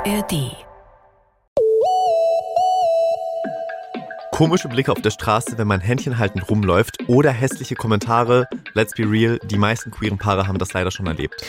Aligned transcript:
ARD. 0.00 0.56
Komische 4.32 4.68
Blicke 4.68 4.92
auf 4.92 5.02
der 5.02 5.10
Straße, 5.10 5.58
wenn 5.58 5.66
man 5.66 5.80
Händchen 5.80 6.16
haltend 6.16 6.48
rumläuft 6.48 7.06
oder 7.06 7.30
hässliche 7.30 7.74
Kommentare. 7.74 8.46
Let's 8.72 8.94
be 8.94 9.02
real, 9.02 9.38
die 9.44 9.58
meisten 9.58 9.90
queeren 9.90 10.16
Paare 10.16 10.46
haben 10.46 10.56
das 10.56 10.72
leider 10.72 10.90
schon 10.90 11.06
erlebt. 11.06 11.44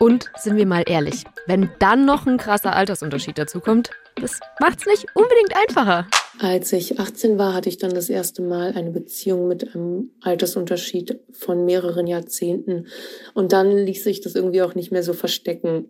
Und 0.00 0.32
sind 0.36 0.56
wir 0.56 0.66
mal 0.66 0.82
ehrlich, 0.84 1.22
wenn 1.46 1.70
dann 1.78 2.04
noch 2.04 2.26
ein 2.26 2.38
krasser 2.38 2.74
Altersunterschied 2.74 3.38
dazukommt, 3.38 3.90
das 4.16 4.40
macht's 4.58 4.84
nicht 4.86 5.06
unbedingt 5.14 5.56
einfacher. 5.56 6.08
Als 6.40 6.72
ich 6.72 6.98
18 6.98 7.38
war, 7.38 7.54
hatte 7.54 7.68
ich 7.68 7.78
dann 7.78 7.94
das 7.94 8.08
erste 8.08 8.42
Mal 8.42 8.72
eine 8.74 8.90
Beziehung 8.90 9.46
mit 9.46 9.74
einem 9.74 10.10
Altersunterschied 10.22 11.20
von 11.30 11.64
mehreren 11.64 12.08
Jahrzehnten. 12.08 12.88
Und 13.34 13.52
dann 13.52 13.70
ließ 13.70 14.02
sich 14.02 14.20
das 14.22 14.34
irgendwie 14.34 14.62
auch 14.62 14.74
nicht 14.74 14.90
mehr 14.90 15.04
so 15.04 15.12
verstecken. 15.12 15.88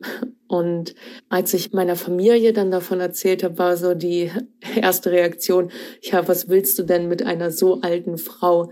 Und 0.52 0.94
als 1.30 1.54
ich 1.54 1.72
meiner 1.72 1.96
Familie 1.96 2.52
dann 2.52 2.70
davon 2.70 3.00
erzählt 3.00 3.42
habe, 3.42 3.56
war 3.56 3.78
so 3.78 3.94
die 3.94 4.30
erste 4.76 5.10
Reaktion, 5.10 5.70
ja, 6.02 6.28
was 6.28 6.50
willst 6.50 6.78
du 6.78 6.82
denn 6.82 7.08
mit 7.08 7.24
einer 7.24 7.50
so 7.50 7.80
alten 7.80 8.18
Frau? 8.18 8.68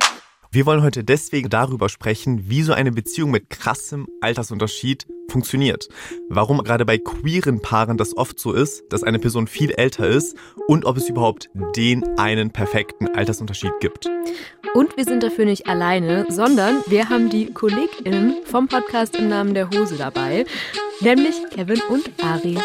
Wir 0.52 0.66
wollen 0.66 0.82
heute 0.82 1.04
deswegen 1.04 1.48
darüber 1.48 1.88
sprechen, 1.88 2.50
wie 2.50 2.62
so 2.62 2.72
eine 2.72 2.90
Beziehung 2.90 3.30
mit 3.30 3.50
krassem 3.50 4.09
Altersunterschied 4.20 5.06
funktioniert. 5.30 5.88
Warum 6.28 6.64
gerade 6.64 6.84
bei 6.84 6.98
queeren 6.98 7.62
Paaren 7.62 7.96
das 7.96 8.16
oft 8.16 8.40
so 8.40 8.52
ist, 8.52 8.82
dass 8.90 9.04
eine 9.04 9.20
Person 9.20 9.46
viel 9.46 9.70
älter 9.70 10.09
ist 10.09 10.36
und 10.66 10.86
ob 10.86 10.96
es 10.96 11.09
überhaupt 11.09 11.50
den 11.76 12.02
einen 12.18 12.50
perfekten 12.50 13.06
Altersunterschied 13.06 13.70
gibt. 13.78 14.10
Und 14.74 14.96
wir 14.96 15.04
sind 15.04 15.23
dafür 15.23 15.45
nicht 15.45 15.68
alleine, 15.68 16.26
sondern 16.28 16.82
wir 16.88 17.09
haben 17.09 17.30
die 17.30 17.52
KollegInnen 17.52 18.38
vom 18.45 18.66
Podcast 18.66 19.14
im 19.14 19.28
Namen 19.28 19.54
der 19.54 19.70
Hose 19.70 19.98
dabei, 19.98 20.46
nämlich 21.01 21.37
Kevin 21.51 21.80
und 21.88 22.10
Ari. 22.24 22.59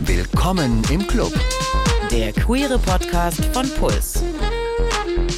Willkommen 0.00 0.82
im 0.90 1.06
Club 1.06 1.32
Der 2.10 2.32
queere 2.32 2.78
Podcast 2.78 3.44
von 3.46 3.68
Puls. 3.78 4.22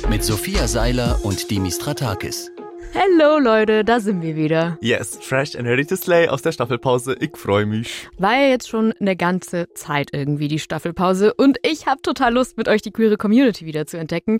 mit 0.08 0.22
Sophia 0.24 0.66
Seiler 0.66 1.18
und 1.22 1.50
Dimis 1.50 1.76
Stratakis. 1.76 2.50
Hello 2.92 3.38
Leute, 3.38 3.84
da 3.84 4.00
sind 4.00 4.20
wir 4.20 4.36
wieder. 4.36 4.76
Yes, 4.82 5.18
fresh 5.20 5.56
and 5.56 5.66
ready 5.66 5.84
to 5.86 5.96
slay 5.96 6.28
aus 6.28 6.42
der 6.42 6.52
Staffelpause. 6.52 7.16
Ich 7.20 7.36
freue 7.36 7.64
mich. 7.64 8.08
War 8.18 8.34
ja 8.34 8.48
jetzt 8.48 8.68
schon 8.68 8.92
eine 9.00 9.16
ganze 9.16 9.72
Zeit 9.74 10.10
irgendwie 10.12 10.48
die 10.48 10.58
Staffelpause 10.58 11.32
und 11.34 11.58
ich 11.62 11.86
habe 11.86 12.02
total 12.02 12.34
Lust, 12.34 12.56
mit 12.58 12.68
euch 12.68 12.82
die 12.82 12.90
queere 12.90 13.16
Community 13.16 13.64
wieder 13.64 13.86
zu 13.86 13.98
entdecken. 13.98 14.38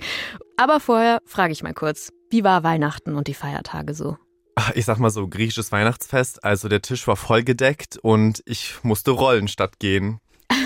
Aber 0.56 0.80
vorher 0.80 1.20
frage 1.24 1.52
ich 1.52 1.62
mal 1.62 1.74
kurz, 1.74 2.10
wie 2.30 2.44
war 2.44 2.62
Weihnachten 2.62 3.14
und 3.14 3.28
die 3.28 3.34
Feiertage 3.34 3.94
so? 3.94 4.16
Ach, 4.54 4.72
Ich 4.74 4.84
sag 4.84 4.98
mal 4.98 5.10
so, 5.10 5.26
griechisches 5.28 5.72
Weihnachtsfest, 5.72 6.44
also 6.44 6.68
der 6.68 6.82
Tisch 6.82 7.06
war 7.06 7.16
vollgedeckt 7.16 7.96
und 8.02 8.42
ich 8.44 8.74
musste 8.82 9.12
rollen 9.12 9.48
statt 9.48 9.78
gehen. 9.78 10.20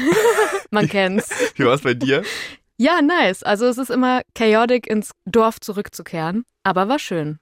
Man 0.77 0.89
kennt's. 0.91 1.31
Wie 1.55 1.65
war 1.65 1.75
es 1.75 1.81
bei 1.81 1.95
dir? 1.95 2.23
Ja, 2.77 3.01
nice. 3.01 3.43
Also 3.43 3.67
es 3.67 3.79
ist 3.79 3.91
immer 3.91 4.21
chaotic 4.35 4.87
ins 4.87 5.13
Dorf 5.25 5.59
zurückzukehren, 5.59 6.45
aber 6.65 6.89
war 6.89 6.99
schön. 6.99 7.39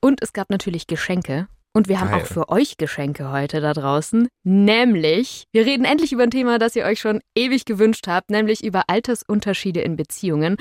Und 0.00 0.22
es 0.22 0.32
gab 0.32 0.48
natürlich 0.48 0.86
Geschenke. 0.86 1.48
Und 1.74 1.88
wir 1.88 2.00
haben 2.00 2.10
Geil. 2.10 2.22
auch 2.22 2.26
für 2.26 2.48
euch 2.48 2.78
Geschenke 2.78 3.30
heute 3.30 3.60
da 3.60 3.74
draußen. 3.74 4.28
Nämlich, 4.42 5.44
wir 5.52 5.66
reden 5.66 5.84
endlich 5.84 6.12
über 6.12 6.22
ein 6.22 6.30
Thema, 6.30 6.58
das 6.58 6.74
ihr 6.76 6.84
euch 6.84 7.00
schon 7.00 7.20
ewig 7.34 7.66
gewünscht 7.66 8.06
habt, 8.08 8.30
nämlich 8.30 8.64
über 8.64 8.84
Altersunterschiede 8.88 9.80
in 9.80 9.96
Beziehungen. 9.96 10.56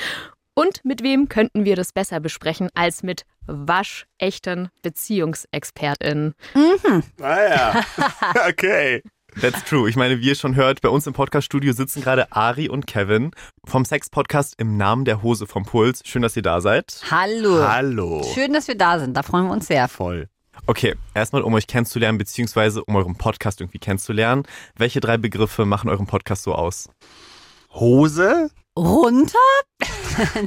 Und 0.54 0.84
mit 0.84 1.02
wem 1.02 1.30
könnten 1.30 1.64
wir 1.64 1.78
das 1.78 1.94
besser 1.94 2.20
besprechen 2.20 2.70
als 2.74 3.04
mit 3.04 3.24
waschechten 3.46 4.70
BeziehungsexpertInnen? 4.82 6.34
Ah 7.22 7.44
ja, 7.44 7.86
okay. 8.50 9.02
That's 9.40 9.64
true. 9.64 9.90
Ich 9.90 9.96
meine, 9.96 10.20
wie 10.20 10.28
ihr 10.28 10.36
schon 10.36 10.56
hört, 10.56 10.82
bei 10.82 10.90
uns 10.90 11.08
im 11.08 11.14
Podcaststudio 11.14 11.72
sitzen 11.74 12.02
gerade 12.02 12.32
Ari 12.32 12.68
und 12.68 12.86
Kevin 12.86 13.32
vom 13.66 13.86
Sex-Podcast 13.86 14.56
im 14.58 14.76
Namen 14.76 15.06
der 15.06 15.24
Hose 15.24 15.48
vom 15.48 15.64
Puls. 15.66 16.02
Schön, 16.06 16.22
dass 16.22 16.36
ihr 16.36 16.42
da 16.42 16.60
seid. 16.60 17.02
Hallo. 17.10 17.66
Hallo. 17.66 18.24
Schön, 18.34 18.52
dass 18.52 18.68
wir 18.68 18.76
da 18.76 19.00
sind. 19.00 19.16
Da 19.16 19.24
freuen 19.24 19.46
wir 19.46 19.54
uns 19.54 19.68
sehr. 19.68 19.88
Voll. 19.88 20.28
Okay, 20.68 20.96
erstmal 21.14 21.42
um 21.42 21.54
euch 21.54 21.66
kennenzulernen, 21.66 22.18
beziehungsweise 22.18 22.84
um 22.84 22.96
euren 22.96 23.16
Podcast 23.16 23.62
irgendwie 23.62 23.80
kennenzulernen. 23.80 24.44
Welche 24.76 25.00
drei 25.00 25.18
Begriffe 25.18 25.66
machen 25.66 25.90
euren 25.90 26.08
Podcast 26.08 26.44
so 26.44 26.54
aus? 26.54 26.90
Hose? 27.74 28.52
Runter? 28.78 29.38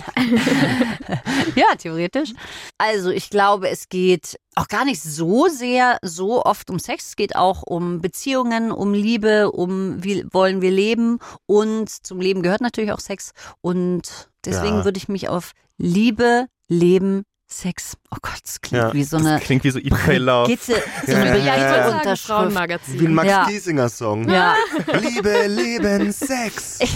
ja, 1.57 1.75
theoretisch. 1.77 2.33
Also 2.79 3.11
ich 3.11 3.31
glaube, 3.31 3.69
es 3.69 3.89
geht 3.89 4.39
auch 4.55 4.69
gar 4.69 4.85
nicht 4.85 5.03
so 5.03 5.49
sehr, 5.49 5.99
so 6.03 6.45
oft 6.45 6.71
um 6.71 6.79
Sex. 6.79 7.09
Es 7.09 7.17
geht 7.17 7.37
auch 7.37 7.63
um 7.63 8.01
Beziehungen, 8.01 8.71
um 8.73 8.95
Liebe, 8.95 9.51
um 9.53 10.03
wie 10.03 10.25
wollen 10.33 10.61
wir 10.63 10.71
leben. 10.71 11.19
Und 11.47 11.91
zum 11.91 12.21
Leben 12.21 12.43
gehört 12.43 12.61
natürlich 12.61 12.93
auch 12.93 13.01
Sex. 13.01 13.33
Und 13.61 14.29
deswegen 14.45 14.79
Ja. 14.79 14.85
würde 14.85 14.99
ich 14.99 15.09
mich 15.09 15.29
auf 15.29 15.53
Liebe, 15.77 16.47
Leben, 16.69 17.25
Sex. 17.47 17.97
Oh 18.11 18.17
Gott, 18.23 18.39
das 18.43 18.61
klingt 18.61 18.83
Ja, 18.85 18.93
wie 18.93 19.05
so 19.05 19.17
eine 19.19 19.35
Das 19.35 19.43
klingt 19.43 19.65
wie 19.65 19.71
so 19.71 19.79
Eat, 19.79 19.91
Pray, 19.91 20.17
Love. 20.19 20.47
Skizze, 20.51 20.83
so 21.07 21.13
Ja, 21.13 21.19
eine 21.19 21.39
ja, 21.39 21.45
ja. 21.45 22.01
Begeistungsunterschrift. 22.01 23.01
Wie 23.01 23.07
ein. 23.07 23.15
Max 23.15 23.29
Ja. 23.29 23.47
Giesinger 23.47 23.89
Song. 23.89 24.29
Ja. 24.29 24.55
Liebe, 25.01 25.47
Leben, 25.47 26.13
Sex. 26.13 26.79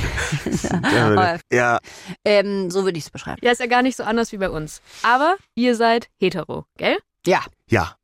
Ja, 0.93 1.39
ja, 1.53 1.79
ähm, 2.25 2.71
so 2.71 2.85
würde 2.85 2.99
ich 2.99 3.05
es 3.05 3.11
beschreiben. 3.11 3.39
Ja, 3.43 3.53
ist 3.53 3.61
ja 3.61 3.67
gar 3.67 3.83
nicht 3.83 3.97
so 3.97 4.03
anders 4.05 4.33
wie 4.33 4.39
bei 4.39 4.51
uns. 4.51 4.81
Aber 5.03 5.37
ihr 5.55 5.75
seid 5.77 6.09
hetero, 6.19 6.65
gell? 6.77 6.99
Ja, 7.27 7.43
ja. 7.69 7.95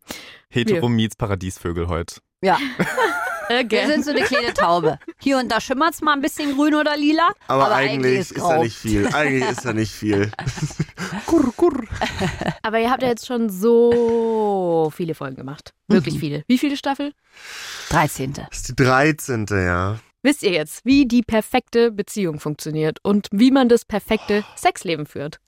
Hetero 0.49 0.89
meets 0.89 1.17
Paradiesvögel 1.17 1.89
heute. 1.89 2.17
ja. 2.43 2.59
Äh, 3.49 3.65
Wir 3.69 3.87
sind 3.87 4.05
so 4.05 4.11
eine 4.11 4.23
kleine 4.23 4.55
Taube. 4.55 4.99
Hier 5.21 5.39
und 5.39 5.51
da 5.51 5.61
schimmert's 5.61 6.01
mal 6.01 6.13
ein 6.13 6.21
bisschen 6.21 6.55
grün 6.55 6.75
oder 6.75 6.97
lila. 6.97 7.31
Aber, 7.47 7.67
Aber 7.67 7.75
eigentlich, 7.75 7.95
eigentlich 7.95 8.19
ist, 8.21 8.33
ist 8.33 8.43
da 8.43 8.59
nicht 8.59 8.77
viel. 8.77 9.09
Eigentlich 9.15 9.51
ist 9.51 9.65
da 9.65 9.73
nicht 9.73 9.93
viel. 9.93 10.31
kurr, 11.27 11.53
kurr. 11.57 11.85
Aber 12.63 12.79
ihr 12.79 12.91
habt 12.91 13.03
ja 13.03 13.09
jetzt 13.09 13.27
schon 13.27 13.51
so 13.51 14.93
viele 14.95 15.15
Folgen 15.15 15.37
gemacht. 15.37 15.73
Wirklich 15.89 16.19
viele. 16.19 16.45
Wie 16.47 16.59
viele 16.59 16.77
Staffel? 16.77 17.13
13. 17.91 18.33
Das 18.33 18.47
ist 18.53 18.69
die 18.71 18.75
13. 18.77 19.47
ja. 19.51 19.99
Wisst 20.23 20.43
ihr 20.43 20.53
jetzt, 20.53 20.87
wie 20.87 21.07
die 21.07 21.21
perfekte 21.21 21.91
Beziehung 21.91 22.41
funktioniert 22.41 22.99
und 23.03 23.29
wie 23.31 23.51
man 23.51 23.69
das 23.69 23.85
perfekte 23.85 24.43
Sexleben 24.57 25.05
führt? 25.05 25.39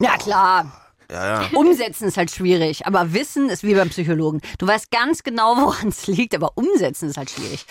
Ja, 0.00 0.16
klar. 0.16 0.85
Ja, 1.10 1.42
ja. 1.42 1.48
Umsetzen 1.58 2.08
ist 2.08 2.16
halt 2.16 2.30
schwierig, 2.30 2.86
aber 2.86 3.12
Wissen 3.12 3.48
ist 3.48 3.62
wie 3.62 3.74
beim 3.74 3.90
Psychologen. 3.90 4.40
Du 4.58 4.66
weißt 4.66 4.90
ganz 4.90 5.22
genau, 5.22 5.56
woran 5.56 5.88
es 5.88 6.06
liegt, 6.06 6.34
aber 6.34 6.52
umsetzen 6.56 7.08
ist 7.10 7.16
halt 7.16 7.30
schwierig. 7.30 7.64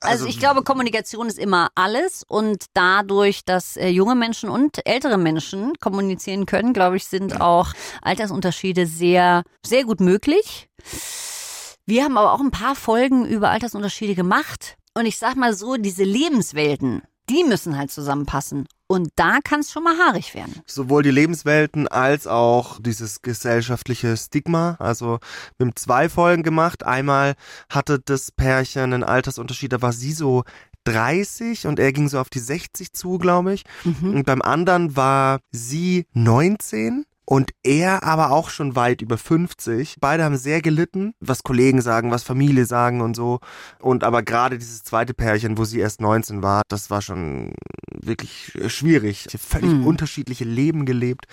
Also, 0.00 0.24
Also- 0.24 0.26
ich 0.26 0.38
glaube, 0.38 0.62
Kommunikation 0.64 1.26
ist 1.28 1.38
immer 1.38 1.68
alles 1.74 2.22
und 2.26 2.64
dadurch, 2.74 3.44
dass 3.44 3.76
äh, 3.76 3.88
junge 3.88 4.14
Menschen 4.14 4.48
und 4.48 4.84
ältere 4.86 5.18
Menschen 5.18 5.74
kommunizieren 5.80 6.46
können, 6.46 6.72
glaube 6.72 6.96
ich, 6.96 7.04
sind 7.06 7.40
auch 7.40 7.72
Altersunterschiede 8.00 8.86
sehr, 8.86 9.42
sehr 9.64 9.84
gut 9.84 10.00
möglich. 10.00 10.68
Wir 11.86 12.04
haben 12.04 12.16
aber 12.16 12.32
auch 12.32 12.40
ein 12.40 12.50
paar 12.50 12.74
Folgen 12.74 13.26
über 13.26 13.50
Altersunterschiede 13.50 14.14
gemacht 14.14 14.76
und 14.94 15.06
ich 15.06 15.18
sag 15.18 15.36
mal 15.36 15.54
so, 15.54 15.76
diese 15.76 16.04
Lebenswelten, 16.04 17.02
die 17.32 17.44
müssen 17.44 17.78
halt 17.78 17.90
zusammenpassen. 17.90 18.68
Und 18.86 19.08
da 19.16 19.38
kann 19.42 19.60
es 19.60 19.72
schon 19.72 19.84
mal 19.84 19.96
haarig 19.96 20.34
werden. 20.34 20.54
Sowohl 20.66 21.02
die 21.02 21.10
Lebenswelten 21.10 21.88
als 21.88 22.26
auch 22.26 22.78
dieses 22.78 23.22
gesellschaftliche 23.22 24.18
Stigma. 24.18 24.76
Also 24.78 25.18
wir 25.56 25.66
haben 25.66 25.76
zwei 25.76 26.10
Folgen 26.10 26.42
gemacht. 26.42 26.84
Einmal 26.84 27.34
hatte 27.70 28.00
das 28.04 28.32
Pärchen 28.32 28.92
einen 28.92 29.02
Altersunterschied, 29.02 29.72
da 29.72 29.80
war 29.80 29.94
sie 29.94 30.12
so 30.12 30.44
30 30.84 31.66
und 31.66 31.78
er 31.78 31.92
ging 31.92 32.08
so 32.08 32.18
auf 32.18 32.28
die 32.28 32.40
60 32.40 32.92
zu, 32.92 33.16
glaube 33.16 33.54
ich. 33.54 33.64
Mhm. 33.84 34.14
Und 34.14 34.26
beim 34.26 34.42
anderen 34.42 34.94
war 34.94 35.40
sie 35.52 36.06
19 36.12 37.06
und 37.24 37.50
er 37.62 38.02
aber 38.02 38.30
auch 38.32 38.50
schon 38.50 38.74
weit 38.76 39.00
über 39.02 39.16
50. 39.18 39.96
Beide 40.00 40.24
haben 40.24 40.36
sehr 40.36 40.60
gelitten, 40.60 41.14
was 41.20 41.42
Kollegen 41.42 41.80
sagen, 41.80 42.10
was 42.10 42.22
Familie 42.22 42.66
sagen 42.66 43.00
und 43.00 43.14
so. 43.16 43.40
Und 43.80 44.04
aber 44.04 44.22
gerade 44.22 44.58
dieses 44.58 44.82
zweite 44.82 45.14
Pärchen, 45.14 45.56
wo 45.58 45.64
sie 45.64 45.78
erst 45.80 46.00
19 46.00 46.42
war, 46.42 46.62
das 46.68 46.90
war 46.90 47.00
schon 47.02 47.54
wirklich 48.00 48.52
schwierig. 48.66 49.26
Völlig 49.38 49.70
Mhm. 49.70 49.86
unterschiedliche 49.86 50.44
Leben 50.44 50.84
gelebt. 50.86 51.26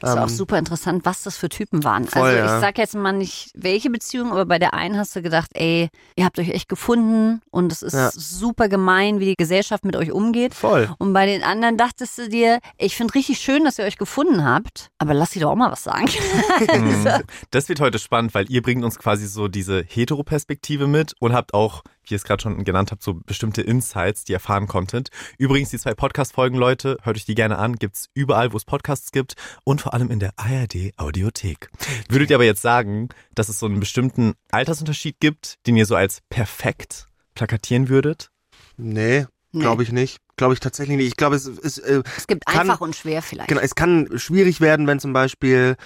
Das 0.00 0.10
ist 0.12 0.16
auch 0.18 0.22
Ähm, 0.22 0.28
super 0.28 0.58
interessant, 0.58 1.04
was 1.04 1.22
das 1.22 1.36
für 1.36 1.48
Typen 1.48 1.82
waren. 1.84 2.06
voll, 2.06 2.22
also 2.22 2.38
ich 2.38 2.44
ja. 2.44 2.60
sag 2.60 2.78
jetzt 2.78 2.94
mal 2.94 3.12
nicht, 3.12 3.50
welche 3.54 3.90
Beziehung, 3.90 4.30
aber 4.30 4.46
bei 4.46 4.58
der 4.58 4.74
einen 4.74 4.96
hast 4.96 5.16
du 5.16 5.22
gedacht, 5.22 5.50
ey, 5.54 5.88
ihr 6.16 6.24
habt 6.24 6.38
euch 6.38 6.50
echt 6.50 6.68
gefunden 6.68 7.40
und 7.50 7.72
es 7.72 7.82
ist 7.82 7.94
Ja. 7.94 8.10
super 8.12 8.68
gemein, 8.68 9.18
wie 9.18 9.26
die 9.26 9.34
Gesellschaft 9.36 9.84
mit 9.84 9.96
euch 9.96 10.12
umgeht. 10.12 10.54
Voll. 10.54 10.88
Und 10.98 11.12
bei 11.12 11.26
den 11.26 11.42
anderen 11.42 11.76
dachtest 11.76 12.18
du 12.18 12.28
dir, 12.28 12.60
ich 12.78 12.96
finde 12.96 13.14
richtig 13.14 13.38
schön, 13.38 13.64
dass 13.64 13.78
ihr 13.78 13.84
euch 13.84 13.98
gefunden 13.98 14.44
habt, 14.44 14.88
aber 14.98 15.14
lasst 15.14 15.31
sie 15.32 15.40
doch 15.40 15.50
auch 15.50 15.56
mal 15.56 15.70
was 15.70 15.84
sagen. 15.84 16.08
Mhm. 16.82 17.06
Das 17.50 17.68
wird 17.68 17.80
heute 17.80 17.98
spannend, 17.98 18.34
weil 18.34 18.50
ihr 18.50 18.62
bringt 18.62 18.84
uns 18.84 18.98
quasi 18.98 19.26
so 19.26 19.48
diese 19.48 19.82
Heteroperspektive 19.82 20.86
mit 20.86 21.14
und 21.20 21.32
habt 21.32 21.54
auch, 21.54 21.82
wie 22.04 22.14
ihr 22.14 22.16
es 22.16 22.24
gerade 22.24 22.42
schon 22.42 22.64
genannt 22.64 22.90
habt, 22.90 23.02
so 23.02 23.14
bestimmte 23.14 23.62
Insights, 23.62 24.24
die 24.24 24.32
ihr 24.32 24.36
erfahren 24.36 24.66
konntet. 24.66 25.08
Übrigens, 25.38 25.70
die 25.70 25.78
zwei 25.78 25.94
Podcast-Folgen, 25.94 26.56
Leute, 26.56 26.98
hört 27.02 27.16
euch 27.16 27.24
die 27.24 27.34
gerne 27.34 27.58
an, 27.58 27.76
gibt's 27.76 28.08
überall, 28.14 28.52
wo 28.52 28.56
es 28.56 28.64
Podcasts 28.64 29.12
gibt 29.12 29.34
und 29.64 29.80
vor 29.80 29.94
allem 29.94 30.10
in 30.10 30.20
der 30.20 30.32
ARD 30.36 30.92
Audiothek. 30.96 31.70
Würdet 32.08 32.30
ihr 32.30 32.36
aber 32.36 32.44
jetzt 32.44 32.62
sagen, 32.62 33.08
dass 33.34 33.48
es 33.48 33.58
so 33.58 33.66
einen 33.66 33.80
bestimmten 33.80 34.34
Altersunterschied 34.50 35.20
gibt, 35.20 35.58
den 35.66 35.76
ihr 35.76 35.86
so 35.86 35.96
als 35.96 36.20
perfekt 36.30 37.08
plakatieren 37.34 37.88
würdet? 37.88 38.30
Nee, 38.76 39.26
Nee. 39.52 39.60
glaube 39.60 39.82
ich 39.82 39.92
nicht. 39.92 40.18
Glaube 40.36 40.54
ich 40.54 40.60
tatsächlich 40.60 40.96
nicht. 40.96 41.08
Ich 41.08 41.16
glaube, 41.16 41.36
es 41.36 41.46
ist. 41.46 41.78
Äh, 41.78 42.02
Es 42.16 42.26
gibt 42.26 42.46
Kann- 42.46 42.60
einfach 42.62 42.80
und 42.80 42.96
schwer 42.96 43.20
vielleicht. 43.22 43.48
Genau, 43.48 43.60
es 43.60 43.74
kann 43.74 44.08
schwierig 44.16 44.60
werden, 44.60 44.86
wenn 44.86 44.98
zum 44.98 45.12
Beispiel 45.12 45.76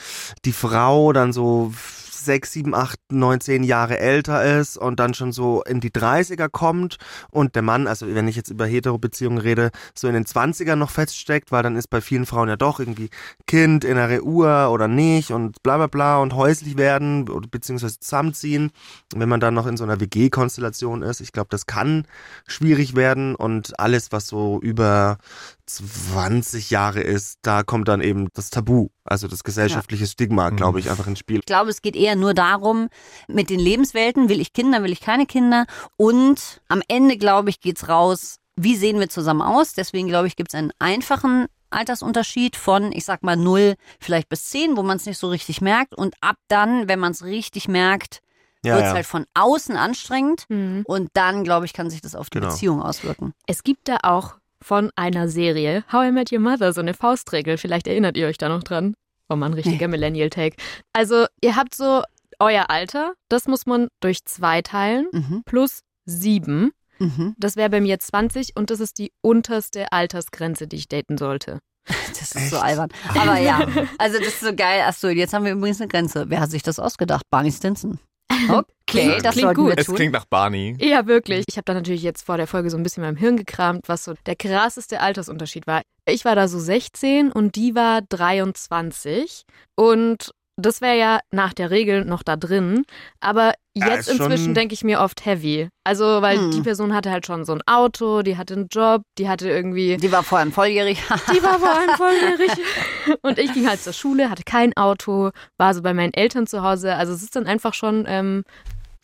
die 0.45 0.53
Frau 0.53 1.13
dann 1.13 1.33
so 1.33 1.73
sechs, 2.26 2.52
sieben, 2.52 2.75
acht, 2.75 2.99
neun, 3.11 3.40
zehn 3.40 3.64
Jahre 3.64 3.99
älter 3.99 4.44
ist 4.61 4.76
und 4.76 5.00
dann 5.00 5.14
schon 5.14 5.32
so 5.32 5.62
in 5.62 5.81
die 5.81 5.90
30er 5.90 6.50
kommt 6.50 6.99
und 7.31 7.55
der 7.55 7.62
Mann, 7.62 7.87
also 7.87 8.06
wenn 8.14 8.28
ich 8.28 8.37
jetzt 8.37 8.50
über 8.50 8.67
Hetero-Beziehungen 8.67 9.38
rede, 9.38 9.70
so 9.94 10.08
in 10.08 10.14
den 10.14 10.26
20ern 10.26 10.76
noch 10.76 10.90
feststeckt, 10.90 11.50
weil 11.52 11.62
dann 11.62 11.76
ist 11.76 11.88
bei 11.88 12.02
vielen 12.02 12.26
Frauen 12.26 12.50
ja 12.50 12.56
doch 12.56 12.81
irgendwie 12.81 13.08
Kind, 13.46 13.84
innere 13.84 14.23
Uhr 14.23 14.69
oder 14.70 14.88
nicht 14.88 15.31
und 15.31 15.62
bla 15.62 15.78
bla 15.78 15.87
bla 15.87 16.19
und 16.19 16.34
häuslich 16.34 16.76
werden 16.76 17.28
oder 17.31 17.49
beziehungsweise 17.49 17.99
zusammenziehen. 17.99 18.72
Wenn 19.14 19.29
man 19.29 19.40
dann 19.40 19.55
noch 19.55 19.67
in 19.67 19.79
so 19.79 19.84
einer 19.84 20.00
WG-Konstellation 20.00 21.02
ist, 21.02 21.20
ich 21.20 21.32
glaube, 21.32 21.49
das 21.50 21.67
kann 21.67 22.06
schwierig 22.46 22.94
werden 22.96 23.34
und 23.34 23.79
alles, 23.81 24.12
was 24.12 24.26
so 24.26 24.61
über 24.61 25.19
20 25.67 26.71
Jahre 26.71 27.01
ist, 27.01 27.39
da 27.43 27.63
kommt 27.63 27.89
dann 27.89 28.01
eben 28.01 28.29
das 28.35 28.51
Tabu, 28.51 28.89
also 29.05 29.29
das 29.29 29.45
gesellschaftliche 29.45 30.07
Stigma, 30.07 30.51
glaube 30.51 30.81
ich, 30.81 30.91
einfach 30.91 31.07
ins 31.07 31.19
Spiel. 31.19 31.41
Ich 31.41 31.47
glaube, 31.47 31.71
es 31.71 31.83
geht 31.83 31.97
eher 31.97 32.17
nur 32.17 32.35
darum, 32.35 32.89
mit 33.29 33.51
den 33.51 33.61
Lebenswelten, 33.61 34.29
will 34.29 34.41
ich 34.41 34.53
Kinder, 34.53 34.83
will 34.83 34.93
ich 34.93 35.01
keine 35.01 35.27
Kinder. 35.27 35.67
Und 35.97 36.61
am 36.69 36.83
Ende, 36.89 37.17
glaube 37.17 37.51
ich, 37.51 37.61
geht's 37.61 37.89
raus, 37.89 38.39
wie 38.57 38.77
sehen 38.77 38.99
wir 39.01 39.09
zusammen 39.09 39.43
aus. 39.43 39.75
Deswegen, 39.75 40.09
glaube 40.09 40.29
ich, 40.29 40.37
gibt 40.37 40.51
es 40.51 40.55
einen 40.59 40.73
einfachen 40.79 41.47
Altersunterschied 41.71 42.57
von, 42.57 42.93
ich 42.93 43.05
sag 43.05 43.23
mal, 43.23 43.37
0 43.37 43.75
vielleicht 44.01 44.29
bis 44.29 44.47
10, 44.51 44.77
wo 44.77 44.83
man 44.83 44.97
es 44.97 45.07
nicht 45.07 45.19
so 45.19 45.29
richtig 45.29 45.61
merkt. 45.61 45.95
Und 45.95 46.15
ab 46.21 46.37
dann, 46.49 46.89
wenn 46.89 47.01
man 47.01 47.13
es 47.13 47.25
richtig 47.25 47.69
merkt, 47.69 48.21
Ja, 48.65 48.75
wird 48.77 48.85
es 48.85 48.91
ja. 48.91 48.95
halt 48.95 49.07
von 49.07 49.27
außen 49.35 49.77
anstrengend. 49.77 50.45
Mhm. 50.49 50.85
Und 50.87 51.11
dann, 51.15 51.45
glaube 51.45 51.67
ich, 51.67 51.73
kann 51.73 51.91
sich 51.91 52.01
das 52.01 52.15
auf 52.15 52.31
die 52.31 52.39
Genau. 52.39 52.53
Beziehung 52.53 52.83
auswirken. 52.83 53.35
Es 53.47 53.63
gibt 53.63 53.89
da 53.89 53.99
auch 54.05 54.37
von 54.62 54.91
einer 54.97 55.29
Serie, 55.29 55.85
How 55.93 56.06
I 56.08 56.12
Met 56.12 56.32
Your 56.32 56.41
Mother, 56.41 56.73
so 56.73 56.81
eine 56.81 56.94
Faustregel. 56.94 57.58
Vielleicht 57.58 57.87
erinnert 57.87 58.17
ihr 58.17 58.26
euch 58.26 58.38
da 58.38 58.49
noch 58.49 58.62
dran. 58.62 58.94
Oh 59.29 59.37
Mann, 59.37 59.55
richtiger 59.55 59.88
Millennial-Take. 59.88 60.56
Also, 60.93 61.26
ihr 61.41 61.56
habt 61.56 61.75
so 61.75 62.03
euer 62.38 62.70
Alter, 62.70 63.14
das 63.29 63.47
muss 63.49 63.67
man 63.67 63.88
durch 64.00 64.25
zwei 64.25 64.62
teilen, 64.62 65.08
Mhm. 65.12 65.43
plus 65.44 65.81
sieben. 66.05 66.73
Mhm. 66.99 67.35
Das 67.38 67.56
wäre 67.56 67.70
bei 67.70 67.81
mir 67.81 67.99
20 67.99 68.56
und 68.56 68.70
das 68.70 68.81
ist 68.81 68.99
die 68.99 69.11
unterste 69.23 69.91
Altersgrenze, 69.93 70.67
die 70.69 70.76
ich 70.76 70.88
daten 70.88 71.19
sollte. 71.19 71.58
Das 72.08 72.32
ist 72.32 72.50
so 72.50 72.58
albern. 72.58 72.88
Aber 73.11 73.38
ja, 73.38 73.61
also 73.99 74.19
das 74.19 74.29
ist 74.29 74.41
so 74.41 74.55
geil. 74.55 74.82
Achso, 74.82 75.08
jetzt 75.08 75.32
haben 75.35 75.44
wir 75.44 75.53
übrigens 75.53 75.81
eine 75.81 75.88
Grenze. 75.88 76.25
Wer 76.31 76.41
hat 76.41 76.50
sich 76.50 76.62
das 76.62 76.79
ausgedacht? 76.79 77.23
Barney 77.31 77.53
Stinson. 77.53 77.99
Okay, 78.49 79.19
das 79.23 79.34
klingt 79.34 79.55
gut. 79.55 79.75
Es 79.76 79.87
klingt 79.87 80.12
nach 80.12 80.25
Barney. 80.26 80.76
Ja, 80.81 81.06
wirklich. 81.06 81.44
Ich 81.49 81.56
habe 81.56 81.64
da 81.64 81.75
natürlich 81.75 82.02
jetzt 82.02 82.25
vor 82.25 82.37
der 82.37 82.46
Folge 82.46 82.70
so 82.70 82.76
ein 82.76 82.82
bisschen 82.82 83.02
in 83.02 83.08
meinem 83.11 83.17
Hirn 83.19 83.37
gekramt, 83.37 83.88
was 83.88 84.05
so 84.05 84.14
der 84.26 84.37
krasseste 84.37 85.00
Altersunterschied 85.00 85.67
war. 85.67 85.82
Ich 86.08 86.25
war 86.25 86.37
da 86.37 86.46
so 86.46 86.58
16 86.58 87.32
und 87.32 87.56
die 87.56 87.75
war 87.75 88.02
23 88.02 89.43
und 89.75 90.31
das 90.56 90.81
wäre 90.81 90.97
ja 90.99 91.20
nach 91.31 91.53
der 91.53 91.70
Regel 91.70 92.05
noch 92.05 92.23
da 92.23 92.37
drin, 92.37 92.85
aber 93.20 93.53
Ja, 93.75 93.88
jetzt 93.91 94.06
schon- 94.08 94.17
inzwischen 94.17 94.55
denke 94.55 94.73
ich 94.75 94.82
mir 94.85 95.00
oft 95.00 95.25
heavy. 95.26 95.69
Also, 95.85 96.23
weil 96.23 96.38
Hm. 96.38 96.50
die 96.50 96.62
Person 96.62 96.94
hatte 96.94 97.11
halt 97.11 97.26
schon 97.26 97.44
so 97.44 97.53
ein 97.53 97.62
Auto, 97.67 98.23
die 98.23 98.37
hatte 98.38 98.55
einen 98.55 98.69
Job, 98.73 99.03
die 99.19 99.29
hatte 99.29 99.49
irgendwie 99.50 99.97
Die 99.99 100.11
war 100.12 100.23
vor 100.23 100.38
allem 100.38 100.53
volljährig. 100.53 100.99
die 101.35 101.43
war 101.43 101.58
vor 101.58 101.70
allem 101.70 101.91
volljährig. 101.91 102.50
Und 103.23 103.38
ich 103.38 103.53
ging 103.53 103.69
halt 103.69 103.81
zur 103.82 103.93
Schule, 103.93 104.31
hatte 104.31 104.44
kein 104.44 104.75
Auto, 104.76 105.31
war 105.58 105.75
so 105.75 105.82
bei 105.82 105.93
meinen 105.94 106.14
Eltern 106.14 106.47
zu 106.47 106.62
Hause. 106.62 106.94
Also 106.94 107.12
es 107.12 107.23
ist 107.23 107.37
dann 107.37 107.47
einfach 107.47 107.75
schon 107.75 108.05
ähm, 108.08 108.44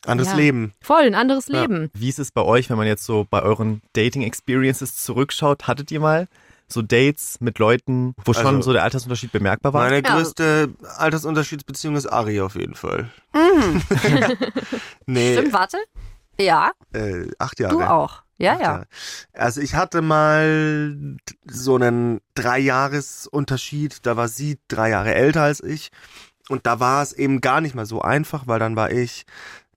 Anderes 0.07 0.31
Ja. 0.33 0.37
Leben. 0.39 0.73
voll 0.83 1.03
ein 1.03 1.15
anderes 1.15 1.47
Ja. 1.49 1.61
Leben. 1.61 1.91
Wie 1.95 2.09
ist 2.09 2.19
es 2.19 2.33
bei 2.33 2.43
euch, 2.43 2.71
wenn 2.71 2.77
man 2.77 2.87
jetzt 2.89 3.05
so 3.05 3.25
bei 3.31 3.41
euren 3.43 3.83
Dating-Experiences 3.93 4.97
zurückschaut? 4.97 5.69
Hattet 5.69 5.91
ihr 5.93 6.01
mal 6.01 6.27
so 6.73 6.83
Dates 6.83 7.37
mit 7.41 7.59
Leuten, 7.59 8.15
wo 8.25 8.33
schon 8.33 8.47
Also, 8.47 8.63
so 8.63 8.73
der 8.73 8.83
Altersunterschied 8.85 9.33
bemerkbar 9.33 9.73
war? 9.73 9.85
Meine 9.85 10.03
Ja. 10.07 10.15
größte 10.15 10.71
Altersunterschiedsbeziehung 10.97 11.97
ist 11.97 12.07
Ari 12.07 12.41
auf 12.41 12.55
jeden 12.55 12.75
Fall. 12.75 13.11
Mhm. 13.35 13.83
Nee, 15.07 15.35
Stimmt, 15.37 15.53
warte. 15.53 15.77
Ja, 16.41 16.73
äh, 16.95 17.27
acht 17.39 17.61
Jahre. 17.61 17.75
du 17.75 17.83
auch. 17.83 18.23
Ja, 18.39 18.55
ja. 18.55 18.61
Jahre. 18.61 18.87
Also 19.35 19.61
ich 19.61 19.75
hatte 19.75 20.03
mal 20.03 20.97
so 21.47 21.77
einen 21.77 22.21
Drei-Jahres-Unterschied. 22.35 24.05
Da 24.07 24.17
war 24.17 24.29
sie 24.29 24.59
drei 24.69 24.91
Jahre 24.91 25.15
älter 25.15 25.43
als 25.43 25.63
ich. 25.63 25.91
Und 26.49 26.67
da 26.67 26.81
war 26.81 27.03
es 27.03 27.13
eben 27.13 27.41
gar 27.41 27.61
nicht 27.61 27.75
mal 27.75 27.87
so 27.87 28.03
einfach, 28.03 28.47
weil 28.47 28.59
dann 28.59 28.75
war 28.77 28.91
ich 28.91 29.27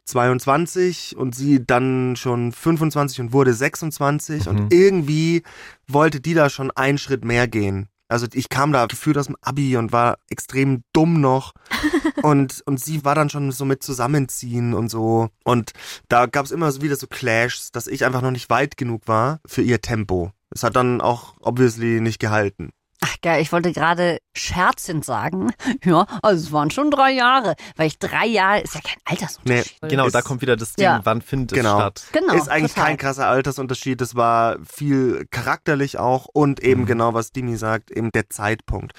22 0.05 1.15
und 1.17 1.35
sie 1.35 1.65
dann 1.65 2.15
schon 2.15 2.51
25 2.51 3.19
und 3.21 3.33
wurde 3.33 3.53
26 3.53 4.45
Mhm. 4.45 4.49
und 4.49 4.73
irgendwie 4.73 5.43
wollte 5.87 6.19
die 6.21 6.33
da 6.33 6.49
schon 6.49 6.71
einen 6.71 6.97
Schritt 6.97 7.25
mehr 7.25 7.47
gehen. 7.47 7.89
Also 8.07 8.27
ich 8.33 8.49
kam 8.49 8.71
da 8.71 8.85
gefühlt 8.85 9.17
aus 9.17 9.25
dem 9.25 9.35
Abi 9.41 9.77
und 9.77 9.91
war 9.91 10.17
extrem 10.29 10.83
dumm 10.93 11.21
noch 11.21 11.53
und, 12.23 12.61
und 12.67 12.79
sie 12.79 13.03
war 13.03 13.15
dann 13.15 13.31
schon 13.31 13.51
so 13.51 13.65
mit 13.65 13.81
Zusammenziehen 13.81 14.75
und 14.75 14.89
so 14.89 15.29
und 15.43 15.71
da 16.07 16.27
gab 16.27 16.45
es 16.45 16.51
immer 16.51 16.71
so 16.71 16.81
wieder 16.83 16.95
so 16.95 17.07
Clashs, 17.07 17.71
dass 17.71 17.87
ich 17.87 18.05
einfach 18.05 18.21
noch 18.21 18.29
nicht 18.31 18.49
weit 18.51 18.77
genug 18.77 19.07
war 19.07 19.39
für 19.45 19.63
ihr 19.63 19.81
Tempo. 19.81 20.31
Es 20.51 20.61
hat 20.63 20.75
dann 20.75 21.01
auch 21.01 21.33
obviously 21.41 21.99
nicht 21.99 22.19
gehalten. 22.19 22.69
Ach 23.07 23.15
geil, 23.21 23.39
ich 23.39 23.51
wollte 23.51 23.71
gerade 23.71 24.17
scherzend 24.35 25.05
sagen, 25.05 25.51
ja, 25.83 26.07
also 26.23 26.43
es 26.47 26.51
waren 26.51 26.71
schon 26.71 26.89
drei 26.89 27.11
Jahre, 27.11 27.55
weil 27.75 27.85
ich 27.85 27.99
drei 27.99 28.25
Jahre 28.25 28.61
ist 28.61 28.73
ja 28.73 28.81
kein 28.81 28.97
Altersunterschied. 29.05 29.77
Genau, 29.83 30.07
Ist- 30.07 30.15
da 30.15 30.21
kommt 30.23 30.41
wieder 30.41 30.55
das 30.57 30.73
Ding, 30.73 30.85
Ja. 30.85 31.01
wann 31.03 31.21
findet 31.21 31.55
Genau. 31.55 31.75
es 31.75 31.81
statt? 31.81 32.03
Genau. 32.13 32.33
ist 32.33 32.49
eigentlich 32.49 32.73
total. 32.73 32.87
kein 32.87 32.97
krasser 32.97 33.27
Altersunterschied. 33.27 34.01
Das 34.01 34.15
war 34.15 34.57
viel 34.67 35.27
charakterlich 35.29 35.99
auch 35.99 36.25
und 36.33 36.63
eben 36.63 36.81
Mhm. 36.81 36.85
genau, 36.87 37.13
was 37.13 37.31
Dimi 37.31 37.57
sagt, 37.57 37.91
eben 37.91 38.09
der 38.11 38.27
Zeitpunkt. 38.31 38.93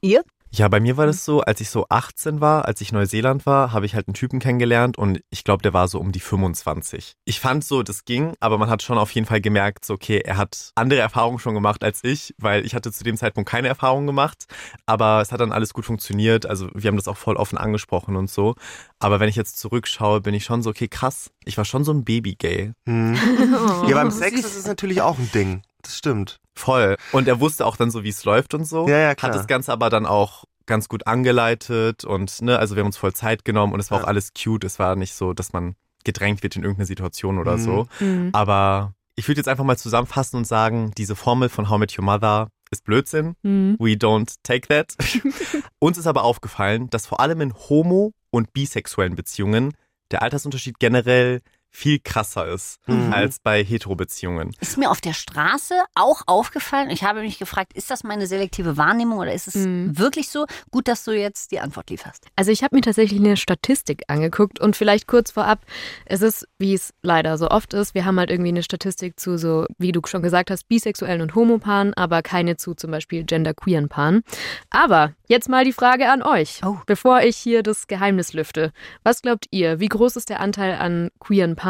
Ihr? 0.00 0.22
Ja, 0.50 0.68
bei 0.68 0.80
mir 0.80 0.96
war 0.96 1.06
das 1.06 1.24
so, 1.24 1.42
als 1.42 1.60
ich 1.60 1.68
so 1.68 1.86
18 1.88 2.40
war, 2.40 2.64
als 2.64 2.80
ich 2.80 2.90
in 2.90 2.96
Neuseeland 2.96 3.44
war, 3.44 3.72
habe 3.72 3.84
ich 3.84 3.94
halt 3.94 4.08
einen 4.08 4.14
Typen 4.14 4.40
kennengelernt 4.40 4.96
und 4.96 5.20
ich 5.30 5.44
glaube, 5.44 5.62
der 5.62 5.74
war 5.74 5.88
so 5.88 6.00
um 6.00 6.10
die 6.10 6.20
25. 6.20 7.12
Ich 7.26 7.38
fand 7.38 7.64
so, 7.64 7.82
das 7.82 8.04
ging, 8.06 8.32
aber 8.40 8.56
man 8.56 8.70
hat 8.70 8.82
schon 8.82 8.96
auf 8.96 9.10
jeden 9.10 9.26
Fall 9.26 9.40
gemerkt, 9.42 9.84
so, 9.84 9.94
okay, 9.94 10.22
er 10.24 10.38
hat 10.38 10.72
andere 10.74 11.00
Erfahrungen 11.00 11.38
schon 11.38 11.54
gemacht 11.54 11.84
als 11.84 12.02
ich, 12.02 12.34
weil 12.38 12.64
ich 12.64 12.74
hatte 12.74 12.90
zu 12.92 13.04
dem 13.04 13.16
Zeitpunkt 13.16 13.48
keine 13.48 13.68
Erfahrungen 13.68 14.06
gemacht, 14.06 14.46
aber 14.86 15.20
es 15.20 15.32
hat 15.32 15.40
dann 15.40 15.52
alles 15.52 15.74
gut 15.74 15.84
funktioniert, 15.84 16.46
also 16.46 16.68
wir 16.74 16.88
haben 16.88 16.96
das 16.96 17.08
auch 17.08 17.16
voll 17.18 17.36
offen 17.36 17.58
angesprochen 17.58 18.16
und 18.16 18.30
so. 18.30 18.54
Aber 19.00 19.20
wenn 19.20 19.28
ich 19.28 19.36
jetzt 19.36 19.58
zurückschaue, 19.58 20.22
bin 20.22 20.34
ich 20.34 20.44
schon 20.44 20.62
so, 20.62 20.70
okay, 20.70 20.88
krass, 20.88 21.30
ich 21.44 21.58
war 21.58 21.64
schon 21.64 21.84
so 21.84 21.92
ein 21.92 22.04
Baby-Gay. 22.04 22.72
Hm. 22.86 23.18
Oh. 23.54 23.84
Ja, 23.88 23.94
beim 23.94 24.10
Sex 24.10 24.40
ist 24.40 24.56
es 24.56 24.66
natürlich 24.66 25.02
auch 25.02 25.18
ein 25.18 25.30
Ding. 25.32 25.62
Das 25.82 25.96
stimmt. 25.96 26.40
Voll. 26.58 26.96
Und 27.12 27.28
er 27.28 27.40
wusste 27.40 27.64
auch 27.66 27.76
dann 27.76 27.90
so, 27.90 28.02
wie 28.04 28.08
es 28.08 28.24
läuft 28.24 28.52
und 28.54 28.64
so. 28.64 28.88
Ja, 28.88 28.98
ja, 28.98 29.14
klar. 29.14 29.30
Hat 29.32 29.38
das 29.38 29.46
Ganze 29.46 29.72
aber 29.72 29.90
dann 29.90 30.06
auch 30.06 30.44
ganz 30.66 30.88
gut 30.88 31.06
angeleitet 31.06 32.04
und 32.04 32.42
ne, 32.42 32.58
also 32.58 32.74
wir 32.76 32.80
haben 32.80 32.88
uns 32.88 32.96
voll 32.98 33.12
Zeit 33.14 33.44
genommen 33.44 33.72
und 33.72 33.80
es 33.80 33.90
war 33.90 33.98
Ja. 33.98 34.04
auch 34.04 34.08
alles 34.08 34.32
cute. 34.34 34.64
Es 34.64 34.78
war 34.78 34.96
nicht 34.96 35.14
so, 35.14 35.32
dass 35.32 35.52
man 35.52 35.74
gedrängt 36.04 36.42
wird 36.42 36.56
in 36.56 36.62
irgendeine 36.62 36.86
Situation 36.86 37.38
oder 37.38 37.56
Mhm. 37.56 37.60
so. 37.60 37.86
Mhm. 38.00 38.30
Aber 38.32 38.92
ich 39.16 39.26
würde 39.28 39.38
jetzt 39.38 39.48
einfach 39.48 39.64
mal 39.64 39.78
zusammenfassen 39.78 40.36
und 40.36 40.46
sagen, 40.46 40.92
diese 40.98 41.16
Formel 41.16 41.48
von 41.48 41.70
How 41.70 41.78
Met 41.78 41.98
Your 41.98 42.04
Mother 42.04 42.48
ist 42.70 42.84
Blödsinn. 42.84 43.34
Mhm. 43.42 43.76
We 43.78 43.92
don't 43.92 44.34
take 44.42 44.68
that. 44.68 44.94
Uns 45.78 45.96
ist 45.96 46.06
aber 46.06 46.22
aufgefallen, 46.24 46.90
dass 46.90 47.06
vor 47.06 47.20
allem 47.20 47.40
in 47.40 47.54
homo- 47.54 48.12
und 48.30 48.52
bisexuellen 48.52 49.16
Beziehungen 49.16 49.72
der 50.10 50.22
Altersunterschied 50.22 50.78
generell 50.78 51.40
viel 51.78 52.00
krasser 52.00 52.46
ist 52.48 52.80
Mhm. 52.88 53.12
als 53.12 53.38
bei 53.38 53.62
Hetero-Beziehungen. 53.62 54.50
Ist 54.60 54.78
mir 54.78 54.90
auf 54.90 55.00
der 55.00 55.12
Straße 55.12 55.74
auch 55.94 56.22
aufgefallen. 56.26 56.90
Ich 56.90 57.04
habe 57.04 57.20
mich 57.20 57.38
gefragt, 57.38 57.72
ist 57.74 57.88
das 57.90 58.02
meine 58.02 58.26
selektive 58.26 58.76
Wahrnehmung 58.76 59.18
oder 59.18 59.32
ist 59.32 59.46
es 59.46 59.54
Mhm. 59.54 59.96
wirklich 59.96 60.28
so? 60.28 60.46
Gut, 60.72 60.88
dass 60.88 61.04
du 61.04 61.12
jetzt 61.12 61.52
die 61.52 61.60
Antwort 61.60 61.90
lieferst. 61.90 62.26
Also 62.34 62.50
ich 62.50 62.64
habe 62.64 62.74
mir 62.74 62.82
tatsächlich 62.82 63.20
eine 63.20 63.36
Statistik 63.36 64.02
angeguckt 64.08 64.58
und 64.58 64.74
vielleicht 64.74 65.06
kurz 65.06 65.30
vorab, 65.30 65.60
es 66.04 66.20
ist, 66.20 66.48
wie 66.58 66.74
es 66.74 66.92
leider 67.02 67.38
so 67.38 67.48
oft 67.48 67.72
ist, 67.74 67.94
wir 67.94 68.04
haben 68.04 68.18
halt 68.18 68.30
irgendwie 68.30 68.48
eine 68.50 68.64
Statistik 68.64 69.20
zu 69.20 69.38
so, 69.38 69.64
wie 69.78 69.92
du 69.92 70.00
schon 70.06 70.22
gesagt 70.22 70.50
hast, 70.50 70.66
bisexuellen 70.68 71.22
und 71.22 71.36
Homopaaren, 71.36 71.94
aber 71.94 72.22
keine 72.22 72.56
zu 72.56 72.74
zum 72.74 72.90
Beispiel 72.90 73.22
genderqueeren 73.22 73.88
Paaren. 73.88 74.24
Aber 74.70 75.12
jetzt 75.28 75.48
mal 75.48 75.64
die 75.64 75.72
Frage 75.72 76.10
an 76.10 76.22
euch, 76.22 76.60
Oh. 76.64 76.78
bevor 76.86 77.20
ich 77.20 77.36
hier 77.36 77.62
das 77.62 77.86
Geheimnis 77.86 78.32
lüfte. 78.32 78.72
Was 79.04 79.22
glaubt 79.22 79.46
ihr, 79.52 79.78
wie 79.78 79.86
groß 79.88 80.16
ist 80.16 80.28
der 80.28 80.40
Anteil 80.40 80.74
an 80.74 81.10
queeren 81.20 81.54
Paaren, 81.54 81.67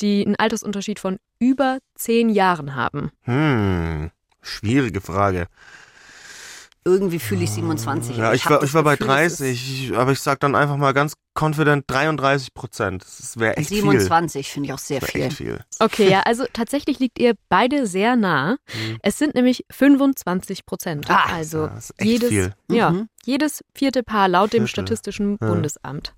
die 0.00 0.24
einen 0.26 0.36
Altersunterschied 0.36 0.98
von 0.98 1.18
über 1.38 1.78
zehn 1.94 2.28
Jahren 2.30 2.74
haben? 2.74 3.10
Hm. 3.22 4.10
Schwierige 4.42 5.00
Frage. 5.00 5.46
irgendwie 6.86 7.18
fühle 7.18 7.44
ich 7.44 7.50
27. 7.50 8.18
Ja, 8.18 8.34
ich 8.34 8.44
hab 8.44 8.52
war, 8.52 8.62
ich 8.62 8.74
war 8.74 8.82
bei 8.82 8.96
Gefühl, 8.96 9.06
das 9.08 9.32
ist 9.32 9.40
30, 9.40 9.90
ich- 9.90 9.96
aber 9.96 10.12
ich 10.12 10.20
sag 10.20 10.38
dann 10.40 10.54
einfach 10.54 10.76
mal 10.76 10.92
ganz 10.92 11.14
confident 11.38 11.84
33 11.86 12.52
Prozent. 12.52 13.02
Das 13.02 13.38
wäre 13.38 13.56
echt 13.56 13.70
27 13.70 14.50
finde 14.50 14.66
ich 14.68 14.72
auch 14.74 14.78
sehr 14.78 15.00
viel. 15.00 15.08
Viel. 15.08 15.20
wär 15.20 15.26
echt 15.28 15.36
viel. 15.38 15.64
Okay, 15.78 16.10
ja, 16.10 16.20
also 16.24 16.44
tatsächlich 16.52 16.98
liegt 16.98 17.18
ihr 17.18 17.36
beide 17.48 17.86
sehr 17.86 18.16
nah. 18.16 18.58
Mhm. 18.74 18.98
Es 19.02 19.16
sind 19.18 19.34
nämlich 19.34 19.64
25 19.70 20.66
Prozent. 20.66 21.08
Ah, 21.10 21.24
also 21.32 21.68
das 21.68 21.88
ist 21.88 21.94
echt 22.02 22.10
jedes, 22.10 22.28
viel. 22.28 22.54
ja, 22.70 22.90
Mhm. 22.90 23.08
jedes 23.24 23.64
vierte 23.74 24.02
Paar 24.02 24.28
laut 24.28 24.52
dem 24.52 24.66
Viertel. 24.66 24.68
Statistischen 24.68 25.38
Ja. 25.40 25.46
Bundesamt. 25.48 26.12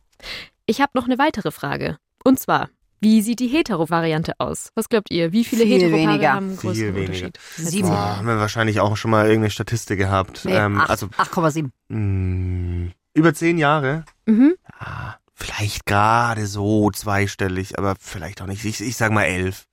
Ich 0.67 0.81
habe 0.81 0.91
noch 0.95 1.05
eine 1.05 1.19
weitere 1.19 1.53
Frage. 1.53 1.97
Und 2.25 2.41
zwar, 2.41 2.71
wie 3.01 3.23
sieht 3.23 3.41
die 3.41 3.49
Hetero-Variante 3.49 4.35
aus? 4.39 4.71
Was 4.75 4.89
glaubt 4.89 5.11
ihr? 5.11 5.33
Wie 5.33 5.45
viele 5.45 5.63
Viel 5.65 5.75
Heteropaare 5.75 6.09
weniger. 6.15 6.33
haben 6.33 6.49
einen 6.49 6.59
Viel 6.59 6.71
größeren 6.71 6.95
weniger. 6.95 7.27
Unterschied? 7.27 7.39
Sieben. 7.57 7.89
Boah, 7.89 8.17
haben 8.17 8.27
wir 8.27 8.39
wahrscheinlich 8.39 8.81
auch 8.81 8.97
schon 8.97 9.11
mal 9.11 9.27
irgendeine 9.27 9.51
Statistik 9.51 9.99
gehabt. 9.99 10.45
Nee, 10.45 10.55
ähm, 10.57 10.81
acht- 10.81 10.91
also 10.91 11.07
8,7. 11.19 11.71
mh, 11.89 12.93
über 13.15 13.35
zehn 13.35 13.59
Jahre. 13.59 14.05
Mhm. 14.27 14.55
Ah, 14.79 15.15
vielleicht 15.35 15.87
gerade 15.87 16.47
so 16.47 16.91
zweistellig, 16.91 17.79
aber 17.79 17.95
vielleicht 18.01 18.41
auch 18.43 18.47
nicht. 18.47 18.65
Ich, 18.65 18.81
ich 18.81 18.97
sag 18.97 19.13
mal 19.13 19.25
elf. 19.25 19.67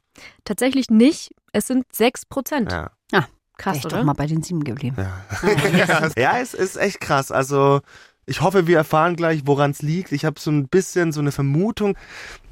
Tatsächlich 0.46 0.90
nicht. 0.90 1.32
Es 1.54 1.68
sind 1.68 1.86
6 1.94 2.26
Prozent. 2.26 2.72
Ja. 2.72 2.92
Krass, 3.56 3.78
Echt 3.78 3.86
oder? 3.86 3.98
doch 4.00 4.04
mal 4.04 4.14
bei 4.14 4.26
den 4.26 4.42
sieben 4.42 4.64
geblieben. 4.64 4.96
Ja, 4.98 6.10
ja 6.18 6.40
es 6.40 6.56
ist 6.56 6.76
echt 6.76 7.00
krass. 7.00 7.32
Also 7.32 7.82
ich 8.26 8.42
hoffe, 8.42 8.66
wir 8.66 8.78
erfahren 8.78 9.16
gleich, 9.16 9.44
woran 9.46 9.70
es 9.72 9.84
liegt. 9.84 10.12
Ich 10.12 10.26
habe 10.26 10.40
so 10.40 10.50
ein 10.50 10.68
bisschen 10.70 11.12
so 11.12 11.20
eine 11.20 11.32
Vermutung, 11.32 11.96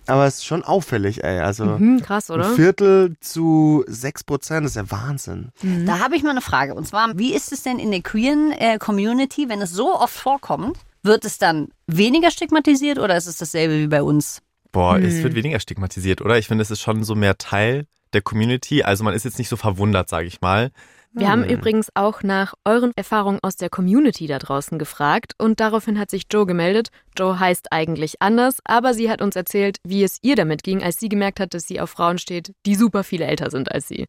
aber 0.08 0.26
es 0.26 0.36
ist 0.38 0.46
schon 0.46 0.64
auffällig, 0.64 1.24
ey. 1.24 1.40
Also 1.40 1.66
Mhm, 1.66 2.02
krass, 2.02 2.30
oder? 2.30 2.50
ein 2.50 2.56
Viertel 2.56 3.16
zu 3.22 3.84
sechs 3.88 4.24
Prozent 4.24 4.66
ist 4.66 4.76
ja 4.76 4.90
Wahnsinn. 4.92 5.50
Mhm. 5.62 5.86
Da 5.86 6.00
habe 6.00 6.16
ich 6.16 6.24
mal 6.24 6.32
eine 6.32 6.42
Frage. 6.42 6.74
Und 6.76 6.88
zwar, 6.88 7.18
wie 7.18 7.34
ist 7.34 7.52
es 7.52 7.64
denn 7.64 7.80
in 7.80 7.92
der 7.92 8.02
queeren 8.02 8.52
äh, 8.52 8.78
Community, 8.78 9.48
wenn 9.50 9.62
es 9.62 9.72
so 9.72 9.94
oft 9.96 10.14
vorkommt? 10.16 10.78
Wird 11.04 11.26
es 11.26 11.38
dann 11.38 11.70
weniger 11.88 12.30
stigmatisiert 12.32 13.00
oder 13.00 13.16
ist 13.18 13.26
es 13.28 13.38
dasselbe 13.38 13.80
wie 13.80 13.88
bei 13.88 14.04
uns? 14.04 14.42
Boah, 14.72 14.98
es 15.00 15.16
Hm. 15.16 15.24
wird 15.24 15.36
weniger 15.36 15.60
stigmatisiert, 15.60 16.22
oder? 16.22 16.38
Ich 16.38 16.48
finde, 16.48 16.62
es 16.62 16.72
ist 16.72 16.82
schon 16.82 17.04
so 17.04 17.16
mehr 17.16 17.38
Teil 17.38 17.86
der 18.14 18.22
Community. 18.22 18.84
Also 18.84 19.04
man 19.04 19.14
ist 19.14 19.26
jetzt 19.26 19.38
nicht 19.40 19.50
so 19.50 19.56
verwundert, 19.58 20.10
sage 20.10 20.28
ich 20.28 20.42
mal. 20.42 20.72
Wir 21.14 21.30
haben 21.30 21.44
Hm. 21.44 21.50
übrigens 21.50 21.90
auch 21.94 22.24
nach 22.24 22.54
euren 22.64 22.94
Erfahrungen 22.96 23.40
aus 23.42 23.58
der 23.58 23.70
Community 23.70 24.28
da 24.28 24.40
draußen 24.40 24.80
gefragt 24.80 25.34
und 25.38 25.60
daraufhin 25.60 26.00
hat 26.00 26.10
sich 26.10 26.24
Joe 26.32 26.46
gemeldet. 26.46 26.88
Joe 27.18 27.38
heißt 27.38 27.68
eigentlich 27.72 28.22
anders, 28.22 28.60
aber 28.64 28.94
sie 28.94 29.10
hat 29.10 29.22
uns 29.22 29.36
erzählt, 29.36 29.80
wie 29.84 30.04
es 30.04 30.20
ihr 30.22 30.38
damit 30.38 30.64
ging, 30.64 30.82
als 30.82 31.00
sie 31.02 31.10
gemerkt 31.10 31.42
hat, 31.42 31.54
dass 31.54 31.68
sie 31.68 31.82
auf 31.82 31.90
Frauen 31.90 32.18
steht, 32.18 32.54
die 32.66 32.76
super 32.76 33.04
viel 33.04 33.22
älter 33.22 33.50
sind 33.52 33.70
als 33.72 33.90
sie. 33.90 34.06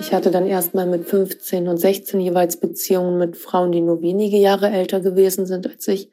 Ich 0.00 0.14
hatte 0.14 0.30
dann 0.30 0.46
erstmal 0.46 0.86
mit 0.86 1.06
15 1.06 1.68
und 1.68 1.76
16 1.76 2.20
jeweils 2.20 2.58
Beziehungen 2.58 3.18
mit 3.18 3.36
Frauen, 3.36 3.72
die 3.72 3.82
nur 3.82 4.00
wenige 4.00 4.38
Jahre 4.38 4.70
älter 4.70 5.00
gewesen 5.00 5.44
sind 5.44 5.66
als 5.66 5.86
ich. 5.88 6.08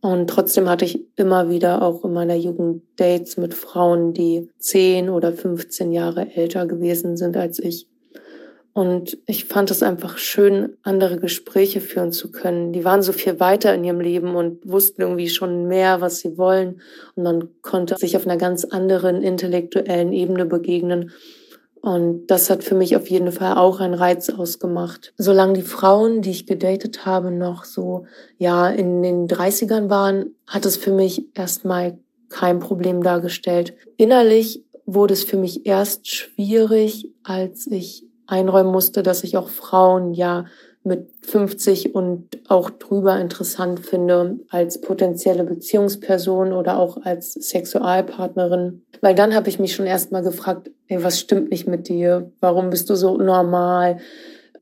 Und 0.00 0.30
trotzdem 0.30 0.68
hatte 0.70 0.86
ich 0.86 1.00
immer 1.16 1.50
wieder 1.50 1.82
auch 1.82 2.02
in 2.04 2.12
meiner 2.14 2.36
Jugend 2.36 2.82
Dates 2.96 3.36
mit 3.36 3.52
Frauen, 3.52 4.14
die 4.14 4.48
10 4.58 5.10
oder 5.10 5.32
15 5.34 5.92
Jahre 5.92 6.34
älter 6.34 6.66
gewesen 6.66 7.16
sind 7.18 7.36
als 7.36 7.58
ich. 7.58 7.88
Und 8.78 9.18
ich 9.26 9.46
fand 9.46 9.72
es 9.72 9.82
einfach 9.82 10.18
schön, 10.18 10.76
andere 10.84 11.18
Gespräche 11.18 11.80
führen 11.80 12.12
zu 12.12 12.30
können. 12.30 12.72
Die 12.72 12.84
waren 12.84 13.02
so 13.02 13.12
viel 13.12 13.40
weiter 13.40 13.74
in 13.74 13.82
ihrem 13.82 13.98
Leben 13.98 14.36
und 14.36 14.60
wussten 14.64 15.02
irgendwie 15.02 15.28
schon 15.28 15.66
mehr, 15.66 16.00
was 16.00 16.20
sie 16.20 16.38
wollen. 16.38 16.80
Und 17.16 17.24
man 17.24 17.48
konnte 17.60 17.96
sich 17.96 18.16
auf 18.16 18.24
einer 18.24 18.36
ganz 18.36 18.64
anderen 18.64 19.20
intellektuellen 19.24 20.12
Ebene 20.12 20.46
begegnen. 20.46 21.10
Und 21.80 22.28
das 22.28 22.50
hat 22.50 22.62
für 22.62 22.76
mich 22.76 22.94
auf 22.94 23.10
jeden 23.10 23.32
Fall 23.32 23.56
auch 23.56 23.80
einen 23.80 23.94
Reiz 23.94 24.30
ausgemacht. 24.30 25.12
Solange 25.18 25.54
die 25.54 25.62
Frauen, 25.62 26.22
die 26.22 26.30
ich 26.30 26.46
gedatet 26.46 27.04
habe, 27.04 27.32
noch 27.32 27.64
so, 27.64 28.06
ja, 28.36 28.68
in 28.68 29.02
den 29.02 29.26
30ern 29.26 29.90
waren, 29.90 30.36
hat 30.46 30.64
es 30.66 30.76
für 30.76 30.92
mich 30.92 31.26
erstmal 31.36 31.98
kein 32.28 32.60
Problem 32.60 33.02
dargestellt. 33.02 33.74
Innerlich 33.96 34.62
wurde 34.86 35.14
es 35.14 35.24
für 35.24 35.36
mich 35.36 35.66
erst 35.66 36.06
schwierig, 36.06 37.10
als 37.24 37.66
ich 37.66 38.07
einräumen 38.28 38.70
musste, 38.70 39.02
dass 39.02 39.24
ich 39.24 39.36
auch 39.36 39.48
Frauen 39.48 40.12
ja 40.12 40.44
mit 40.84 41.08
50 41.22 41.94
und 41.94 42.38
auch 42.48 42.70
drüber 42.70 43.18
interessant 43.18 43.80
finde 43.80 44.38
als 44.48 44.80
potenzielle 44.80 45.44
Beziehungsperson 45.44 46.52
oder 46.52 46.78
auch 46.78 46.98
als 47.02 47.32
Sexualpartnerin. 47.34 48.82
Weil 49.00 49.14
dann 49.14 49.34
habe 49.34 49.48
ich 49.48 49.58
mich 49.58 49.74
schon 49.74 49.86
erstmal 49.86 50.22
gefragt, 50.22 50.70
ey, 50.86 51.02
was 51.02 51.18
stimmt 51.18 51.50
nicht 51.50 51.66
mit 51.66 51.88
dir? 51.88 52.30
Warum 52.40 52.70
bist 52.70 52.88
du 52.90 52.94
so 52.94 53.16
normal? 53.16 53.98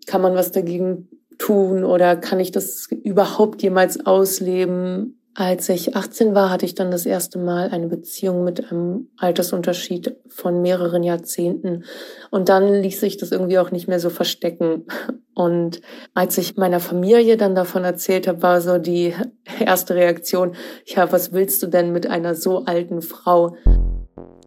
Kann 0.07 0.23
man 0.23 0.35
was 0.35 0.53
dagegen 0.53 1.09
tun 1.39 1.85
oder 1.85 2.17
kann 2.17 2.41
ich 2.41 2.51
das 2.51 2.89
überhaupt 2.91 3.63
jemals 3.63 4.05
ausleben? 4.07 5.16
Als 5.39 5.69
ich 5.69 5.95
18 5.95 6.35
war, 6.35 6.49
hatte 6.49 6.65
ich 6.65 6.75
dann 6.75 6.91
das 6.91 7.05
erste 7.05 7.39
Mal 7.39 7.69
eine 7.69 7.89
Beziehung 7.89 8.43
mit 8.43 8.73
einem 8.73 9.11
Altersunterschied 9.19 10.17
von 10.29 10.63
mehreren 10.63 11.03
Jahrzehnten. 11.03 11.85
Und 12.31 12.49
dann 12.49 12.73
ließ 12.73 13.01
sich 13.01 13.19
das 13.19 13.33
irgendwie 13.33 13.59
auch 13.59 13.71
nicht 13.71 13.87
mehr 13.87 14.01
so 14.01 14.09
verstecken. 14.09 14.87
Und 15.35 15.83
als 16.15 16.39
ich 16.39 16.57
meiner 16.57 16.81
Familie 16.81 17.37
dann 17.37 17.55
davon 17.55 17.85
erzählt 17.85 18.27
habe, 18.27 18.41
war 18.41 18.63
so 18.63 18.79
die 18.79 19.13
erste 19.61 19.95
Reaktion, 19.95 20.57
ja, 20.87 21.13
was 21.13 21.35
willst 21.35 21.63
du 21.63 21.67
denn 21.67 21.93
mit 21.93 22.07
einer 22.07 22.35
so 22.35 22.65
alten 22.65 23.03
Frau? 23.03 23.59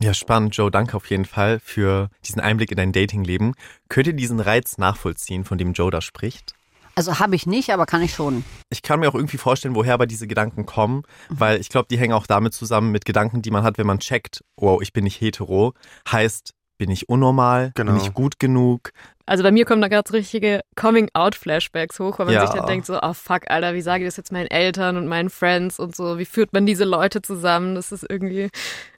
Ja, 0.01 0.15
spannend, 0.15 0.55
Joe. 0.55 0.71
Danke 0.71 0.97
auf 0.97 1.05
jeden 1.11 1.25
Fall 1.25 1.59
für 1.59 2.09
diesen 2.25 2.41
Einblick 2.41 2.71
in 2.71 2.77
dein 2.77 2.93
Datingleben. 2.93 3.53
Könnt 3.89 4.07
ihr 4.07 4.13
diesen 4.13 4.39
Reiz 4.39 4.79
nachvollziehen, 4.79 5.43
von 5.43 5.59
dem 5.59 5.73
Joe 5.73 5.91
da 5.91 6.01
spricht? 6.01 6.55
Also 6.99 7.17
habe 7.17 7.33
ich 7.33 7.45
nicht, 7.45 7.69
aber 7.69 7.85
kann 7.85 8.01
ich 8.01 8.13
schon. 8.13 8.43
Ich 8.69 8.81
kann 8.81 8.99
mir 8.99 9.07
auch 9.07 9.15
irgendwie 9.15 9.37
vorstellen, 9.37 9.73
woher 9.73 9.93
aber 9.93 10.05
diese 10.05 10.27
Gedanken 10.27 10.65
kommen, 10.65 11.03
weil 11.29 11.61
ich 11.61 11.69
glaube, 11.69 11.87
die 11.89 11.97
hängen 11.97 12.11
auch 12.11 12.27
damit 12.27 12.53
zusammen 12.53 12.91
mit 12.91 13.05
Gedanken, 13.05 13.41
die 13.41 13.51
man 13.51 13.63
hat, 13.63 13.77
wenn 13.77 13.87
man 13.87 13.99
checkt, 13.99 14.43
wow, 14.57 14.81
ich 14.81 14.91
bin 14.91 15.05
nicht 15.05 15.21
hetero, 15.21 15.75
heißt, 16.11 16.53
bin 16.77 16.91
ich 16.91 17.07
unnormal, 17.07 17.71
Genau. 17.75 17.93
bin 17.93 18.01
ich 18.01 18.13
gut 18.13 18.37
genug, 18.37 18.91
Also 19.29 19.43
bei 19.43 19.51
mir 19.51 19.63
kommen 19.65 19.79
da 19.81 19.89
gerade 19.89 20.11
richtige 20.11 20.61
Coming-out-Flashbacks 20.75 21.99
hoch, 21.99 22.17
weil 22.17 22.25
man 22.25 22.35
Ja. 22.35 22.47
sich 22.47 22.55
dann 22.55 22.65
denkt 22.65 22.87
so, 22.87 22.99
oh 22.99 23.13
fuck, 23.13 23.43
Alter, 23.47 23.75
wie 23.75 23.81
sage 23.81 24.03
ich 24.03 24.07
das 24.07 24.17
jetzt 24.17 24.31
meinen 24.31 24.47
Eltern 24.47 24.97
und 24.97 25.07
meinen 25.07 25.29
Friends 25.29 25.79
und 25.79 25.95
so, 25.95 26.17
wie 26.17 26.25
führt 26.25 26.51
man 26.51 26.65
diese 26.65 26.83
Leute 26.83 27.21
zusammen? 27.21 27.75
Das 27.75 27.91
ist 27.91 28.05
irgendwie 28.09 28.49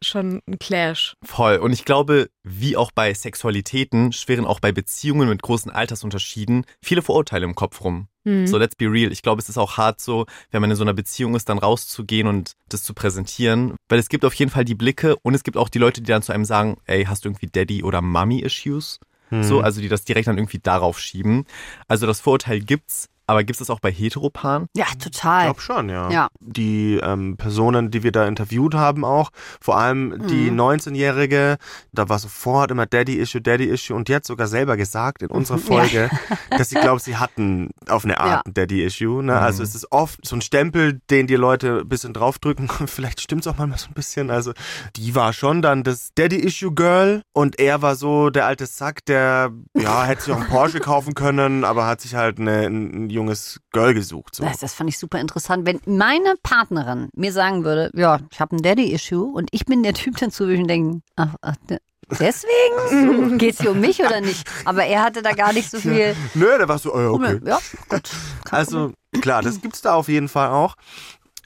schon 0.01 0.41
ein 0.47 0.57
Clash. 0.57 1.15
Voll. 1.21 1.57
Und 1.57 1.73
ich 1.73 1.83
glaube, 1.83 2.29
wie 2.43 2.77
auch 2.77 2.91
bei 2.91 3.13
Sexualitäten, 3.13 4.13
schwirren 4.13 4.45
auch 4.45 4.61
bei 4.61 4.71
Beziehungen 4.71 5.27
mit 5.27 5.41
großen 5.41 5.69
Altersunterschieden 5.69 6.65
viele 6.81 7.01
Vorurteile 7.01 7.45
im 7.45 7.55
Kopf 7.55 7.81
rum. 7.83 8.07
Hm. 8.23 8.47
So, 8.47 8.57
let's 8.57 8.75
be 8.75 8.85
real. 8.85 9.11
Ich 9.11 9.23
glaube, 9.23 9.41
es 9.41 9.49
ist 9.49 9.57
auch 9.57 9.77
hart 9.77 9.99
so, 9.99 10.27
wenn 10.51 10.61
man 10.61 10.69
in 10.71 10.77
so 10.77 10.83
einer 10.83 10.93
Beziehung 10.93 11.35
ist, 11.35 11.49
dann 11.49 11.57
rauszugehen 11.57 12.27
und 12.27 12.53
das 12.69 12.83
zu 12.83 12.93
präsentieren. 12.93 13.75
Weil 13.89 13.99
es 13.99 14.09
gibt 14.09 14.23
auf 14.23 14.33
jeden 14.35 14.51
Fall 14.51 14.63
die 14.63 14.75
Blicke 14.75 15.15
und 15.23 15.33
es 15.33 15.43
gibt 15.43 15.57
auch 15.57 15.69
die 15.69 15.79
Leute, 15.79 16.01
die 16.01 16.07
dann 16.11 16.21
zu 16.21 16.31
einem 16.31 16.45
sagen, 16.45 16.77
ey, 16.85 17.03
hast 17.05 17.25
du 17.25 17.29
irgendwie 17.29 17.47
Daddy- 17.47 17.83
oder 17.83 18.01
Mommy-Issues? 18.01 18.99
Hm. 19.31 19.43
So, 19.43 19.61
also 19.61 19.81
die 19.81 19.89
das 19.89 20.03
direkt 20.03 20.27
dann 20.27 20.37
irgendwie 20.37 20.59
darauf 20.59 20.99
schieben. 20.99 21.45
Also 21.87 22.05
das 22.05 22.19
Vorurteil 22.19 22.59
gibt's, 22.59 23.09
aber 23.31 23.43
gibt 23.43 23.55
es 23.55 23.59
das 23.59 23.69
auch 23.69 23.79
bei 23.79 23.91
Heteropaaren? 23.91 24.67
Ja, 24.75 24.85
Ich 24.89 24.97
total. 24.97 25.45
glaube 25.45 25.61
schon, 25.61 25.89
ja. 25.89 26.09
Ja. 26.11 26.27
Die 26.39 26.99
ähm, 27.01 27.37
Personen, 27.37 27.89
die 27.91 28.03
wir 28.03 28.11
da 28.11 28.27
interviewt 28.27 28.75
haben 28.75 29.03
auch, 29.05 29.31
vor 29.59 29.77
allem 29.77 30.27
die 30.27 30.51
Mhm. 30.51 30.59
19-Jährige, 30.59 31.57
da 31.91 32.09
war 32.09 32.19
sofort 32.19 32.71
immer 32.71 32.85
Daddy-Issue, 32.85 33.41
Daddy-Issue 33.41 33.95
und 33.95 34.07
die 34.07 34.15
hat 34.15 34.25
sogar 34.25 34.47
selber 34.47 34.77
gesagt 34.77 35.21
in 35.23 35.29
unserer 35.29 35.57
Ja. 35.61 35.63
Folge, 35.63 36.09
dass 36.51 36.69
sie 36.69 36.75
glaubt, 36.75 37.01
sie 37.01 37.17
hatten 37.17 37.69
auf 37.87 38.03
eine 38.05 38.19
Art 38.19 38.29
Ja. 38.29 38.41
ein 38.45 38.53
Daddy-Issue. 38.53 39.23
Ne? 39.23 39.33
Mhm. 39.33 39.37
Also 39.39 39.63
es 39.63 39.75
ist 39.75 39.91
oft 39.91 40.19
so 40.25 40.35
ein 40.35 40.41
Stempel, 40.41 40.99
den 41.09 41.27
die 41.27 41.35
Leute 41.35 41.79
ein 41.81 41.89
bisschen 41.89 42.13
draufdrücken. 42.13 42.67
Vielleicht 42.87 43.21
stimmt's 43.21 43.47
auch 43.47 43.57
manchmal 43.57 43.79
so 43.79 43.87
ein 43.87 43.93
bisschen. 43.93 44.29
Also 44.29 44.51
die 44.95 45.15
war 45.15 45.33
schon 45.33 45.61
dann 45.61 45.83
das 45.83 46.09
Daddy-Issue-Girl 46.15 47.23
und 47.33 47.59
er 47.59 47.81
war 47.81 47.95
so 47.95 48.29
der 48.29 48.45
alte 48.45 48.65
Sack, 48.65 49.05
der 49.05 49.51
ja 49.77 50.03
hätte 50.03 50.23
sich 50.23 50.33
auch 50.33 50.39
einen 50.39 50.49
Porsche 50.49 50.79
kaufen 50.79 51.13
können, 51.13 51.63
aber 51.63 51.85
hat 51.87 52.01
sich 52.01 52.15
halt 52.15 52.39
eine, 52.39 52.65
ein, 52.67 53.05
ein 53.05 53.09
junges 53.21 53.59
Girl 53.71 53.93
gesucht. 53.93 54.35
So. 54.35 54.43
Das, 54.43 54.59
das 54.59 54.73
fand 54.73 54.89
ich 54.89 54.97
super 54.97 55.19
interessant. 55.19 55.65
Wenn 55.65 55.79
meine 55.85 56.35
Partnerin 56.43 57.09
mir 57.15 57.31
sagen 57.31 57.63
würde, 57.63 57.91
ja, 57.93 58.19
ich 58.31 58.39
habe 58.39 58.55
ein 58.55 58.61
Daddy-Issue 58.61 59.23
und 59.31 59.49
ich 59.51 59.65
bin 59.65 59.83
der 59.83 59.93
Typ 59.93 60.17
dazu, 60.17 60.45
würde 60.47 60.61
ich 60.61 60.67
denken, 60.67 61.03
ach, 61.15 61.35
ach, 61.41 61.55
de- 61.69 61.79
deswegen? 62.19 63.37
Geht's 63.37 63.61
hier 63.61 63.71
um 63.71 63.79
mich 63.79 64.01
oder 64.01 64.21
nicht? 64.21 64.47
Aber 64.65 64.83
er 64.85 65.03
hatte 65.03 65.21
da 65.21 65.31
gar 65.33 65.53
nicht 65.53 65.69
so 65.69 65.79
viel. 65.81 66.15
Nö, 66.33 66.57
der 66.57 66.67
war 66.67 66.79
so, 66.79 66.93
äh, 66.93 67.05
okay. 67.07 67.39
Ja, 67.45 67.59
gut. 67.89 68.09
Also 68.49 68.91
klar, 69.21 69.41
das 69.41 69.61
gibt's 69.61 69.81
da 69.81 69.93
auf 69.93 70.07
jeden 70.07 70.27
Fall 70.27 70.49
auch. 70.49 70.75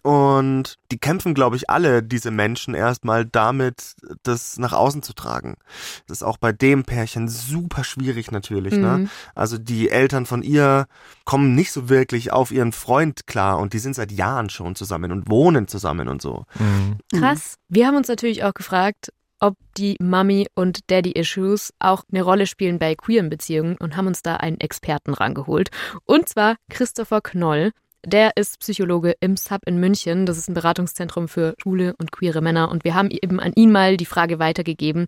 Und 0.05 0.75
die 0.91 0.99
kämpfen, 0.99 1.33
glaube 1.33 1.55
ich, 1.55 1.67
alle, 1.71 2.03
diese 2.03 2.29
Menschen, 2.29 2.75
erstmal 2.75 3.25
damit, 3.25 3.95
das 4.21 4.59
nach 4.59 4.71
außen 4.71 5.01
zu 5.01 5.13
tragen. 5.13 5.57
Das 6.05 6.19
ist 6.19 6.23
auch 6.23 6.37
bei 6.37 6.51
dem 6.51 6.83
Pärchen 6.83 7.27
super 7.27 7.83
schwierig 7.83 8.31
natürlich. 8.31 8.75
Ne? 8.75 8.99
Mhm. 8.99 9.09
Also 9.33 9.57
die 9.57 9.89
Eltern 9.89 10.27
von 10.27 10.43
ihr 10.43 10.85
kommen 11.23 11.55
nicht 11.55 11.71
so 11.71 11.89
wirklich 11.89 12.31
auf 12.31 12.51
ihren 12.51 12.71
Freund 12.71 13.25
klar 13.25 13.57
und 13.57 13.73
die 13.73 13.79
sind 13.79 13.95
seit 13.95 14.11
Jahren 14.11 14.51
schon 14.51 14.75
zusammen 14.75 15.11
und 15.11 15.27
wohnen 15.27 15.67
zusammen 15.67 16.07
und 16.07 16.21
so. 16.21 16.45
Mhm. 16.59 16.97
Krass. 17.19 17.55
Wir 17.67 17.87
haben 17.87 17.95
uns 17.95 18.07
natürlich 18.07 18.43
auch 18.43 18.53
gefragt, 18.53 19.11
ob 19.39 19.55
die 19.75 19.95
Mummy- 19.99 20.47
und 20.53 20.91
Daddy-Issues 20.91 21.73
auch 21.79 22.03
eine 22.11 22.21
Rolle 22.21 22.45
spielen 22.45 22.77
bei 22.77 22.93
queeren 22.93 23.31
Beziehungen 23.31 23.75
und 23.77 23.97
haben 23.97 24.05
uns 24.05 24.21
da 24.21 24.35
einen 24.35 24.59
Experten 24.59 25.15
rangeholt. 25.15 25.69
Und 26.05 26.29
zwar 26.29 26.57
Christopher 26.69 27.21
Knoll. 27.21 27.71
Der 28.07 28.37
ist 28.37 28.59
Psychologe 28.59 29.15
im 29.19 29.35
Sub 29.35 29.61
in 29.65 29.79
München. 29.79 30.27
Das 30.27 30.37
ist 30.37 30.47
ein 30.47 30.53
Beratungszentrum 30.53 31.27
für 31.27 31.55
schwule 31.57 31.95
und 31.97 32.11
queere 32.11 32.39
Männer. 32.41 32.69
Und 32.69 32.83
wir 32.83 32.93
haben 32.93 33.09
eben 33.09 33.39
an 33.39 33.51
ihn 33.55 33.71
mal 33.71 33.97
die 33.97 34.05
Frage 34.05 34.37
weitergegeben, 34.37 35.07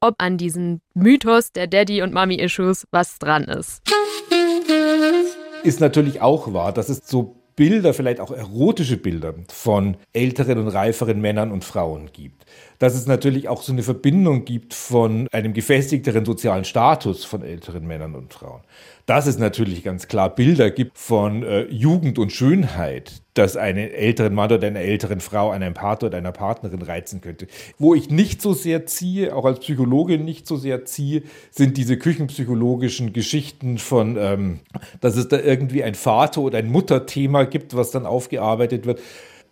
ob 0.00 0.14
an 0.16 0.38
diesen 0.38 0.80
Mythos 0.94 1.52
der 1.52 1.66
Daddy- 1.66 2.00
und 2.00 2.14
Mummy-Issues 2.14 2.86
was 2.90 3.18
dran 3.18 3.44
ist. 3.44 3.82
Ist 5.62 5.80
natürlich 5.80 6.22
auch 6.22 6.54
wahr, 6.54 6.72
dass 6.72 6.88
es 6.88 7.06
so 7.06 7.36
Bilder, 7.54 7.92
vielleicht 7.92 8.20
auch 8.20 8.30
erotische 8.30 8.96
Bilder 8.96 9.34
von 9.48 9.96
älteren 10.12 10.58
und 10.58 10.68
reiferen 10.68 11.20
Männern 11.20 11.50
und 11.50 11.64
Frauen 11.64 12.10
gibt. 12.12 12.44
Dass 12.78 12.94
es 12.94 13.06
natürlich 13.06 13.48
auch 13.48 13.62
so 13.62 13.72
eine 13.72 13.82
Verbindung 13.82 14.44
gibt 14.44 14.74
von 14.74 15.26
einem 15.32 15.52
gefestigteren 15.52 16.24
sozialen 16.24 16.64
Status 16.64 17.24
von 17.24 17.42
älteren 17.42 17.86
Männern 17.86 18.14
und 18.14 18.32
Frauen. 18.32 18.60
Dass 19.06 19.26
es 19.26 19.38
natürlich 19.38 19.82
ganz 19.82 20.06
klar 20.06 20.34
Bilder 20.34 20.70
gibt 20.70 20.98
von 20.98 21.42
äh, 21.42 21.64
Jugend 21.64 22.18
und 22.18 22.30
Schönheit, 22.30 23.22
dass 23.38 23.56
einen 23.56 23.90
älteren 23.90 24.34
Mann 24.34 24.52
oder 24.52 24.66
eine 24.66 24.80
älteren 24.80 25.20
Frau 25.20 25.50
an 25.50 25.62
einem 25.62 25.74
Partner 25.74 26.08
oder 26.08 26.18
einer 26.18 26.32
Partnerin 26.32 26.82
reizen 26.82 27.20
könnte. 27.20 27.46
Wo 27.78 27.94
ich 27.94 28.10
nicht 28.10 28.42
so 28.42 28.52
sehr 28.52 28.84
ziehe, 28.84 29.34
auch 29.34 29.44
als 29.44 29.60
Psychologe 29.60 30.18
nicht 30.18 30.46
so 30.46 30.56
sehr 30.56 30.84
ziehe, 30.84 31.22
sind 31.50 31.76
diese 31.76 31.96
küchenpsychologischen 31.96 33.12
Geschichten 33.12 33.78
von, 33.78 34.16
ähm, 34.18 34.58
dass 35.00 35.16
es 35.16 35.28
da 35.28 35.38
irgendwie 35.38 35.84
ein 35.84 35.94
Vater- 35.94 36.40
oder 36.40 36.58
ein 36.58 36.70
Mutterthema 36.70 37.44
gibt, 37.44 37.76
was 37.76 37.90
dann 37.90 38.06
aufgearbeitet 38.06 38.86
wird. 38.86 39.00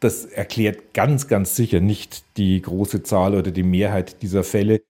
Das 0.01 0.25
erklärt 0.27 0.93
ganz, 0.95 1.27
ganz 1.27 1.57
sicher 1.57 1.81
nicht 1.81 2.25
die 2.37 2.61
große 2.61 3.03
Zahl 3.03 3.35
oder 3.35 3.51
die 3.51 3.63
Mehrheit 3.63 4.23
dieser 4.23 4.45
Fälle. 4.45 4.83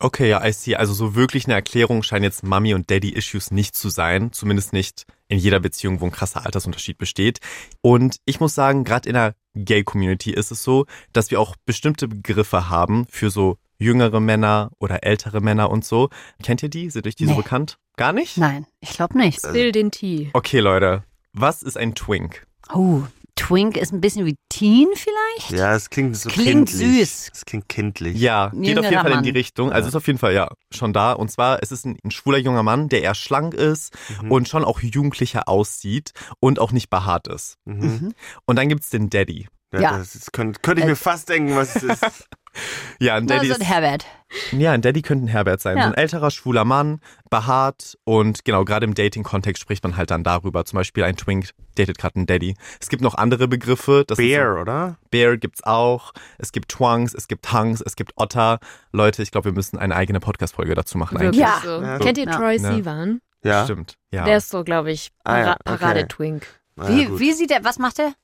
Okay, 0.00 0.30
ja, 0.30 0.46
I 0.46 0.52
see. 0.52 0.76
Also 0.76 0.94
so 0.94 1.14
wirklich 1.16 1.46
eine 1.46 1.54
Erklärung 1.54 2.02
scheinen 2.04 2.22
jetzt 2.24 2.44
Mummy- 2.44 2.72
und 2.74 2.88
Daddy-Issues 2.88 3.50
nicht 3.50 3.74
zu 3.74 3.88
sein. 3.88 4.32
Zumindest 4.32 4.72
nicht 4.72 5.04
in 5.26 5.38
jeder 5.38 5.58
Beziehung, 5.58 6.00
wo 6.00 6.04
ein 6.04 6.12
krasser 6.12 6.46
Altersunterschied 6.46 6.98
besteht. 6.98 7.40
Und 7.82 8.16
ich 8.24 8.38
muss 8.38 8.54
sagen, 8.54 8.84
gerade 8.84 9.08
in 9.08 9.14
der 9.14 9.34
Gay-Community 9.54 10.30
ist 10.32 10.52
es 10.52 10.62
so, 10.62 10.86
dass 11.12 11.30
wir 11.32 11.40
auch 11.40 11.56
bestimmte 11.66 12.06
Begriffe 12.06 12.70
haben 12.70 13.06
für 13.10 13.30
so 13.30 13.56
jüngere 13.78 14.20
Männer 14.20 14.70
oder 14.78 15.02
ältere 15.04 15.40
Männer 15.40 15.68
und 15.70 15.84
so. 15.84 16.10
Kennt 16.42 16.62
ihr 16.62 16.68
die? 16.68 16.90
Sind 16.90 17.06
euch 17.06 17.16
die 17.16 17.24
so 17.26 17.32
Nee. 17.32 17.36
bekannt? 17.38 17.78
Gar 17.96 18.12
nicht? 18.12 18.38
Nein, 18.38 18.66
ich 18.80 18.90
glaube 18.90 19.18
nicht. 19.18 19.40
Spill 19.44 19.72
den 19.72 19.90
Tee. 19.90 20.30
Okay, 20.32 20.60
Leute. 20.60 21.02
Was 21.32 21.62
ist 21.62 21.76
ein 21.76 21.96
Twink? 21.96 22.46
Oh, 22.72 23.02
Twink 23.38 23.76
ist 23.76 23.92
ein 23.92 24.00
bisschen 24.00 24.26
wie 24.26 24.36
Teen 24.48 24.88
vielleicht? 24.94 25.52
Ja, 25.58 25.74
es 25.74 25.90
klingt 25.90 26.16
so 26.16 26.28
Klingt 26.28 26.68
kindlich. 26.68 27.08
süß. 27.10 27.30
Es 27.32 27.44
klingt 27.44 27.68
kindlich. 27.68 28.16
Ja, 28.18 28.48
geht 28.48 28.54
auf 28.56 28.84
jeden 28.84 28.84
Jüngerer 28.84 29.02
Fall 29.02 29.12
in 29.12 29.22
die 29.22 29.30
Mann. 29.30 29.36
Richtung. 29.36 29.72
Also 29.72 29.88
ist 29.88 29.94
auf 29.94 30.06
jeden 30.06 30.18
Fall 30.18 30.34
ja 30.34 30.48
schon 30.72 30.92
da. 30.92 31.12
Und 31.12 31.30
zwar, 31.30 31.62
es 31.62 31.72
ist 31.72 31.86
ein, 31.86 31.96
ein 32.04 32.10
schwuler 32.10 32.38
junger 32.38 32.62
Mann, 32.62 32.88
der 32.88 33.02
eher 33.02 33.14
schlank 33.14 33.54
ist 33.54 33.94
Mhm. 34.20 34.30
und 34.32 34.48
schon 34.48 34.64
auch 34.64 34.80
jugendlicher 34.80 35.48
aussieht 35.48 36.10
und 36.40 36.58
auch 36.58 36.72
nicht 36.72 36.90
behaart 36.90 37.28
ist. 37.28 37.54
Mhm. 37.64 38.12
Und 38.46 38.56
dann 38.56 38.68
gibt's 38.68 38.90
den 38.90 39.08
Daddy. 39.10 39.48
Ja, 39.72 39.80
Ja. 39.80 39.98
Das 39.98 40.14
ist, 40.14 40.32
könnte, 40.32 40.60
könnte 40.60 40.80
ich 40.82 40.86
mir 40.88 40.96
fast 40.96 41.28
denken, 41.28 41.54
was 41.54 41.76
es 41.76 41.82
ist. 41.84 42.02
Ja, 43.00 43.14
ein 43.14 43.26
Na, 43.26 43.36
Daddy 43.36 43.46
so 43.48 43.52
ist, 43.54 43.60
ein 43.60 43.66
Herbert. 43.66 44.06
ja, 44.50 44.72
ein 44.72 44.82
Daddy 44.82 45.02
könnte 45.02 45.26
ein 45.26 45.28
Herbert 45.28 45.60
sein. 45.60 45.76
Ja. 45.76 45.84
So 45.84 45.88
ein 45.90 45.94
älterer, 45.94 46.30
schwuler 46.32 46.64
Mann, 46.64 47.00
behaart 47.30 47.96
und 48.04 48.44
genau, 48.44 48.64
gerade 48.64 48.84
im 48.86 48.94
Dating-Kontext 48.94 49.62
spricht 49.62 49.84
man 49.84 49.96
halt 49.96 50.10
dann 50.10 50.24
darüber. 50.24 50.64
Zum 50.64 50.78
Beispiel 50.78 51.04
ein 51.04 51.16
Twink 51.16 51.50
datet 51.76 51.96
gerade 51.98 52.16
einen 52.16 52.26
Daddy. 52.26 52.56
Es 52.80 52.88
gibt 52.88 53.00
noch 53.02 53.14
andere 53.14 53.46
Begriffe. 53.46 54.04
Bear, 54.16 54.60
oder? 54.60 54.96
So, 55.00 55.08
Bear 55.10 55.36
gibt's 55.36 55.62
auch. 55.62 56.12
Es 56.38 56.50
gibt 56.50 56.70
Twunks, 56.70 57.14
es 57.14 57.28
gibt 57.28 57.52
Hunks, 57.52 57.80
es 57.80 57.94
gibt 57.94 58.12
Otter. 58.16 58.58
Leute, 58.92 59.22
ich 59.22 59.30
glaube, 59.30 59.46
wir 59.46 59.52
müssen 59.52 59.78
eine 59.78 59.94
eigene 59.94 60.18
Podcast-Folge 60.18 60.74
dazu 60.74 60.98
machen 60.98 61.20
Wirklich 61.20 61.44
eigentlich. 61.44 61.64
Ja. 61.64 61.78
so. 61.78 61.84
Ja. 61.84 61.98
Kennt 61.98 62.18
ihr. 62.18 62.26
Troy 62.26 62.56
Ja. 62.56 62.72
Sivan? 62.74 63.20
Ja. 63.44 63.64
Stimmt. 63.64 63.94
Ja. 64.10 64.24
Der 64.24 64.38
ist 64.38 64.50
so, 64.50 64.64
glaube 64.64 64.90
ich, 64.90 65.10
Ah 65.22 65.38
ja, 65.38 65.44
Para 65.44 65.74
okay. 65.76 65.84
Parade-Twink. 65.84 66.46
Na 66.74 66.88
Wie, 66.88 67.18
wie 67.20 67.32
sieht 67.32 67.52
er, 67.52 67.62
was 67.62 67.78
macht 67.78 68.00
er? 68.00 68.14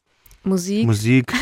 Musik, 0.43 0.85
Musik, 0.87 1.33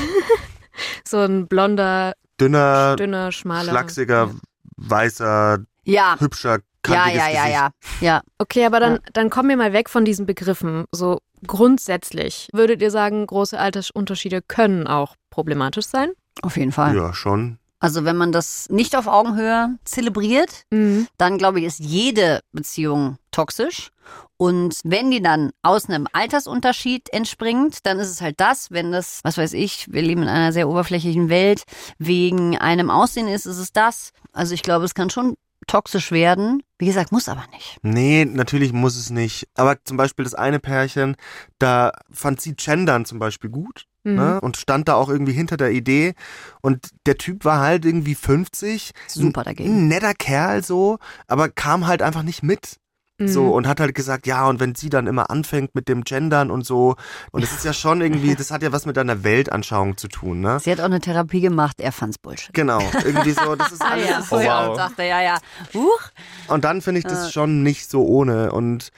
so 1.08 1.18
ein 1.20 1.48
blonder, 1.48 2.12
dünner, 2.40 2.96
dünner, 2.96 3.32
schmaler. 3.32 3.70
schlachsiger, 3.70 4.30
weißer, 4.76 5.58
Ja. 5.84 6.16
hübscher, 6.18 6.58
Ja, 6.58 6.58
kantiges 6.82 7.18
ja, 7.18 7.28
ja, 7.28 7.42
Gesicht. 7.42 7.54
ja. 7.54 7.70
Ja. 8.00 8.22
Okay, 8.38 8.64
aber 8.66 8.80
dann, 8.80 8.98
dann 9.12 9.30
kommen 9.30 9.48
wir 9.48 9.56
mal 9.56 9.72
weg 9.72 9.88
von 9.88 10.04
diesen 10.04 10.26
Begriffen. 10.26 10.84
So 10.92 11.18
grundsätzlich, 11.46 12.48
würdet 12.52 12.82
ihr 12.82 12.90
sagen, 12.90 13.26
große 13.26 13.58
Altersunterschiede 13.58 14.42
können 14.42 14.86
auch 14.86 15.14
problematisch 15.30 15.86
sein? 15.86 16.10
Auf 16.42 16.56
jeden 16.56 16.72
Fall. 16.72 16.96
Ja, 16.96 17.12
schon. 17.14 17.58
Also 17.82 18.04
wenn 18.04 18.16
man 18.16 18.30
das 18.30 18.68
nicht 18.70 18.94
auf 18.94 19.08
Augenhöhe 19.08 19.76
zelebriert, 19.84 20.64
Mhm. 20.70 21.08
dann 21.18 21.36
glaube 21.36 21.58
ich, 21.58 21.66
ist 21.66 21.80
jede 21.80 22.40
Beziehung 22.52 23.18
toxisch. 23.32 23.90
Und 24.36 24.78
wenn 24.84 25.10
die 25.10 25.20
dann 25.20 25.50
aus 25.62 25.88
einem 25.88 26.06
Altersunterschied 26.12 27.12
entspringt, 27.12 27.84
dann 27.84 27.98
ist 27.98 28.08
es 28.10 28.20
halt 28.20 28.38
das, 28.40 28.70
wenn 28.70 28.92
das, 28.92 29.20
was 29.24 29.36
weiß 29.36 29.52
ich, 29.54 29.92
wir 29.92 30.02
leben 30.02 30.22
in 30.22 30.28
einer 30.28 30.52
sehr 30.52 30.68
oberflächlichen 30.68 31.28
Welt, 31.28 31.64
wegen 31.98 32.56
einem 32.56 32.88
Aussehen 32.88 33.26
ist, 33.28 33.46
ist 33.46 33.58
es 33.58 33.72
das. 33.72 34.12
Also 34.32 34.54
ich 34.54 34.62
glaube, 34.62 34.84
es 34.84 34.94
kann 34.94 35.10
schon 35.10 35.36
toxisch 35.66 36.12
werden. 36.12 36.62
Wie 36.78 36.86
gesagt, 36.86 37.10
muss 37.12 37.28
aber 37.28 37.44
nicht. 37.52 37.78
Nee, 37.82 38.24
natürlich 38.24 38.72
muss 38.72 38.96
es 38.96 39.10
nicht. 39.10 39.48
Aber 39.54 39.76
zum 39.84 39.96
Beispiel 39.96 40.24
das 40.24 40.34
eine 40.34 40.58
Pärchen, 40.60 41.16
da 41.58 41.92
fand 42.10 42.40
sie 42.40 42.54
Gendern 42.54 43.04
zum 43.04 43.18
Beispiel 43.18 43.50
gut. 43.50 43.86
Mhm. 44.04 44.14
Ne? 44.14 44.40
Und 44.40 44.56
stand 44.56 44.88
da 44.88 44.94
auch 44.94 45.08
irgendwie 45.08 45.32
hinter 45.32 45.56
der 45.56 45.70
Idee. 45.70 46.14
Und 46.60 46.90
der 47.06 47.18
Typ 47.18 47.44
war 47.44 47.60
halt 47.60 47.84
irgendwie 47.84 48.14
50. 48.14 48.92
Super 49.06 49.40
Ein 49.42 49.44
dagegen. 49.44 49.88
netter 49.88 50.14
Kerl 50.14 50.62
so, 50.64 50.98
aber 51.26 51.48
kam 51.48 51.86
halt 51.86 52.02
einfach 52.02 52.22
nicht 52.22 52.42
mit. 52.42 52.78
Mhm. 53.22 53.28
So, 53.28 53.48
und 53.54 53.66
hat 53.66 53.80
halt 53.80 53.94
gesagt, 53.94 54.26
ja, 54.26 54.46
und 54.48 54.60
wenn 54.60 54.74
sie 54.74 54.88
dann 54.88 55.06
immer 55.06 55.30
anfängt 55.30 55.74
mit 55.74 55.88
dem 55.88 56.04
Gendern 56.04 56.50
und 56.50 56.64
so, 56.66 56.96
und 57.30 57.42
das 57.42 57.52
ist 57.52 57.64
ja 57.64 57.72
schon 57.72 58.00
irgendwie, 58.00 58.34
das 58.34 58.50
hat 58.50 58.62
ja 58.62 58.72
was 58.72 58.86
mit 58.86 58.96
deiner 58.96 59.24
Weltanschauung 59.24 59.96
zu 59.96 60.08
tun, 60.08 60.40
ne? 60.40 60.58
Sie 60.60 60.70
hat 60.70 60.80
auch 60.80 60.84
eine 60.84 61.00
Therapie 61.00 61.40
gemacht, 61.40 61.80
er 61.80 61.92
fand's 61.92 62.18
Bullshit. 62.18 62.54
Genau, 62.54 62.80
irgendwie 63.04 63.32
so, 63.32 63.54
das 63.56 63.72
ist 63.72 63.82
Ah 63.82 63.90
alles. 63.92 64.08
ja, 64.08 64.22
Oh, 64.30 64.40
ja, 64.40 64.62
wow. 64.62 64.70
und 64.70 64.76
sagte, 64.76 65.02
ja, 65.04 65.20
ja. 65.22 65.38
Huch. 65.74 66.00
Und 66.48 66.64
dann 66.64 66.80
finde 66.82 66.98
ich 67.00 67.04
Äh. 67.04 67.08
das 67.08 67.32
schon 67.32 67.62
nicht 67.62 67.88
so 67.90 68.04
ohne. 68.06 68.52
Und 68.52 68.90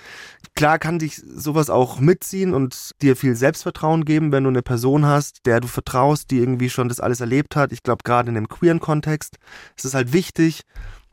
klar 0.54 0.78
kann 0.78 0.98
dich 0.98 1.16
sowas 1.24 1.70
auch 1.70 1.98
mitziehen 2.00 2.54
und 2.54 2.90
dir 3.02 3.16
viel 3.16 3.34
Selbstvertrauen 3.34 4.04
geben, 4.04 4.30
wenn 4.32 4.44
du 4.44 4.50
eine 4.50 4.62
Person 4.62 5.04
hast, 5.06 5.46
der 5.46 5.60
du 5.60 5.68
vertraust, 5.68 6.30
die 6.30 6.38
irgendwie 6.38 6.70
schon 6.70 6.88
das 6.88 7.00
alles 7.00 7.20
erlebt 7.20 7.56
hat. 7.56 7.72
Ich 7.72 7.82
glaube, 7.82 8.02
gerade 8.04 8.28
in 8.28 8.34
dem 8.34 8.48
queeren 8.48 8.80
Kontext 8.80 9.36
ist 9.76 9.84
es 9.84 9.94
halt 9.94 10.12
wichtig. 10.12 10.62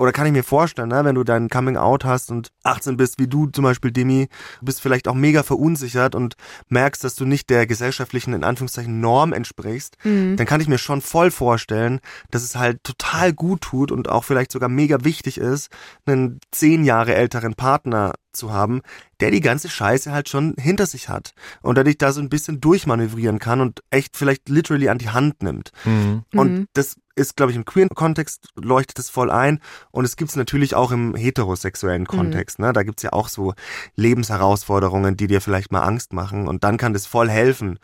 Oder 0.02 0.12
kann 0.14 0.26
ich 0.26 0.32
mir 0.32 0.44
vorstellen, 0.44 0.90
ne, 0.90 1.06
wenn 1.06 1.14
du 1.14 1.24
dein 1.24 1.48
Coming 1.48 1.78
Out 1.78 2.06
hast 2.06 2.32
und 2.32 2.50
18 2.64 2.98
bist, 2.98 3.20
wie 3.20 3.28
du 3.28 3.46
zum 3.46 3.64
Beispiel, 3.64 3.92
Demi, 3.92 4.30
du 4.60 4.66
bist 4.66 4.82
vielleicht 4.82 5.08
auch 5.08 5.14
mega 5.14 5.44
verunsichert 5.44 6.16
und 6.16 6.34
merkst, 6.70 7.04
dass 7.04 7.14
du 7.14 7.24
nicht 7.26 7.52
der 7.52 7.68
gesellschaftlichen, 7.68 8.34
in 8.34 8.44
Anführungszeichen, 8.44 9.00
Norm 9.00 9.32
entsprichst, 9.32 9.98
Mhm. 10.04 10.38
dann 10.38 10.48
kann 10.48 10.60
ich 10.60 10.68
mir 10.68 10.80
schon 10.80 11.02
voll 11.02 11.30
vorstellen, 11.30 12.00
dass 12.32 12.42
es 12.42 12.56
halt 12.56 12.84
total 12.84 13.32
gut 13.32 13.62
tut 13.62 13.92
und 13.92 14.10
auch 14.10 14.24
vielleicht 14.24 14.52
sogar 14.52 14.70
mega 14.70 15.04
wichtig 15.04 15.38
ist, 15.38 15.70
einen 16.08 16.40
zehn 16.50 16.84
Jahre 16.84 17.14
älteren 17.14 17.54
Partner 17.54 18.14
zu 18.34 18.52
haben, 18.52 18.82
der 19.20 19.30
die 19.30 19.42
ganze 19.42 19.70
Scheiße 19.70 20.12
halt 20.12 20.30
schon 20.30 20.56
hinter 20.58 20.88
sich 20.88 21.10
hat 21.10 21.34
und 21.62 21.76
der 21.76 21.84
dich 21.84 22.00
da 22.00 22.12
so 22.12 22.22
ein 22.22 22.30
bisschen 22.30 22.60
durchmanövrieren 22.60 23.38
kann 23.38 23.62
und 23.62 23.82
echt 23.92 24.18
vielleicht 24.18 24.50
literally 24.50 24.90
an 24.90 24.98
die 24.98 25.10
Hand 25.10 25.44
nimmt. 25.44 25.72
Mhm. 25.86 26.24
Und 26.34 26.52
Mhm. 26.52 26.68
das 26.74 26.96
ist, 27.16 27.36
glaube 27.36 27.52
ich, 27.52 27.58
im 27.58 27.66
queeren 27.66 27.90
Kontext 27.90 28.50
leuchtet 28.56 28.98
das 29.00 29.10
voll 29.10 29.32
ein. 29.32 29.60
Und 29.92 30.06
es 30.06 30.16
gibt's 30.16 30.36
natürlich 30.36 30.76
auch 30.76 30.92
im 30.92 31.16
heterosexuellen 31.16 32.06
Kontext. 32.06 32.60
Ne? 32.60 32.74
Da 32.74 32.84
gibt's 32.84 33.04
ja 33.04 33.14
auch 33.14 33.28
so 33.28 33.54
Lebensherausforderungen, 33.96 35.18
die 35.18 35.28
dir 35.28 35.42
vielleicht 35.42 35.72
mal 35.72 35.82
Angst 35.82 36.14
machen. 36.14 36.48
Und 36.48 36.64
dann 36.64 36.78
kann 36.78 36.94
das 36.94 37.06
voll 37.06 37.30
helfen. 37.30 37.80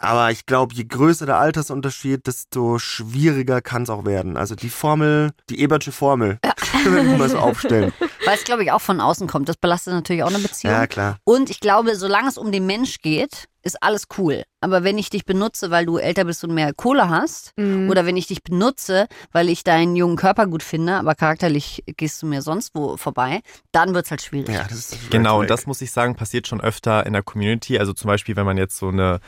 Aber 0.00 0.30
ich 0.30 0.46
glaube, 0.46 0.74
je 0.74 0.84
größer 0.84 1.26
der 1.26 1.38
Altersunterschied, 1.38 2.26
desto 2.26 2.78
schwieriger 2.78 3.60
kann's 3.60 3.90
auch 3.90 4.04
werden. 4.04 4.36
Also 4.36 4.54
die 4.54 4.68
Formel, 4.68 5.32
die 5.50 5.60
Ebertsche 5.60 5.90
Formel, 5.90 6.38
wenn 6.84 7.10
wir 7.10 7.18
mal 7.18 7.28
so 7.28 7.38
aufstellen. 7.38 7.92
Weil 8.28 8.36
es, 8.36 8.44
glaube 8.44 8.62
ich, 8.62 8.72
auch 8.72 8.80
von 8.80 9.00
außen 9.00 9.26
kommt. 9.26 9.48
Das 9.48 9.56
belastet 9.56 9.94
natürlich 9.94 10.22
auch 10.22 10.28
eine 10.28 10.38
Beziehung. 10.38 10.74
Ja, 10.74 10.86
klar. 10.86 11.16
Und 11.24 11.50
ich 11.50 11.60
glaube, 11.60 11.96
solange 11.96 12.28
es 12.28 12.36
um 12.38 12.52
den 12.52 12.66
Mensch 12.66 12.98
geht, 12.98 13.48
ist 13.62 13.82
alles 13.82 14.04
cool. 14.18 14.44
Aber 14.60 14.84
wenn 14.84 14.98
ich 14.98 15.10
dich 15.10 15.24
benutze, 15.24 15.70
weil 15.70 15.84
du 15.86 15.96
älter 15.98 16.24
bist 16.24 16.44
und 16.44 16.54
mehr 16.54 16.72
Kohle 16.74 17.08
hast, 17.08 17.52
Mhm. 17.56 17.90
oder 17.90 18.06
wenn 18.06 18.16
ich 18.16 18.26
dich 18.26 18.42
benutze, 18.42 19.06
weil 19.32 19.48
ich 19.48 19.64
deinen 19.64 19.96
jungen 19.96 20.16
Körper 20.16 20.46
gut 20.46 20.62
finde, 20.62 20.94
aber 20.94 21.14
charakterlich 21.14 21.82
gehst 21.96 22.22
du 22.22 22.26
mir 22.26 22.40
sonst 22.42 22.74
wo 22.74 22.96
vorbei, 22.96 23.40
dann 23.72 23.94
wird's 23.94 24.10
halt 24.10 24.22
schwierig. 24.22 24.54
Ja, 24.54 24.64
das 24.64 24.92
ist 24.92 25.10
Genau, 25.10 25.40
und 25.40 25.50
das 25.50 25.66
muss 25.66 25.80
ich 25.82 25.90
sagen, 25.90 26.14
passiert 26.14 26.46
schon 26.46 26.60
öfter 26.60 27.04
in 27.06 27.12
der 27.14 27.22
Community. 27.22 27.78
Also 27.78 27.92
zum 27.92 28.08
Beispiel, 28.08 28.36
wenn 28.36 28.46
man 28.46 28.56
jetzt 28.58 28.76
so 28.78 28.88
eine 28.88 29.20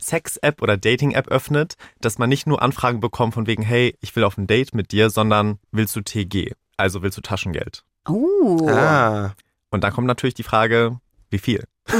Sex-App 0.00 0.62
oder 0.62 0.76
Dating-App 0.76 1.28
öffnet, 1.28 1.74
dass 2.00 2.18
man 2.18 2.28
nicht 2.28 2.46
nur 2.46 2.60
Anfragen 2.62 3.00
bekommt 3.00 3.34
von 3.34 3.46
wegen, 3.46 3.62
hey, 3.62 3.96
ich 4.00 4.14
will 4.16 4.24
auf 4.24 4.36
ein 4.36 4.46
Date 4.46 4.74
mit 4.74 4.92
dir, 4.92 5.10
sondern 5.10 5.58
willst 5.70 5.94
du 5.96 6.00
TG? 6.00 6.52
Also 6.76 7.02
willst 7.02 7.18
du 7.18 7.22
Taschengeld? 7.22 7.84
Oh. 8.08 8.68
Ah, 8.68 9.32
Und 9.70 9.84
dann 9.84 9.92
kommt 9.92 10.06
natürlich 10.06 10.34
die 10.34 10.42
Frage, 10.42 10.98
wie 11.30 11.38
viel? 11.38 11.64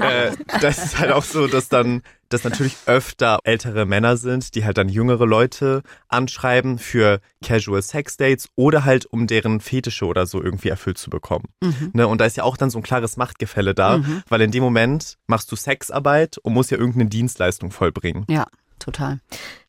äh, 0.00 0.32
das 0.60 0.84
ist 0.84 0.98
halt 0.98 1.12
auch 1.12 1.22
so, 1.24 1.46
dass 1.46 1.68
dann 1.68 2.02
dass 2.28 2.44
natürlich 2.44 2.76
öfter 2.86 3.38
ältere 3.44 3.84
Männer 3.84 4.16
sind, 4.16 4.54
die 4.54 4.64
halt 4.64 4.78
dann 4.78 4.88
jüngere 4.88 5.26
Leute 5.26 5.82
anschreiben 6.08 6.78
für 6.78 7.20
Casual 7.44 7.82
Sex 7.82 8.16
Dates 8.16 8.48
oder 8.56 8.86
halt 8.86 9.04
um 9.04 9.26
deren 9.26 9.60
Fetische 9.60 10.06
oder 10.06 10.24
so 10.26 10.42
irgendwie 10.42 10.70
erfüllt 10.70 10.96
zu 10.96 11.10
bekommen. 11.10 11.44
Mhm. 11.62 11.90
Ne? 11.92 12.08
Und 12.08 12.22
da 12.22 12.24
ist 12.24 12.38
ja 12.38 12.44
auch 12.44 12.56
dann 12.56 12.70
so 12.70 12.78
ein 12.78 12.82
klares 12.82 13.18
Machtgefälle 13.18 13.74
da, 13.74 13.98
Mhm. 13.98 14.22
weil 14.30 14.40
in 14.40 14.50
dem 14.50 14.62
Moment 14.62 15.18
machst 15.26 15.52
du 15.52 15.56
Sexarbeit 15.56 16.38
und 16.38 16.54
musst 16.54 16.70
ja 16.70 16.78
irgendeine 16.78 17.10
Dienstleistung 17.10 17.70
vollbringen. 17.70 18.24
Ja, 18.30 18.46
total. 18.78 19.20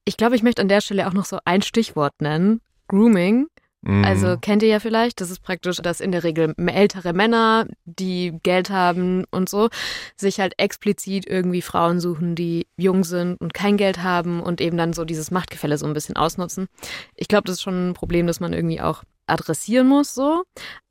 Ich 0.06 0.16
glaube, 0.16 0.38
ich 0.38 0.44
möchte 0.44 0.62
an 0.62 0.70
der 0.70 0.80
Stelle 0.80 1.06
auch 1.08 1.14
noch 1.14 1.26
so 1.26 1.40
ein 1.44 1.62
Stichwort 1.64 2.14
nennen. 2.22 2.62
Grooming. 2.88 3.48
Mhm. 3.84 4.06
Also 4.06 4.38
kennt 4.38 4.64
ihr 4.64 4.70
ja 4.70 4.80
vielleicht, 4.80 5.20
das 5.20 5.30
ist 5.30 5.42
praktisch, 5.42 5.78
dass 5.78 6.00
in 6.00 6.12
der 6.12 6.24
Regel 6.24 6.54
ältere 6.68 7.12
Männer, 7.12 7.68
die 7.84 8.34
Geld 8.42 8.70
haben 8.70 9.26
und 9.30 9.50
so, 9.50 9.70
sich 10.16 10.40
halt 10.40 10.54
explizit 10.58 11.28
irgendwie 11.28 11.62
Frauen 11.62 12.00
suchen, 12.00 12.36
die 12.36 12.66
jung 12.78 13.04
sind 13.04 13.40
und 13.42 13.54
kein 13.54 13.76
Geld 13.76 14.02
haben 14.02 14.42
und 14.42 14.62
eben 14.62 14.78
dann 14.78 14.94
so 14.94 15.04
dieses 15.04 15.32
Machtgefälle 15.32 15.78
so 15.78 15.86
ein 15.86 15.94
bisschen 15.94 16.16
ausnutzen. 16.16 16.68
Ich 17.16 17.28
glaube, 17.28 17.44
das 17.44 17.58
ist 17.58 17.62
schon 17.62 17.90
ein 17.90 17.94
Problem, 17.94 18.26
das 18.26 18.40
man 18.40 18.54
irgendwie 18.54 18.80
auch 18.80 19.04
adressieren 19.28 19.88
muss, 19.88 20.16
so. 20.16 20.44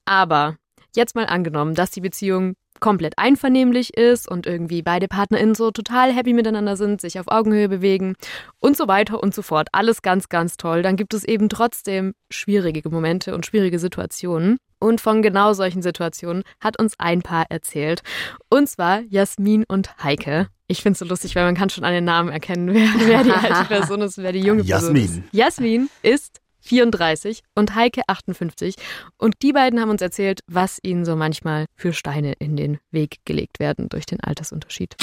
Aber 0.04 0.56
jetzt 0.94 1.14
mal 1.14 1.26
angenommen, 1.26 1.74
dass 1.74 1.90
die 1.90 2.00
Beziehung 2.02 2.56
komplett 2.80 3.14
einvernehmlich 3.16 3.96
ist 3.96 4.28
und 4.28 4.46
irgendwie 4.46 4.82
beide 4.82 5.08
PartnerInnen 5.08 5.54
so 5.54 5.70
total 5.70 6.12
happy 6.12 6.32
miteinander 6.32 6.76
sind, 6.76 7.00
sich 7.00 7.18
auf 7.18 7.28
Augenhöhe 7.28 7.68
bewegen 7.68 8.14
und 8.60 8.76
so 8.76 8.88
weiter 8.88 9.22
und 9.22 9.34
so 9.34 9.42
fort. 9.42 9.68
Alles 9.72 10.02
ganz, 10.02 10.28
ganz 10.28 10.56
toll. 10.56 10.82
Dann 10.82 10.96
gibt 10.96 11.14
es 11.14 11.24
eben 11.24 11.48
trotzdem 11.48 12.14
schwierige 12.30 12.88
Momente 12.88 13.34
und 13.34 13.46
schwierige 13.46 13.78
Situationen. 13.78 14.58
Und 14.78 15.00
von 15.00 15.22
genau 15.22 15.52
solchen 15.52 15.80
Situationen 15.80 16.42
hat 16.60 16.76
uns 16.78 16.94
ein 16.98 17.22
Paar 17.22 17.46
erzählt. 17.50 18.02
Und 18.50 18.68
zwar 18.68 19.02
Jasmin 19.02 19.64
und 19.68 20.02
Heike. 20.02 20.48
Ich 20.66 20.82
finde 20.82 20.94
es 20.94 20.98
so 20.98 21.04
lustig, 21.04 21.36
weil 21.36 21.44
man 21.44 21.54
kann 21.54 21.70
schon 21.70 21.84
an 21.84 21.92
den 21.92 22.04
Namen 22.04 22.30
erkennen, 22.30 22.74
wer, 22.74 22.88
wer 22.98 23.22
die 23.22 23.30
alte 23.30 23.64
Person 23.68 24.00
ist, 24.00 24.18
wer 24.18 24.32
die 24.32 24.40
junge 24.40 24.64
Person 24.64 24.96
ist. 24.96 25.02
Jasmin. 25.02 25.28
Jasmin 25.30 25.90
ist 26.02 26.40
34 26.62 27.42
und 27.54 27.74
Heike 27.74 28.02
58. 28.06 28.76
Und 29.18 29.34
die 29.42 29.52
beiden 29.52 29.80
haben 29.80 29.90
uns 29.90 30.02
erzählt, 30.02 30.40
was 30.46 30.78
ihnen 30.82 31.04
so 31.04 31.16
manchmal 31.16 31.66
für 31.74 31.92
Steine 31.92 32.34
in 32.38 32.56
den 32.56 32.78
Weg 32.90 33.18
gelegt 33.24 33.60
werden 33.60 33.88
durch 33.88 34.06
den 34.06 34.20
Altersunterschied. 34.20 34.96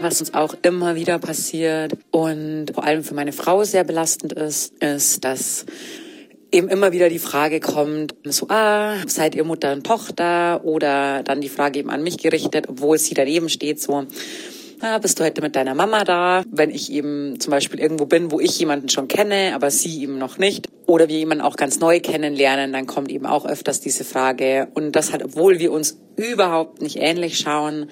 Was 0.00 0.20
uns 0.20 0.34
auch 0.34 0.54
immer 0.62 0.96
wieder 0.96 1.18
passiert 1.18 1.96
und 2.10 2.72
vor 2.74 2.84
allem 2.84 3.04
für 3.04 3.14
meine 3.14 3.32
Frau 3.32 3.64
sehr 3.64 3.84
belastend 3.84 4.32
ist, 4.32 4.74
ist, 4.82 5.24
dass 5.24 5.66
eben 6.54 6.68
immer 6.68 6.92
wieder 6.92 7.08
die 7.08 7.18
Frage 7.18 7.60
kommt, 7.60 8.14
so, 8.24 8.48
ah, 8.48 8.96
seid 9.06 9.34
ihr 9.34 9.44
Mutter 9.44 9.72
und 9.72 9.84
Tochter? 9.84 10.64
Oder 10.64 11.22
dann 11.24 11.40
die 11.40 11.48
Frage 11.48 11.80
eben 11.80 11.90
an 11.90 12.02
mich 12.02 12.18
gerichtet, 12.18 12.68
obwohl 12.68 12.98
sie 12.98 13.14
daneben 13.14 13.48
steht, 13.48 13.80
so, 13.80 14.06
ah, 14.80 14.98
bist 14.98 15.18
du 15.18 15.24
heute 15.24 15.40
mit 15.42 15.56
deiner 15.56 15.74
Mama 15.74 16.04
da? 16.04 16.42
Wenn 16.50 16.70
ich 16.70 16.90
eben 16.92 17.38
zum 17.40 17.50
Beispiel 17.50 17.80
irgendwo 17.80 18.06
bin, 18.06 18.30
wo 18.30 18.40
ich 18.40 18.58
jemanden 18.58 18.88
schon 18.88 19.08
kenne, 19.08 19.52
aber 19.54 19.70
sie 19.70 20.02
eben 20.02 20.18
noch 20.18 20.38
nicht. 20.38 20.68
Oder 20.86 21.08
wir 21.08 21.18
jemanden 21.18 21.44
auch 21.44 21.56
ganz 21.56 21.80
neu 21.80 22.00
kennenlernen, 22.00 22.72
dann 22.72 22.86
kommt 22.86 23.10
eben 23.10 23.26
auch 23.26 23.46
öfters 23.46 23.80
diese 23.80 24.04
Frage. 24.04 24.68
Und 24.74 24.92
das 24.92 25.12
halt, 25.12 25.24
obwohl 25.24 25.58
wir 25.58 25.72
uns 25.72 25.98
überhaupt 26.16 26.82
nicht 26.82 26.96
ähnlich 26.96 27.38
schauen. 27.38 27.90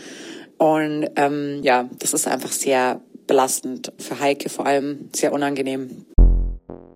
Und 0.59 1.09
ähm, 1.17 1.61
ja, 1.63 1.89
das 1.99 2.13
ist 2.13 2.29
einfach 2.29 2.53
sehr 2.53 3.01
belastend 3.27 3.93
für 3.99 4.21
Heike, 4.21 4.49
vor 4.49 4.67
allem 4.67 5.09
sehr 5.15 5.33
unangenehm. 5.33 6.07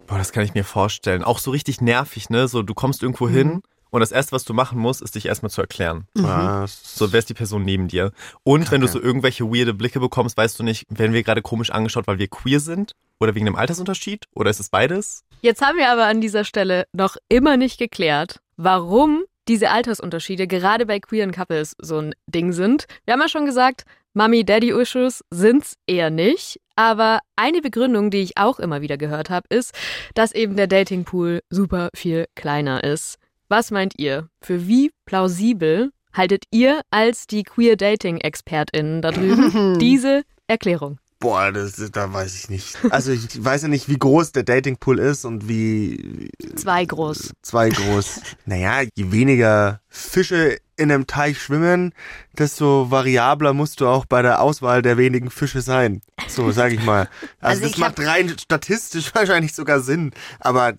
Boah, 0.07 0.19
das 0.19 0.33
kann 0.33 0.45
ich 0.45 0.55
mir 0.55 0.65
vorstellen. 0.65 1.25
Auch 1.25 1.39
so 1.39 1.51
richtig 1.51 1.81
nervig, 1.81 2.31
ne? 2.31 2.47
So, 2.47 2.63
du 2.63 2.75
kommst 2.75 3.03
irgendwo 3.03 3.29
hin 3.29 3.63
und 3.91 4.01
das 4.01 4.13
erste, 4.13 4.33
was 4.33 4.45
du 4.45 4.55
machen 4.55 4.79
musst, 4.79 5.03
ist 5.03 5.15
dich 5.15 5.27
erstmal 5.27 5.51
zu 5.51 5.61
erklären. 5.61 6.07
Was? 6.15 6.97
So, 6.97 7.13
wer 7.13 7.19
ist 7.19 7.29
die 7.29 7.35
Person 7.35 7.65
neben 7.65 7.89
dir? 7.89 8.13
Und 8.43 8.71
wenn 8.71 8.81
du 8.81 8.87
Kacke. 8.87 8.99
so 8.99 9.05
irgendwelche 9.05 9.45
weirde 9.45 9.75
Blicke 9.75 10.01
bekommst, 10.01 10.37
weißt 10.37 10.59
du 10.59 10.63
nicht, 10.63 10.85
werden 10.89 11.13
wir 11.13 11.23
gerade 11.23 11.43
komisch 11.43 11.71
angeschaut, 11.71 12.07
weil 12.07 12.19
wir 12.19 12.29
queer 12.29 12.61
sind? 12.61 12.93
Oder 13.19 13.35
wegen 13.35 13.47
dem 13.47 13.57
Altersunterschied? 13.57 14.27
Oder 14.35 14.51
ist 14.51 14.61
es 14.61 14.69
beides? 14.69 15.25
Jetzt 15.41 15.63
haben 15.63 15.79
wir 15.79 15.91
aber 15.91 16.05
an 16.07 16.21
dieser 16.21 16.45
Stelle 16.45 16.87
noch 16.93 17.17
immer 17.29 17.57
nicht 17.57 17.79
geklärt, 17.79 18.41
warum 18.57 19.25
diese 19.49 19.71
Altersunterschiede 19.71 20.47
gerade 20.47 20.87
bei 20.87 20.99
queeren 21.01 21.33
Couples 21.33 21.77
so 21.81 21.99
ein 21.99 22.15
Ding 22.27 22.53
sind. 22.53 22.87
Wir 23.05 23.13
haben 23.15 23.21
ja 23.21 23.29
schon 23.29 23.47
gesagt, 23.47 23.85
Mami-Daddy-Issues 24.15 25.25
sind's 25.31 25.77
eher 25.87 26.11
nicht. 26.11 26.61
Aber 26.75 27.21
eine 27.37 27.61
Begründung, 27.61 28.11
die 28.11 28.23
ich 28.23 28.37
auch 28.37 28.59
immer 28.59 28.81
wieder 28.83 28.99
gehört 28.99 29.31
habe, 29.31 29.47
ist, 29.49 29.73
dass 30.15 30.33
eben 30.33 30.57
der 30.57 30.67
Datingpool 30.67 31.41
super 31.49 31.91
viel 31.95 32.27
kleiner 32.35 32.85
ist. 32.85 33.19
Was 33.49 33.71
meint 33.71 33.95
ihr? 33.99 34.29
Für 34.41 34.67
wie 34.67 34.91
plausibel 35.05 35.93
haltet 36.13 36.45
ihr 36.51 36.81
als 36.91 37.27
die 37.27 37.43
queer 37.43 37.77
Dating-ExpertInnen 37.77 39.03
da 39.03 39.11
drüben 39.13 39.79
diese 39.79 40.25
Erklärung? 40.47 40.99
Boah, 41.19 41.51
das, 41.51 41.77
da 41.93 42.13
weiß 42.13 42.35
ich 42.35 42.51
nicht. 42.51 42.77
Also 42.91 43.11
ich 43.11 43.43
weiß 43.43 43.63
ja 43.63 43.69
nicht, 43.69 43.89
wie 43.89 43.99
groß 43.99 44.33
der 44.33 44.43
Datingpool 44.43 44.99
ist 44.99 45.25
und 45.25 45.49
wie 45.49 46.29
Zwei 46.57 46.85
groß. 46.85 47.33
zwei 47.41 47.71
groß. 47.71 48.21
naja, 48.45 48.83
je 48.95 49.13
weniger 49.13 49.81
Fische 49.89 50.59
in 50.77 50.93
einem 50.93 51.07
Teich 51.07 51.41
schwimmen, 51.41 51.95
desto 52.37 52.91
variabler 52.91 53.55
musst 53.55 53.81
du 53.81 53.87
auch 53.87 54.05
bei 54.05 54.21
der 54.21 54.43
Auswahl 54.43 54.83
der 54.83 54.99
wenigen 54.99 55.31
Fische 55.31 55.63
sein. 55.63 56.03
So, 56.29 56.51
sag 56.51 56.73
ich 56.73 56.85
mal. 56.85 57.09
Also, 57.41 57.63
Also 57.65 57.69
das 57.71 57.79
macht 57.79 57.99
rein 58.01 58.37
statistisch 58.39 59.15
wahrscheinlich 59.15 59.55
sogar 59.55 59.81
Sinn, 59.81 60.13
aber 60.39 60.75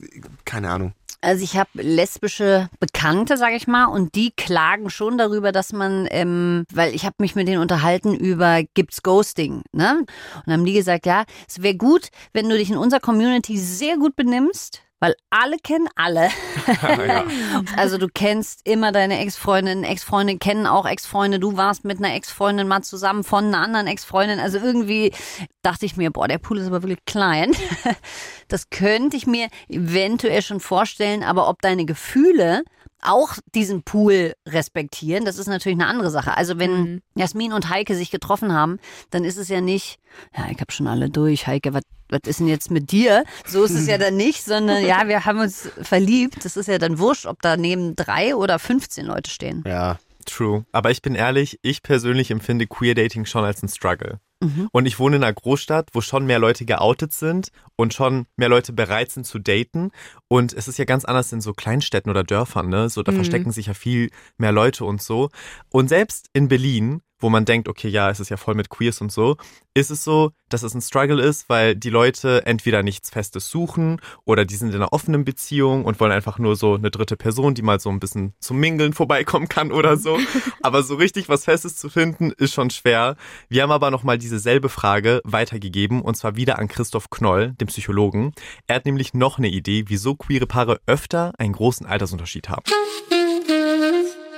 keine 0.46 0.70
Ahnung. 0.70 0.94
Also 1.22 1.44
ich 1.44 1.58
habe 1.58 1.70
lesbische 1.74 2.70
Bekannte, 2.80 3.38
sage 3.38 3.56
ich 3.56 3.66
mal, 3.68 3.86
und 3.86 4.14
die 4.14 4.32
klagen 4.32 4.90
schon 4.90 5.18
darüber, 5.18 5.52
dass 5.52 5.74
man, 5.74 6.08
ähm, 6.12 6.66
weil 6.72 6.94
ich 6.94 7.06
habe 7.06 7.16
mich 7.20 7.36
mit 7.36 7.48
denen 7.48 7.62
unterhalten 7.62 8.14
über 8.14 8.62
gibt's 8.76 9.02
Ghosting, 9.02 9.64
ne? 9.72 10.06
Und 10.46 10.54
haben 10.54 10.66
die 10.66 10.74
gesagt, 10.74 11.08
ja, 11.08 11.26
es 11.48 11.64
wäre 11.64 11.76
gut, 11.76 12.10
wenn 12.34 12.48
du 12.48 12.58
dich 12.58 12.70
in 12.70 12.78
unserer 12.78 13.00
Community 13.00 13.58
sehr 13.58 13.98
gut 13.98 14.16
benimmst, 14.16 14.84
weil 15.00 15.16
alle 15.30 15.58
kennen 15.58 15.88
alle. 15.96 16.30
Also 17.76 17.98
du 17.98 18.08
kennst 18.08 18.62
immer 18.68 18.92
deine 18.92 19.20
Ex-Freundin, 19.20 19.84
Ex-Freunde 19.84 20.38
kennen 20.38 20.66
auch 20.68 20.86
Ex-Freunde. 20.86 21.40
Du 21.40 21.58
warst 21.58 21.86
mit 21.86 21.98
einer 22.00 22.14
Ex-Freundin 22.16 22.68
mal 22.68 22.82
zusammen 22.82 23.24
von 23.24 23.46
einer 23.46 23.60
anderen 23.60 23.88
Ex-Freundin. 23.88 24.40
Also 24.40 24.58
irgendwie 24.58 25.12
dachte 25.62 25.86
ich 25.86 25.98
mir, 25.98 26.12
boah, 26.12 26.28
der 26.28 26.38
Pool 26.40 26.58
ist 26.58 26.68
aber 26.68 26.84
wirklich 26.84 27.04
klein. 27.06 27.52
Das 28.50 28.70
könnte 28.70 29.18
ich 29.18 29.28
mir 29.28 29.50
eventuell 29.68 30.42
schon 30.42 30.62
vorstellen, 30.62 31.22
aber 31.22 31.50
ob 31.50 31.62
deine 31.62 31.84
Gefühle 31.86 32.64
auch 33.02 33.34
diesen 33.54 33.84
Pool 33.84 34.34
respektieren, 34.48 35.26
das 35.26 35.38
ist 35.38 35.48
natürlich 35.48 35.78
eine 35.78 35.88
andere 35.88 36.10
Sache. 36.10 36.38
Also 36.38 36.58
wenn 36.58 36.72
Mhm. 36.72 37.02
Jasmin 37.16 37.52
und 37.52 37.70
Heike 37.70 37.94
sich 37.94 38.10
getroffen 38.10 38.54
haben, 38.54 38.80
dann 39.10 39.26
ist 39.26 39.36
es 39.38 39.50
ja 39.50 39.60
nicht, 39.60 40.00
ja, 40.36 40.46
ich 40.50 40.60
habe 40.62 40.72
schon 40.72 40.88
alle 40.88 41.10
durch, 41.10 41.46
Heike, 41.46 41.74
was 41.74 41.84
was 42.10 42.22
ist 42.26 42.39
denn 42.39 42.48
jetzt 42.48 42.72
mit 42.72 42.91
dir? 42.91 43.24
So 43.46 43.63
ist 43.63 43.72
es 43.72 43.88
ja 43.88 43.98
dann 43.98 44.15
nicht, 44.15 44.43
sondern 44.43 44.86
ja, 44.86 45.08
wir 45.08 45.26
haben 45.26 45.39
uns 45.39 45.70
verliebt. 45.82 46.46
Das 46.46 46.58
ist 46.58 46.67
ja 46.67 46.78
dann 46.78 47.00
wurscht, 47.00 47.26
ob 47.26 47.41
da 47.41 47.58
neben 47.58 47.96
drei 47.96 48.36
oder 48.36 48.60
15 48.60 49.06
Leute 49.06 49.30
stehen. 49.30 49.63
Ja. 49.65 50.00
True. 50.26 50.65
Aber 50.74 50.91
ich 50.91 51.02
bin 51.02 51.15
ehrlich, 51.15 51.58
ich 51.62 51.82
persönlich 51.82 52.32
empfinde 52.32 52.67
Queer 52.67 52.96
Dating 52.96 53.26
schon 53.26 53.46
als 53.46 53.63
ein 53.63 53.70
Struggle. 53.70 54.20
Mhm. 54.41 54.69
Und 54.71 54.86
ich 54.86 55.00
wohne 55.00 55.15
in 55.17 55.23
einer 55.23 55.34
Großstadt, 55.34 55.89
wo 55.93 56.02
schon 56.02 56.26
mehr 56.26 56.39
Leute 56.39 56.65
geoutet 56.65 57.12
sind 57.13 57.50
und 57.76 57.93
schon 57.93 58.28
mehr 58.36 58.50
Leute 58.50 58.71
bereit 58.73 59.12
sind 59.12 59.26
zu 59.26 59.39
daten. 59.39 59.91
Und 60.28 60.54
es 60.54 60.67
ist 60.67 60.78
ja 60.78 60.86
ganz 60.86 61.06
anders 61.06 61.32
in 61.32 61.41
so 61.41 61.54
Kleinstädten 61.54 62.10
oder 62.12 62.23
Dörfern, 62.23 62.69
ne? 62.69 62.89
So, 62.89 63.04
da 63.04 63.12
Mhm. 63.12 63.17
verstecken 63.17 63.52
sich 63.52 63.67
ja 63.67 63.73
viel 63.73 64.10
mehr 64.38 64.52
Leute 64.52 64.86
und 64.86 65.02
so. 65.02 65.30
Und 65.69 65.89
selbst 65.89 66.30
in 66.34 66.47
Berlin, 66.47 67.02
wo 67.19 67.30
man 67.30 67.45
denkt, 67.45 67.67
okay, 67.67 67.88
ja, 67.88 68.12
es 68.12 68.19
ist 68.19 68.30
ja 68.30 68.38
voll 68.38 68.54
mit 68.54 68.69
Queers 68.69 69.02
und 69.02 69.12
so, 69.12 69.38
ist 69.73 69.89
es 69.89 70.04
so, 70.04 70.32
dass 70.50 70.62
es 70.63 70.76
ein 70.76 70.82
Struggle 70.82 71.19
ist, 71.21 71.50
weil 71.50 71.76
die 71.76 71.89
Leute 71.89 72.45
entweder 72.45 72.84
nichts 72.84 73.10
Festes 73.10 73.50
suchen 73.50 74.00
oder 74.23 74.45
die 74.45 74.56
sind 74.56 74.69
in 74.69 74.76
einer 74.76 74.93
offenen 74.93 75.26
Beziehung 75.26 75.84
und 75.86 76.00
wollen 76.00 76.12
einfach 76.12 76.38
nur 76.38 76.56
so 76.56 76.76
eine 76.76 76.91
dritte 76.91 77.17
Person, 77.17 77.56
die 77.56 77.63
mal 77.63 77.80
so 77.80 77.89
ein 77.89 78.00
bisschen 78.00 78.34
zum 78.39 78.58
Mingeln 78.60 78.93
vorbeikommen 78.93 79.47
kann 79.50 79.71
oder 79.71 79.97
so. 79.97 80.17
aber 80.62 80.84
so 80.84 80.93
richtig 80.95 81.28
was 81.28 81.45
Festes 81.45 81.76
zu 81.76 81.89
finden, 81.89 82.32
ist 82.38 82.54
schon 82.54 82.69
schwer. 82.69 83.15
Wir 83.50 83.63
haben 83.63 83.71
aber 83.71 83.89
nochmal 83.89 84.19
diese 84.28 84.40
selbe 84.40 84.68
Frage 84.68 85.22
weitergegeben 85.24 86.02
und 86.02 86.18
zwar 86.18 86.36
wieder 86.36 86.60
an 86.60 86.68
Christoph 86.68 87.10
Knoll, 87.10 87.54
dem 87.62 87.70
Psychologen. 87.70 88.34
Er 88.68 88.76
hat 88.76 88.86
nämlich 88.86 89.13
noch 89.13 89.38
eine 89.38 89.48
Idee, 89.48 89.86
wieso 89.88 90.16
queere 90.16 90.46
Paare 90.46 90.82
öfter 90.86 91.32
einen 91.38 91.54
großen 91.54 91.86
Altersunterschied 91.86 92.50
haben. 92.50 92.63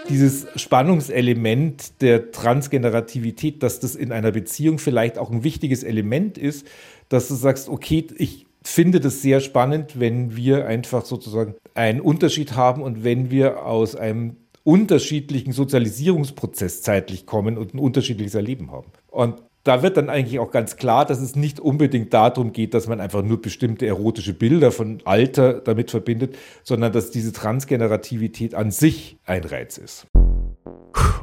dieses 0.08 0.46
Spannungselement 0.56 2.02
der 2.02 2.32
Transgenerativität, 2.32 3.64
dass 3.64 3.80
das 3.80 3.96
in 3.96 4.12
einer 4.12 4.32
Beziehung 4.32 4.78
vielleicht 4.78 5.18
auch 5.18 5.32
ein 5.32 5.44
wichtiges 5.44 5.82
Element 5.82 6.38
ist, 6.38 6.68
dass 7.10 7.28
du 7.28 7.34
sagst, 7.34 7.68
okay, 7.68 8.06
ich 8.18 8.46
finde 8.64 9.00
das 9.00 9.24
sehr 9.24 9.40
spannend, 9.40 10.00
wenn 10.00 10.36
wir 10.36 10.68
einfach 10.68 11.04
sozusagen 11.04 11.56
einen 11.74 12.00
Unterschied 12.00 12.56
haben 12.56 12.84
und 12.84 13.04
wenn 13.04 13.32
wir 13.32 13.66
aus 13.66 13.96
einem 13.96 14.36
unterschiedlichen 14.64 15.52
Sozialisierungsprozess 15.52 16.84
zeitlich 16.84 17.26
kommen 17.26 17.58
und 17.58 17.74
ein 17.74 17.80
unterschiedliches 17.80 18.36
Erleben 18.36 18.72
haben. 18.72 18.92
Und 19.08 19.42
da 19.70 19.84
wird 19.84 19.98
dann 19.98 20.10
eigentlich 20.10 20.40
auch 20.40 20.50
ganz 20.50 20.78
klar, 20.78 21.06
dass 21.06 21.22
es 21.22 21.36
nicht 21.36 21.60
unbedingt 21.60 22.12
darum 22.12 22.54
geht, 22.54 22.74
dass 22.74 22.88
man 22.88 23.00
einfach 23.00 23.22
nur 23.22 23.40
bestimmte 23.40 23.86
erotische 23.86 24.34
Bilder 24.34 24.72
von 24.72 25.00
Alter 25.06 25.62
damit 25.62 25.92
verbindet, 25.92 26.36
sondern 26.64 26.92
dass 26.92 27.12
diese 27.12 27.32
Transgenerativität 27.34 28.56
an 28.56 28.72
sich 28.72 29.20
ein 29.26 29.44
Reiz 29.44 29.78
ist. 29.78 30.08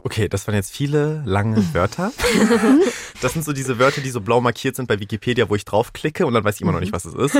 Okay, 0.02 0.28
das 0.28 0.46
waren 0.46 0.54
jetzt 0.54 0.72
viele 0.72 1.22
lange 1.26 1.74
Wörter. 1.74 2.12
Das 3.22 3.32
sind 3.32 3.44
so 3.46 3.54
diese 3.54 3.78
Wörter, 3.78 4.02
die 4.02 4.10
so 4.10 4.20
blau 4.20 4.42
markiert 4.42 4.76
sind 4.76 4.88
bei 4.88 5.00
Wikipedia, 5.00 5.48
wo 5.48 5.54
ich 5.54 5.64
draufklicke 5.64 6.26
und 6.26 6.34
dann 6.34 6.44
weiß 6.44 6.56
ich 6.56 6.60
immer 6.60 6.72
noch 6.72 6.80
nicht, 6.80 6.92
was 6.92 7.06
es 7.06 7.14
ist. 7.14 7.38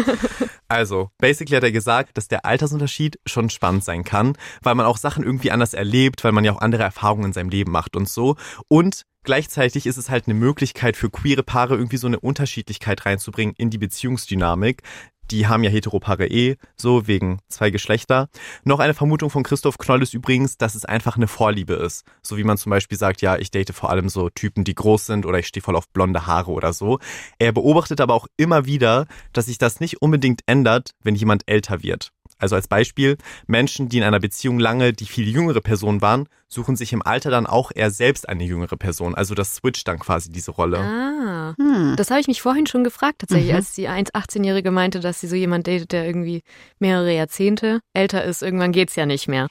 Also, 0.69 1.11
basically 1.19 1.55
hat 1.55 1.63
er 1.63 1.71
gesagt, 1.71 2.17
dass 2.17 2.27
der 2.27 2.45
Altersunterschied 2.45 3.21
schon 3.25 3.51
spannend 3.51 3.85
sein 3.85 4.03
kann, 4.03 4.37
weil 4.63 4.75
man 4.75 4.85
auch 4.85 4.97
Sachen 4.97 5.23
irgendwie 5.23 5.53
anders 5.53 5.75
erlebt, 5.75 6.25
weil 6.25 6.33
man 6.33 6.45
ja 6.45 6.53
auch 6.53 6.61
andere 6.61 6.83
Erfahrungen 6.83 7.27
in 7.27 7.33
seinem 7.33 7.51
Leben 7.51 7.71
macht 7.71 7.95
und 7.95 8.09
so. 8.09 8.37
Und 8.67 9.03
gleichzeitig 9.23 9.87
ist 9.87 9.97
es 9.97 10.11
halt 10.11 10.27
eine 10.27 10.35
Möglichkeit 10.35 10.97
für 10.97 11.11
queere 11.11 11.43
Paare 11.43 11.77
irgendwie 11.77 11.99
so 11.99 12.07
eine 12.07 12.19
Unterschiedlichkeit 12.19 13.07
reinzubringen 13.07 13.55
in 13.57 13.71
die 13.71 13.79
Beziehungsdynamik, 13.79 14.83
die 15.31 15.47
haben 15.47 15.65
ja 15.65 15.71
Heteropaare 15.71 16.27
eh, 16.27 16.57
so 16.77 17.07
wegen 17.07 17.41
zwei 17.49 17.71
Geschlechter. 17.71 18.29
Noch 18.65 18.81
eine 18.81 18.95
Vermutung 18.95 19.31
von 19.31 19.43
Christoph 19.43 19.79
Knoll 19.79 20.03
ist 20.03 20.15
übrigens, 20.15 20.57
dass 20.57 20.75
es 20.75 20.85
einfach 20.85 21.17
eine 21.17 21.29
Vorliebe 21.29 21.75
ist. 21.75 22.05
So 22.23 22.37
wie 22.37 22.45
man 22.45 22.59
zum 22.59 22.71
Beispiel 22.71 22.99
sagt, 22.99 23.23
ja, 23.23 23.37
ich 23.37 23.51
date 23.51 23.75
vor 23.75 23.91
allem 23.91 24.09
so 24.09 24.31
Typen, 24.31 24.65
die 24.65 24.75
groß 24.75 25.07
sind 25.07 25.27
oder 25.27 25.39
ich 25.39 25.47
stehe 25.47 25.63
voll 25.63 25.77
auf 25.77 25.89
blonde 25.89 26.27
Haare 26.27 26.51
oder 26.51 26.73
so. 26.73 26.99
Er 27.39 27.53
beobachtet 27.53 28.01
aber 28.01 28.15
auch 28.15 28.27
immer 28.37 28.67
wieder, 28.67 29.07
dass 29.33 29.47
sich 29.47 29.59
das 29.59 29.81
nicht 29.81 30.03
unbedingt 30.03 30.43
ändert, 30.47 30.91
wenn 31.03 31.15
jemand 31.15 31.43
älter 31.47 31.83
wird. 31.83 32.13
Also 32.39 32.55
als 32.57 32.69
Beispiel, 32.69 33.17
Menschen, 33.47 33.89
die 33.89 33.99
in 33.99 34.03
einer 34.05 34.21
Beziehung 34.21 34.59
lange 34.59 34.93
die 34.93 35.07
viel 35.07 35.29
jüngere 35.29 35.61
Person 35.61 36.03
waren, 36.03 36.29
suchen 36.49 36.77
sich 36.77 36.93
im 36.93 37.03
Alter 37.03 37.31
dann 37.31 37.47
auch 37.47 37.73
eher 37.75 37.91
selbst 37.91 38.29
eine 38.29 38.45
jüngere 38.45 38.77
Person. 38.77 39.15
Also 39.15 39.35
das 39.35 39.57
switcht 39.57 39.89
dann 39.89 39.99
quasi 39.99 40.31
diese 40.31 40.51
Rolle. 40.53 40.79
Ah, 40.79 41.55
Hm. 41.59 41.95
das 41.97 42.11
habe 42.11 42.21
ich 42.21 42.29
mich 42.29 42.43
vorhin 42.43 42.67
schon 42.67 42.85
gefragt, 42.85 43.21
tatsächlich, 43.21 43.51
Mhm. 43.51 43.57
als 43.57 43.75
die 43.75 43.89
1,18-Jährige 43.89 44.71
meinte, 44.71 45.01
dass 45.01 45.21
sie 45.21 45.27
so 45.29 45.35
jemand 45.37 45.67
datet, 45.67 45.93
der 45.93 46.07
irgendwie 46.07 46.43
mehrere 46.79 47.13
Jahrzehnte 47.15 47.81
älter 47.95 48.23
ist. 48.25 48.43
Irgendwann 48.43 48.73
geht's 48.73 48.97
ja 48.97 49.07
nicht 49.07 49.29
mehr. 49.29 49.49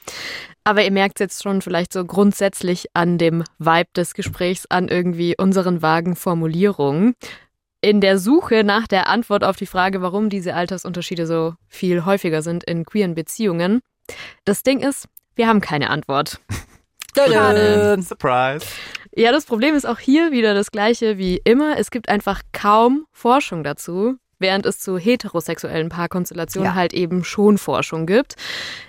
Aber 0.63 0.83
ihr 0.83 0.91
merkt 0.91 1.19
jetzt 1.19 1.43
schon 1.43 1.61
vielleicht 1.61 1.91
so 1.93 2.05
grundsätzlich 2.05 2.87
an 2.93 3.17
dem 3.17 3.43
Vibe 3.59 3.89
des 3.95 4.13
Gesprächs, 4.13 4.65
an 4.67 4.87
irgendwie 4.87 5.35
unseren 5.37 5.81
vagen 5.81 6.15
Formulierungen. 6.15 7.13
In 7.81 8.01
der 8.01 8.17
Suche 8.17 8.63
nach 8.63 8.88
der 8.88 9.07
Antwort 9.07 9.43
auf 9.43 9.57
die 9.57 9.65
Frage, 9.67 10.01
warum 10.01 10.29
diese 10.29 10.55
Altersunterschiede 10.55 11.27
so 11.27 11.53
viel 11.67 12.05
häufiger 12.05 12.41
sind 12.41 12.63
in 12.63 12.83
queeren 12.85 13.13
Beziehungen. 13.15 13.81
Das 14.43 14.63
Ding 14.63 14.79
ist, 14.79 15.07
wir 15.35 15.47
haben 15.47 15.61
keine 15.61 15.89
Antwort. 15.89 16.39
Schade. 17.15 18.01
Surprise. 18.01 18.65
Ja, 19.15 19.31
das 19.31 19.45
Problem 19.45 19.75
ist 19.75 19.85
auch 19.85 19.99
hier 19.99 20.31
wieder 20.31 20.53
das 20.53 20.71
gleiche 20.71 21.17
wie 21.17 21.39
immer. 21.43 21.77
Es 21.77 21.89
gibt 21.91 22.09
einfach 22.09 22.41
kaum 22.51 23.05
Forschung 23.13 23.63
dazu, 23.63 24.15
während 24.39 24.65
es 24.65 24.79
zu 24.79 24.97
heterosexuellen 24.97 25.88
Paarkonstellationen 25.89 26.71
Ja. 26.71 26.75
halt 26.75 26.93
eben 26.93 27.23
schon 27.23 27.57
Forschung 27.57 28.05
gibt. 28.05 28.35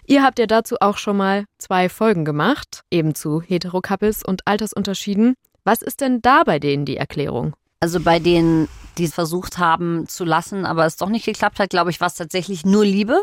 Ihr 0.07 0.25
habt 0.25 0.39
ja 0.41 0.47
dazu 0.47 0.77
auch 0.81 0.99
schon 0.99 1.17
mal 1.17 1.45
zwei 1.59 1.89
Folgen 1.89 2.25
gemacht, 2.25 2.81
eben 2.91 3.15
zu 3.15 3.41
Heterocouples 3.41 4.25
und 4.25 4.43
Altersunterschieden. 4.47 5.35
Was 5.65 5.83
ist 5.83 6.01
denn 6.01 6.21
da 6.23 6.43
bei 6.45 6.59
denen 6.59 6.85
die 6.85 6.97
Erklärung? 6.97 7.55
Also 7.81 8.01
bei 8.01 8.19
denen, 8.19 8.69
die 8.99 9.05
es 9.05 9.15
versucht 9.15 9.59
haben 9.59 10.09
zu 10.09 10.25
lassen, 10.25 10.65
aber 10.65 10.87
es 10.87 10.97
doch 10.97 11.09
nicht 11.09 11.27
geklappt 11.27 11.59
hat, 11.59 11.71
glaube 11.71 11.91
ich, 11.91 12.01
war 12.01 12.09
es 12.09 12.15
tatsächlich 12.15 12.65
nur 12.65 12.85
Liebe. 12.85 13.23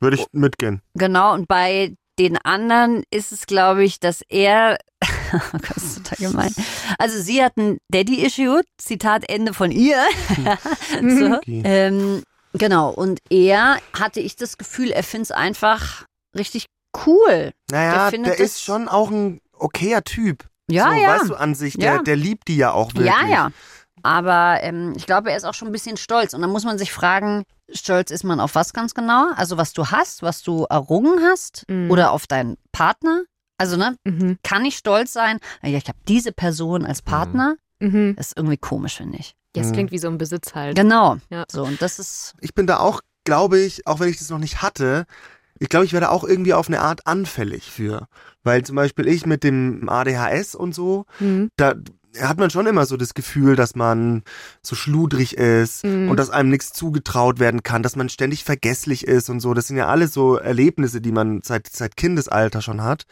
Würde 0.00 0.16
ich 0.16 0.26
mitgehen. 0.32 0.82
Genau, 0.94 1.32
und 1.34 1.46
bei 1.46 1.94
den 2.18 2.36
anderen 2.38 3.04
ist 3.10 3.32
es, 3.32 3.46
glaube 3.46 3.84
ich, 3.84 4.00
dass 4.00 4.22
er, 4.28 4.78
oh 5.02 5.38
Gott, 5.52 5.70
das 5.74 5.84
ist 5.84 5.96
total 6.04 6.30
gemein. 6.30 6.54
Also 6.98 7.20
sie 7.20 7.42
hat 7.42 7.56
ein 7.56 7.78
Daddy-Issue, 7.88 8.62
Zitat 8.78 9.28
Ende 9.28 9.54
von 9.54 9.70
ihr. 9.70 10.02
so. 11.00 11.36
Okay. 11.36 11.62
ähm, 11.64 12.22
genau, 12.52 12.90
und 12.90 13.20
er 13.30 13.78
hatte 13.92 14.20
ich 14.20 14.36
das 14.36 14.58
Gefühl, 14.58 14.90
er 14.90 15.02
findet 15.02 15.30
es 15.30 15.36
einfach 15.36 16.04
richtig 16.36 16.66
cool. 17.06 17.52
Naja, 17.70 18.10
Der 18.10 18.20
der, 18.20 18.38
ist 18.38 18.62
schon 18.62 18.88
auch 18.88 19.10
ein 19.10 19.40
okayer 19.52 20.04
Typ. 20.04 20.44
Ja, 20.70 20.90
so, 20.90 21.00
ja. 21.00 21.08
Weißt 21.08 21.30
du, 21.30 21.34
an 21.34 21.54
sich, 21.54 21.74
der, 21.76 21.94
Ja. 21.96 22.02
der 22.02 22.16
liebt 22.16 22.48
die 22.48 22.56
ja 22.56 22.72
auch 22.72 22.94
wirklich. 22.94 23.06
Ja, 23.14 23.26
ja. 23.28 23.50
Aber 24.02 24.58
ähm, 24.62 24.92
ich 24.96 25.06
glaube, 25.06 25.30
er 25.30 25.36
ist 25.36 25.44
auch 25.44 25.54
schon 25.54 25.68
ein 25.68 25.72
bisschen 25.72 25.96
stolz. 25.96 26.34
Und 26.34 26.42
dann 26.42 26.50
muss 26.50 26.64
man 26.64 26.78
sich 26.78 26.92
fragen, 26.92 27.44
stolz 27.72 28.10
ist 28.10 28.24
man 28.24 28.40
auf 28.40 28.54
was 28.54 28.72
ganz 28.72 28.94
genau? 28.94 29.28
Also 29.36 29.56
was 29.56 29.72
du 29.72 29.86
hast, 29.86 30.22
was 30.22 30.42
du 30.42 30.64
errungen 30.68 31.20
hast 31.22 31.64
Mhm. 31.68 31.90
oder 31.90 32.10
auf 32.12 32.26
deinen 32.26 32.56
Partner? 32.72 33.22
Also, 33.56 33.76
ne, 33.76 33.96
Mhm. 34.04 34.38
kann 34.42 34.64
ich 34.64 34.76
stolz 34.76 35.12
sein? 35.12 35.38
Ja, 35.62 35.78
ich 35.78 35.86
habe 35.88 35.98
diese 36.08 36.32
Person 36.32 36.84
als 36.84 37.02
Partner. 37.02 37.54
Mhm. 37.80 38.14
Das 38.16 38.28
ist 38.28 38.36
irgendwie 38.36 38.56
komisch, 38.56 38.96
finde 38.96 39.18
ich. 39.18 39.34
Ja, 39.56 39.62
es 39.62 39.68
Mhm. 39.68 39.72
klingt 39.74 39.92
wie 39.92 39.98
so 39.98 40.08
ein 40.08 40.18
Besitz 40.18 40.54
halt. 40.54 40.76
Genau. 40.76 41.16
Ja. 41.30 41.44
So, 41.50 41.62
und 41.64 41.80
das 41.80 41.98
ist. 41.98 42.34
Ich 42.40 42.54
bin 42.54 42.66
da 42.66 42.78
auch, 42.80 43.00
glaube 43.24 43.58
ich, 43.60 43.86
auch 43.86 44.00
wenn 44.00 44.08
ich 44.08 44.18
das 44.18 44.28
noch 44.30 44.38
nicht 44.38 44.60
hatte, 44.60 45.06
ich 45.60 45.68
glaube, 45.68 45.86
ich 45.86 45.92
werde 45.92 46.10
auch 46.10 46.24
irgendwie 46.24 46.52
auf 46.52 46.66
eine 46.66 46.80
Art 46.80 47.06
anfällig 47.06 47.70
für. 47.70 48.08
Weil 48.44 48.62
zum 48.62 48.76
Beispiel 48.76 49.08
ich 49.08 49.26
mit 49.26 49.42
dem 49.42 49.88
ADHS 49.88 50.54
und 50.54 50.74
so, 50.74 51.06
Mhm. 51.18 51.48
da 51.56 51.74
hat 52.20 52.38
man 52.38 52.50
schon 52.50 52.66
immer 52.66 52.86
so 52.86 52.96
das 52.96 53.14
Gefühl, 53.14 53.56
dass 53.56 53.74
man 53.74 54.22
so 54.62 54.74
schludrig 54.76 55.36
ist 55.36 55.84
Mhm. 55.84 56.08
und 56.08 56.16
dass 56.18 56.30
einem 56.30 56.50
nichts 56.50 56.72
zugetraut 56.72 57.38
werden 57.38 57.62
kann, 57.62 57.82
dass 57.82 57.96
man 57.96 58.08
ständig 58.08 58.44
vergesslich 58.44 59.06
ist 59.06 59.28
und 59.30 59.40
so. 59.40 59.54
Das 59.54 59.66
sind 59.68 59.76
ja 59.76 59.88
alles 59.88 60.12
so 60.12 60.36
Erlebnisse, 60.36 61.00
die 61.00 61.12
man 61.12 61.40
seit, 61.42 61.66
seit 61.68 61.96
Kindesalter 61.96 62.62
schon 62.62 62.82
hat. 62.82 63.04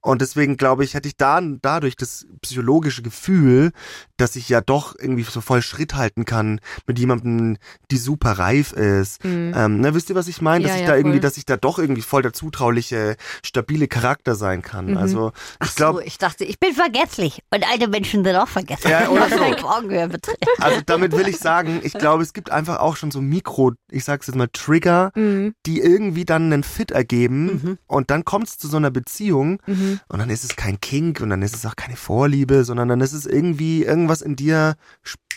Und 0.00 0.22
deswegen 0.22 0.56
glaube 0.56 0.84
ich, 0.84 0.94
hätte 0.94 1.08
ich 1.08 1.16
da 1.16 1.40
dadurch 1.40 1.96
das 1.96 2.26
psychologische 2.42 3.02
Gefühl, 3.02 3.72
dass 4.16 4.36
ich 4.36 4.48
ja 4.48 4.60
doch 4.60 4.94
irgendwie 4.98 5.22
so 5.24 5.40
voll 5.40 5.60
Schritt 5.62 5.94
halten 5.94 6.24
kann 6.24 6.60
mit 6.86 6.98
jemandem, 6.98 7.56
die 7.90 7.98
super 7.98 8.32
reif 8.32 8.72
ist. 8.72 9.24
Mhm. 9.24 9.52
Ähm, 9.54 9.80
ne, 9.80 9.94
wisst 9.94 10.08
ihr, 10.10 10.16
was 10.16 10.28
ich 10.28 10.40
meine? 10.40 10.64
Dass 10.64 10.70
Ja, 10.72 10.76
ich 10.76 10.82
ja, 10.82 10.88
da 10.88 10.96
irgendwie, 10.96 11.16
voll. 11.18 11.20
dass 11.20 11.36
ich 11.36 11.46
da 11.46 11.56
doch 11.56 11.78
irgendwie 11.78 12.02
voll 12.02 12.22
der 12.22 12.32
zutrauliche, 12.32 13.16
stabile 13.44 13.86
Charakter 13.88 14.34
sein 14.34 14.62
kann. 14.62 14.92
Mhm. 14.92 14.96
Also 14.96 15.32
ich 15.62 15.74
glaube, 15.74 15.98
so, 16.00 16.04
ich 16.04 16.18
dachte, 16.18 16.44
ich 16.44 16.58
bin 16.58 16.72
vergesslich. 16.74 17.42
Und 17.52 17.68
alte 17.70 17.88
Menschen 17.88 18.24
sind 18.24 18.36
auch 18.36 18.47
vergesslich. 18.48 18.90
Ja, 18.90 19.08
oder 19.08 19.28
so. 19.58 19.68
Augenhöhe 19.68 20.08
betrifft. 20.08 20.38
Also 20.58 20.80
damit 20.86 21.12
will 21.12 21.28
ich 21.28 21.38
sagen, 21.38 21.80
ich 21.82 21.92
glaube, 21.92 22.22
es 22.22 22.32
gibt 22.32 22.50
einfach 22.50 22.80
auch 22.80 22.96
schon 22.96 23.10
so 23.10 23.20
Mikro, 23.20 23.72
ich 23.90 24.04
sag's 24.04 24.26
jetzt 24.26 24.36
mal, 24.36 24.48
Trigger, 24.52 25.10
Mhm. 25.14 25.54
die 25.66 25.80
irgendwie 25.80 26.24
dann 26.24 26.52
einen 26.52 26.62
Fit 26.62 26.90
ergeben 26.90 27.46
Mhm. 27.46 27.78
und 27.86 28.10
dann 28.10 28.24
kommt 28.24 28.48
es 28.48 28.58
zu 28.58 28.68
so 28.68 28.76
einer 28.76 28.90
Beziehung 28.90 29.60
Mhm. 29.66 30.00
und 30.08 30.18
dann 30.18 30.30
ist 30.30 30.44
es 30.44 30.56
kein 30.56 30.80
Kink 30.80 31.20
und 31.20 31.30
dann 31.30 31.42
ist 31.42 31.54
es 31.54 31.66
auch 31.66 31.76
keine 31.76 31.96
Vorliebe, 31.96 32.64
sondern 32.64 32.88
dann 32.88 33.00
ist 33.00 33.12
es 33.12 33.26
irgendwie, 33.26 33.84
irgendwas 33.84 34.22
in 34.22 34.36
dir 34.36 34.76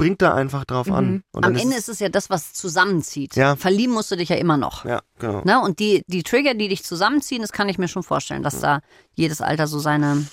springt 0.01 0.21
da 0.21 0.33
einfach 0.33 0.65
drauf 0.65 0.87
Mhm. 0.87 0.93
an. 0.93 1.23
Und 1.31 1.45
Am 1.45 1.55
Ende 1.55 1.75
ist 1.75 1.87
es 1.89 1.99
ja 1.99 2.09
das, 2.09 2.29
was 2.31 2.53
zusammenzieht. 2.53 3.35
Ja. 3.35 3.55
Verlieben 3.55 3.93
musst 3.93 4.09
du 4.11 4.15
dich 4.17 4.29
ja 4.29 4.35
immer 4.37 4.57
noch. 4.57 4.83
Ja, 4.85 5.01
genau. 5.19 5.41
Ne? 5.43 5.61
Und 5.61 5.79
die, 5.79 6.03
die 6.07 6.23
Trigger, 6.23 6.53
die 6.55 6.67
dich 6.69 6.83
zusammenziehen, 6.83 7.41
das 7.41 7.51
kann 7.51 7.69
ich 7.69 7.77
mir 7.77 7.87
schon 7.87 8.01
vorstellen, 8.03 8.41
dass 8.43 8.59
da 8.59 8.79
jedes 9.13 9.41
Alter 9.41 9.67
so 9.67 9.77
seine. 9.79 10.25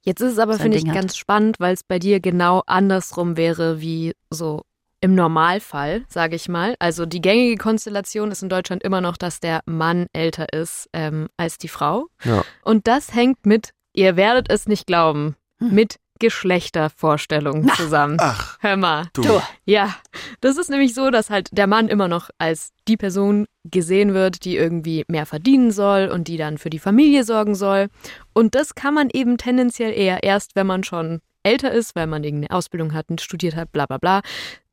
Jetzt 0.00 0.20
ist 0.22 0.32
es 0.32 0.38
aber, 0.38 0.58
finde 0.58 0.78
ich, 0.78 0.86
hat. 0.86 0.94
ganz 0.94 1.16
spannend, 1.16 1.56
weil 1.60 1.74
es 1.74 1.82
bei 1.84 1.98
dir 1.98 2.20
genau 2.20 2.62
andersrum 2.66 3.36
wäre 3.36 3.80
wie 3.80 4.14
so 4.30 4.62
im 5.02 5.14
Normalfall, 5.14 6.04
sage 6.08 6.36
ich 6.36 6.48
mal. 6.48 6.74
Also 6.78 7.04
die 7.06 7.20
gängige 7.20 7.56
Konstellation 7.56 8.30
ist 8.30 8.42
in 8.42 8.48
Deutschland 8.48 8.82
immer 8.82 9.00
noch, 9.00 9.16
dass 9.16 9.40
der 9.40 9.60
Mann 9.66 10.06
älter 10.12 10.52
ist 10.52 10.88
ähm, 10.92 11.28
als 11.36 11.58
die 11.58 11.68
Frau. 11.68 12.06
Ja. 12.24 12.44
Und 12.64 12.86
das 12.86 13.12
hängt 13.14 13.44
mit, 13.44 13.70
ihr 13.92 14.16
werdet 14.16 14.50
es 14.50 14.66
nicht 14.66 14.86
glauben, 14.86 15.36
Hm. 15.58 15.74
mit 15.74 15.96
Geschlechtervorstellungen 16.22 17.68
zusammen. 17.74 18.16
Ach, 18.20 18.56
Hör 18.60 18.76
mal. 18.76 19.08
du. 19.12 19.22
Du. 19.22 19.42
Ja, 19.66 19.94
das 20.40 20.56
ist 20.56 20.70
nämlich 20.70 20.94
so, 20.94 21.10
dass 21.10 21.30
halt 21.30 21.48
der 21.50 21.66
Mann 21.66 21.88
immer 21.88 22.06
noch 22.06 22.30
als 22.38 22.72
die 22.86 22.96
Person 22.96 23.46
gesehen 23.64 24.14
wird, 24.14 24.44
die 24.44 24.56
irgendwie 24.56 25.04
mehr 25.08 25.26
verdienen 25.26 25.72
soll 25.72 26.08
und 26.08 26.28
die 26.28 26.36
dann 26.36 26.58
für 26.58 26.70
die 26.70 26.78
Familie 26.78 27.24
sorgen 27.24 27.56
soll. 27.56 27.88
Und 28.32 28.54
das 28.54 28.74
kann 28.76 28.94
man 28.94 29.10
eben 29.12 29.36
tendenziell 29.36 29.92
eher 29.92 30.22
erst, 30.22 30.54
wenn 30.54 30.66
man 30.66 30.84
schon 30.84 31.20
älter 31.42 31.72
ist, 31.72 31.96
weil 31.96 32.06
man 32.06 32.22
irgendeine 32.22 32.56
Ausbildung 32.56 32.94
hat 32.94 33.10
und 33.10 33.20
studiert 33.20 33.56
hat, 33.56 33.72
bla 33.72 33.86
bla 33.86 33.98
bla. 33.98 34.22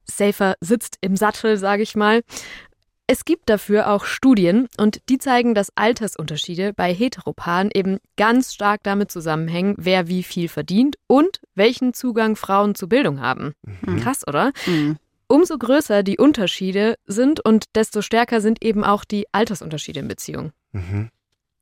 Safer 0.05 0.55
sitzt 0.61 0.97
im 1.01 1.15
Sattel, 1.15 1.57
sage 1.57 1.81
ich 1.83 1.95
mal. 1.95 2.21
Es 3.11 3.25
gibt 3.25 3.49
dafür 3.49 3.89
auch 3.89 4.05
Studien 4.05 4.67
und 4.77 5.01
die 5.09 5.17
zeigen, 5.17 5.55
dass 5.55 5.75
Altersunterschiede 5.75 6.73
bei 6.73 6.93
Heteropaaren 6.93 7.71
eben 7.73 7.97
ganz 8.17 8.53
stark 8.53 8.83
damit 8.83 9.11
zusammenhängen, 9.11 9.73
wer 9.79 10.07
wie 10.07 10.21
viel 10.21 10.47
verdient 10.47 10.95
und 11.07 11.41
welchen 11.55 11.95
Zugang 11.95 12.35
Frauen 12.35 12.75
zu 12.75 12.87
Bildung 12.87 13.19
haben. 13.19 13.55
Mhm. 13.63 13.97
Krass, 13.97 14.27
oder? 14.27 14.51
Hm. 14.65 14.97
Umso 15.27 15.57
größer 15.57 16.03
die 16.03 16.19
Unterschiede 16.19 16.97
sind 17.07 17.43
und 17.43 17.65
desto 17.73 18.03
stärker 18.03 18.41
sind 18.41 18.63
eben 18.63 18.83
auch 18.83 19.03
die 19.03 19.25
Altersunterschiede 19.31 20.01
in 20.01 20.07
Beziehungen. 20.07 20.51
Mhm. 20.73 21.09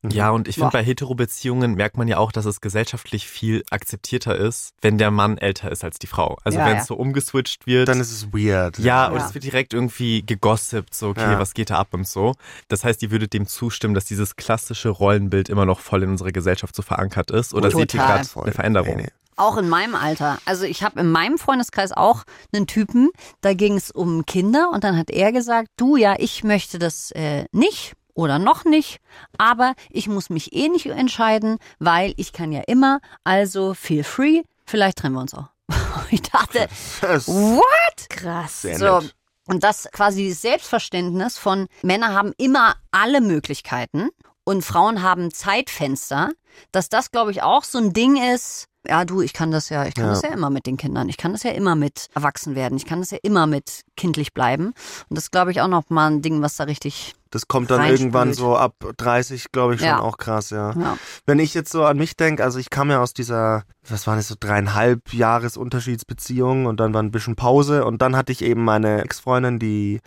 Mhm. 0.08 0.16
Ja, 0.16 0.30
und 0.32 0.48
ich 0.48 0.56
finde, 0.56 0.72
bei 0.72 0.84
Hetero-Beziehungen 0.84 1.76
merkt 1.76 1.98
man 1.98 2.08
ja 2.08 2.18
auch, 2.18 2.32
dass 2.32 2.46
es 2.46 2.62
gesellschaftlich 2.62 3.28
viel 3.28 3.64
akzeptierter 3.70 4.36
ist, 4.36 4.72
wenn 4.82 4.98
der 4.98 5.12
Mann 5.12 5.38
älter 5.38 5.72
ist 5.72 5.84
als 5.84 6.00
die 6.00 6.08
Frau. 6.08 6.38
Also 6.44 6.60
Ja, 6.60 6.66
wenn 6.66 6.76
ja. 6.76 6.82
es 6.82 6.88
so 6.88 6.96
umgeswitcht 6.96 7.66
wird. 7.68 7.88
Dann 7.88 8.00
ist 8.00 8.12
es 8.12 8.34
weird. 8.34 8.78
ja, 8.80 9.08
und 9.08 9.18
Ja. 9.20 9.26
es 9.28 9.34
wird 9.34 9.44
direkt 9.44 9.74
irgendwie 9.74 10.24
gegossipt, 10.26 10.94
so, 10.94 11.10
okay, 11.10 11.22
Ja. 11.22 11.40
was 11.40 11.54
geht 11.54 11.70
da 11.70 11.78
ab 11.78 11.90
und 11.92 12.08
so. 12.08 12.34
Das 12.68 12.84
heißt, 12.84 13.02
ihr 13.04 13.12
würdet 13.12 13.34
dem 13.34 13.48
zustimmen, 13.48 13.94
dass 13.94 14.06
dieses 14.06 14.36
klassische 14.36 14.90
Rollenbild 14.90 15.50
immer 15.50 15.66
noch 15.66 15.80
voll 15.80 16.04
in 16.04 16.10
unserer 16.10 16.32
Gesellschaft 16.32 16.76
so 16.76 16.82
verankert 16.82 17.32
ist? 17.32 17.54
Oder 17.54 17.70
Total. 17.70 17.82
seht 17.82 17.94
ihr 17.94 18.00
gerade 18.02 18.30
eine 18.44 18.52
Veränderung? 18.52 18.96
Nee, 18.98 19.04
nee. 19.04 19.10
Auch 19.40 19.58
in 19.58 19.70
meinem 19.70 19.94
Alter. 19.94 20.40
Also 20.46 20.64
ich 20.64 20.82
habe 20.82 21.00
in 21.00 21.12
meinem 21.12 21.38
Freundeskreis 21.38 21.92
auch 21.92 22.24
einen 22.52 22.66
Typen, 22.66 23.12
da 23.42 23.54
ging 23.54 23.76
es 23.78 23.92
um 23.92 24.26
Kinder 24.26 24.72
und 24.74 24.84
dann 24.84 24.98
hat 24.98 25.12
er 25.12 25.32
gesagt, 25.32 25.68
du 25.78 25.96
ja, 25.96 26.16
ich 26.18 26.44
möchte 26.44 26.80
das 26.80 27.12
äh, 27.12 27.46
nicht 27.52 27.94
oder 28.18 28.40
noch 28.40 28.66
nicht, 28.66 29.00
aber 29.38 29.74
ich 29.90 30.08
muss 30.08 30.30
mich 30.30 30.54
eh 30.54 30.70
nicht 30.70 30.88
entscheiden, 30.88 31.58
weil 31.80 32.14
ich 32.18 32.34
kann 32.34 32.52
ja 32.52 32.62
immer, 32.68 33.00
also 33.24 33.74
feel 33.74 34.04
free, 34.04 34.42
vielleicht 34.66 34.98
trennen 34.98 35.16
wir 35.16 35.22
uns 35.22 35.34
auch. 35.34 35.50
Ich 36.10 36.22
dachte, 36.22 36.68
what? 37.02 38.10
Krass. 38.10 38.62
Sehr 38.62 38.78
So. 38.80 39.00
nett. 39.00 39.16
Und 39.46 39.64
das 39.64 39.90
quasi 39.92 40.24
dieses 40.24 40.42
Selbstverständnis 40.42 41.38
von 41.38 41.68
Männer 41.82 42.14
haben 42.14 42.34
immer 42.38 42.76
alle 42.92 43.22
Möglichkeiten 43.22 44.10
und 44.44 44.64
Frauen 44.64 45.02
haben 45.04 45.32
Zeitfenster, 45.32 46.32
dass 46.72 46.90
das, 46.90 47.12
glaube 47.12 47.32
ich, 47.32 47.44
auch 47.44 47.64
so 47.64 47.78
ein 47.78 47.94
Ding 47.94 48.18
ist. 48.34 48.66
Ja, 48.88 49.06
du, 49.06 49.22
ich 49.22 49.34
kann 49.34 49.52
das 49.52 49.70
ja, 49.70 49.86
ich 49.86 49.94
kann 49.96 50.06
Ja. 50.06 50.10
das 50.12 50.22
ja 50.22 50.30
immer 50.30 50.50
mit 50.50 50.66
den 50.66 50.78
Kindern. 50.78 51.10
Ich 51.10 51.18
kann 51.18 51.32
das 51.34 51.44
ja 51.44 51.52
immer 51.52 51.76
mit 51.76 52.08
erwachsen 52.14 52.56
werden. 52.56 52.78
Ich 52.78 52.86
kann 52.86 53.00
das 53.00 53.12
ja 53.12 53.18
immer 53.22 53.48
mit 53.48 53.82
kindlich 53.96 54.34
bleiben. 54.34 54.68
Und 55.10 55.16
das 55.18 55.26
ist, 55.26 55.32
glaube 55.32 55.52
ich, 55.52 55.62
auch 55.62 55.68
noch 55.68 55.90
mal 55.90 56.08
ein 56.10 56.22
Ding, 56.22 56.42
was 56.42 56.56
da 56.56 56.64
richtig. 56.66 57.14
Das 57.32 57.50
kommt 57.50 57.70
dann 57.72 57.86
irgendwann 57.86 58.34
so 58.34 58.56
ab 58.56 58.76
30, 58.98 59.52
glaube 59.52 59.76
ich, 59.76 59.82
schon 59.82 59.90
Ja. 59.90 60.00
auch 60.00 60.18
krass, 60.18 60.50
ja. 60.50 60.72
Ja. 60.72 60.98
Wenn 61.26 61.40
ich 61.40 61.54
jetzt 61.54 61.72
so 61.72 61.84
an 61.84 61.98
mich 61.98 62.16
denke, 62.16 62.42
also 62.44 62.58
ich 62.58 62.70
kam 62.70 62.90
ja 62.90 63.02
aus 63.02 63.14
dieser, 63.14 63.64
was 63.88 64.08
waren 64.08 64.16
das 64.16 64.30
so 64.30 64.36
dreieinhalb 64.40 65.14
Jahres 65.14 65.58
Unterschiedsbeziehung 65.58 66.68
und 66.68 66.80
dann 66.80 66.94
war 66.94 67.04
ein 67.04 67.12
bisschen 67.12 67.36
Pause 67.36 67.84
und 67.84 68.02
dann 68.02 68.16
hatte 68.16 68.32
ich 68.32 68.42
eben 68.42 68.64
meine 68.64 69.02
Ex-Freundin, 69.04 69.60
die 69.60 70.00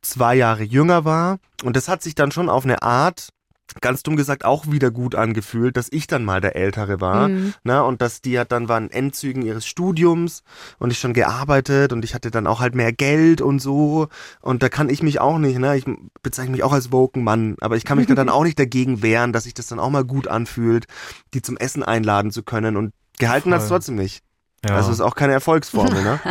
zwei 0.00 0.34
Jahre 0.36 0.62
jünger 0.62 1.04
war 1.04 1.36
und 1.64 1.76
das 1.76 1.88
hat 1.88 2.02
sich 2.02 2.14
dann 2.14 2.30
schon 2.32 2.48
auf 2.48 2.64
eine 2.64 2.82
Art 2.82 3.28
ganz 3.80 4.02
dumm 4.02 4.14
gesagt 4.16 4.44
auch 4.44 4.70
wieder 4.70 4.90
gut 4.90 5.14
angefühlt, 5.14 5.76
dass 5.76 5.88
ich 5.90 6.06
dann 6.06 6.24
mal 6.24 6.40
der 6.40 6.54
Ältere 6.54 7.00
war, 7.00 7.28
Mhm. 7.28 7.54
ne, 7.64 7.82
und 7.82 8.00
dass 8.02 8.20
die 8.20 8.38
hat 8.38 8.52
dann 8.52 8.68
waren 8.68 8.90
Endzügen 8.90 9.42
ihres 9.42 9.66
Studiums 9.66 10.42
und 10.78 10.92
ich 10.92 10.98
schon 10.98 11.12
gearbeitet 11.14 11.92
und 11.92 12.04
ich 12.04 12.14
hatte 12.14 12.30
dann 12.30 12.46
auch 12.46 12.60
halt 12.60 12.74
mehr 12.74 12.92
Geld 12.92 13.40
und 13.40 13.58
so 13.60 14.08
und 14.40 14.62
da 14.62 14.68
kann 14.68 14.88
ich 14.90 15.02
mich 15.02 15.20
auch 15.20 15.38
nicht, 15.38 15.58
ne, 15.58 15.76
ich 15.76 15.84
bezeichne 16.22 16.52
mich 16.52 16.62
auch 16.62 16.72
als 16.72 16.92
woken 16.92 17.24
Mann, 17.24 17.56
aber 17.60 17.76
ich 17.76 17.84
kann 17.84 17.98
mich 17.98 18.06
da 18.06 18.14
dann 18.14 18.28
auch 18.28 18.44
nicht 18.44 18.58
dagegen 18.58 19.02
wehren, 19.02 19.32
dass 19.32 19.44
sich 19.44 19.54
das 19.54 19.66
dann 19.66 19.80
auch 19.80 19.90
mal 19.90 20.04
gut 20.04 20.28
anfühlt, 20.28 20.86
die 21.32 21.42
zum 21.42 21.56
Essen 21.56 21.82
einladen 21.82 22.30
zu 22.30 22.42
können 22.42 22.76
und 22.76 22.92
gehalten 23.18 23.52
hat's 23.52 23.64
Voll. 23.68 23.78
trotzdem 23.78 23.96
nicht. 23.96 24.22
Ja. 24.64 24.76
Also 24.76 24.90
ist 24.90 25.00
auch 25.00 25.14
keine 25.14 25.32
Erfolgsformel, 25.32 26.02
ne? 26.02 26.20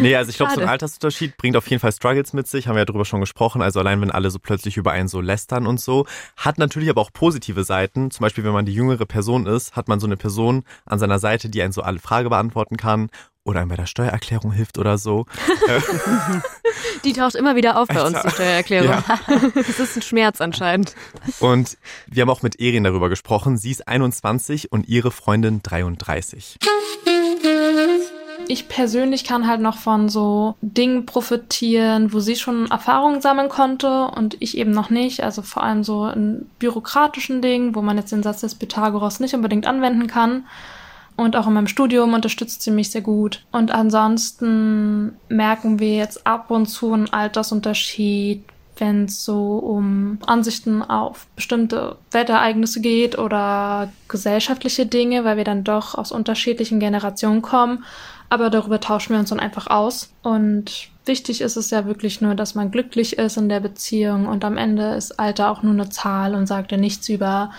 Nee, 0.00 0.16
also 0.16 0.30
ich 0.30 0.36
glaube, 0.36 0.52
so 0.54 0.60
ein. 0.62 0.68
Altersunterschied 0.68 1.36
bringt 1.36 1.56
auf 1.56 1.68
jeden 1.68 1.80
Fall 1.80 1.92
Struggles 1.92 2.32
mit 2.32 2.46
sich, 2.46 2.66
haben 2.66 2.76
wir 2.76 2.80
ja 2.80 2.84
drüber 2.86 3.04
schon 3.04 3.20
gesprochen. 3.20 3.60
Also 3.60 3.80
allein, 3.80 4.00
wenn 4.00 4.10
alle 4.10 4.30
so 4.30 4.38
plötzlich 4.38 4.78
über 4.78 4.92
einen 4.92 5.08
so 5.08 5.20
lästern 5.20 5.66
und 5.66 5.80
so. 5.80 6.06
Hat 6.36 6.56
natürlich 6.56 6.88
aber 6.88 7.00
auch 7.00 7.12
positive 7.12 7.62
Seiten. 7.64 8.10
Zum 8.10 8.24
Beispiel, 8.24 8.44
wenn 8.44 8.52
man 8.52 8.64
die 8.64 8.72
jüngere 8.72 9.04
Person 9.04 9.46
ist, 9.46 9.76
hat 9.76 9.88
man 9.88 10.00
so 10.00 10.06
eine 10.06 10.16
Person 10.16 10.64
an 10.86 10.98
seiner 10.98 11.18
Seite, 11.18 11.48
die 11.50 11.62
einen 11.62 11.72
so 11.72 11.82
alle 11.82 11.98
Frage 11.98 12.30
beantworten 12.30 12.76
kann 12.76 13.10
oder 13.44 13.60
einem 13.60 13.68
bei 13.68 13.76
der 13.76 13.86
Steuererklärung 13.86 14.50
hilft 14.50 14.76
oder 14.78 14.98
so. 14.98 15.26
Die 17.04 17.12
taucht 17.12 17.36
immer 17.36 17.54
wieder 17.54 17.80
auf 17.80 17.86
bei 17.86 18.02
uns, 18.02 18.20
die 18.20 18.30
Steuererklärung. 18.30 19.04
Das 19.54 19.78
ist 19.78 19.96
ein 19.96 20.02
Schmerz 20.02 20.40
anscheinend. 20.40 20.94
Und 21.38 21.78
wir 22.08 22.22
haben 22.22 22.30
auch 22.30 22.42
mit 22.42 22.60
Erin 22.60 22.82
darüber 22.82 23.08
gesprochen. 23.08 23.56
Sie 23.56 23.70
ist 23.70 23.86
21 23.86 24.72
und 24.72 24.88
ihre 24.88 25.12
Freundin 25.12 25.62
33. 25.62 26.58
Ich 28.48 28.68
persönlich 28.68 29.24
kann 29.24 29.46
halt 29.46 29.60
noch 29.60 29.78
von 29.78 30.08
so 30.08 30.54
Dingen 30.60 31.04
profitieren, 31.04 32.12
wo 32.12 32.20
sie 32.20 32.36
schon 32.36 32.70
Erfahrungen 32.70 33.20
sammeln 33.20 33.48
konnte 33.48 34.06
und 34.08 34.36
ich 34.40 34.56
eben 34.56 34.70
noch 34.70 34.90
nicht. 34.90 35.22
Also 35.22 35.42
vor 35.42 35.64
allem 35.64 35.82
so 35.82 36.06
in 36.08 36.48
bürokratischen 36.58 37.42
Dingen, 37.42 37.74
wo 37.74 37.82
man 37.82 37.96
jetzt 37.96 38.12
den 38.12 38.22
Satz 38.22 38.42
des 38.42 38.54
Pythagoras 38.54 39.20
nicht 39.20 39.34
unbedingt 39.34 39.66
anwenden 39.66 40.06
kann. 40.06 40.44
Und 41.16 41.34
auch 41.34 41.46
in 41.46 41.54
meinem 41.54 41.66
Studium 41.66 42.12
unterstützt 42.12 42.62
sie 42.62 42.70
mich 42.70 42.90
sehr 42.90 43.00
gut. 43.00 43.44
Und 43.50 43.70
ansonsten 43.70 45.16
merken 45.28 45.78
wir 45.78 45.96
jetzt 45.96 46.26
ab 46.26 46.50
und 46.50 46.66
zu 46.66 46.92
einen 46.92 47.12
Altersunterschied, 47.12 48.44
wenn 48.76 49.04
es 49.04 49.24
so 49.24 49.58
um 49.58 50.18
Ansichten 50.26 50.82
auf 50.82 51.26
bestimmte 51.36 51.96
Wetterereignisse 52.10 52.80
geht 52.80 53.18
oder 53.18 53.90
gesellschaftliche 54.08 54.86
Dinge, 54.86 55.24
weil 55.24 55.36
wir 55.36 55.44
dann 55.44 55.64
doch 55.64 55.94
aus 55.94 56.12
unterschiedlichen 56.12 56.80
Generationen 56.80 57.42
kommen. 57.42 57.84
Aber 58.28 58.50
darüber 58.50 58.80
tauschen 58.80 59.12
wir 59.12 59.20
uns 59.20 59.30
dann 59.30 59.40
einfach 59.40 59.68
aus. 59.68 60.12
Und 60.22 60.88
wichtig 61.04 61.40
ist 61.40 61.56
es 61.56 61.70
ja 61.70 61.86
wirklich 61.86 62.20
nur, 62.20 62.34
dass 62.34 62.54
man 62.54 62.70
glücklich 62.70 63.18
ist 63.18 63.36
in 63.36 63.48
der 63.48 63.60
Beziehung. 63.60 64.26
Und 64.26 64.44
am 64.44 64.56
Ende 64.56 64.94
ist 64.94 65.18
Alter 65.18 65.50
auch 65.50 65.62
nur 65.62 65.72
eine 65.72 65.88
Zahl 65.88 66.34
und 66.34 66.46
sagt 66.46 66.72
ja 66.72 66.78
nichts 66.78 67.08
über 67.08 67.50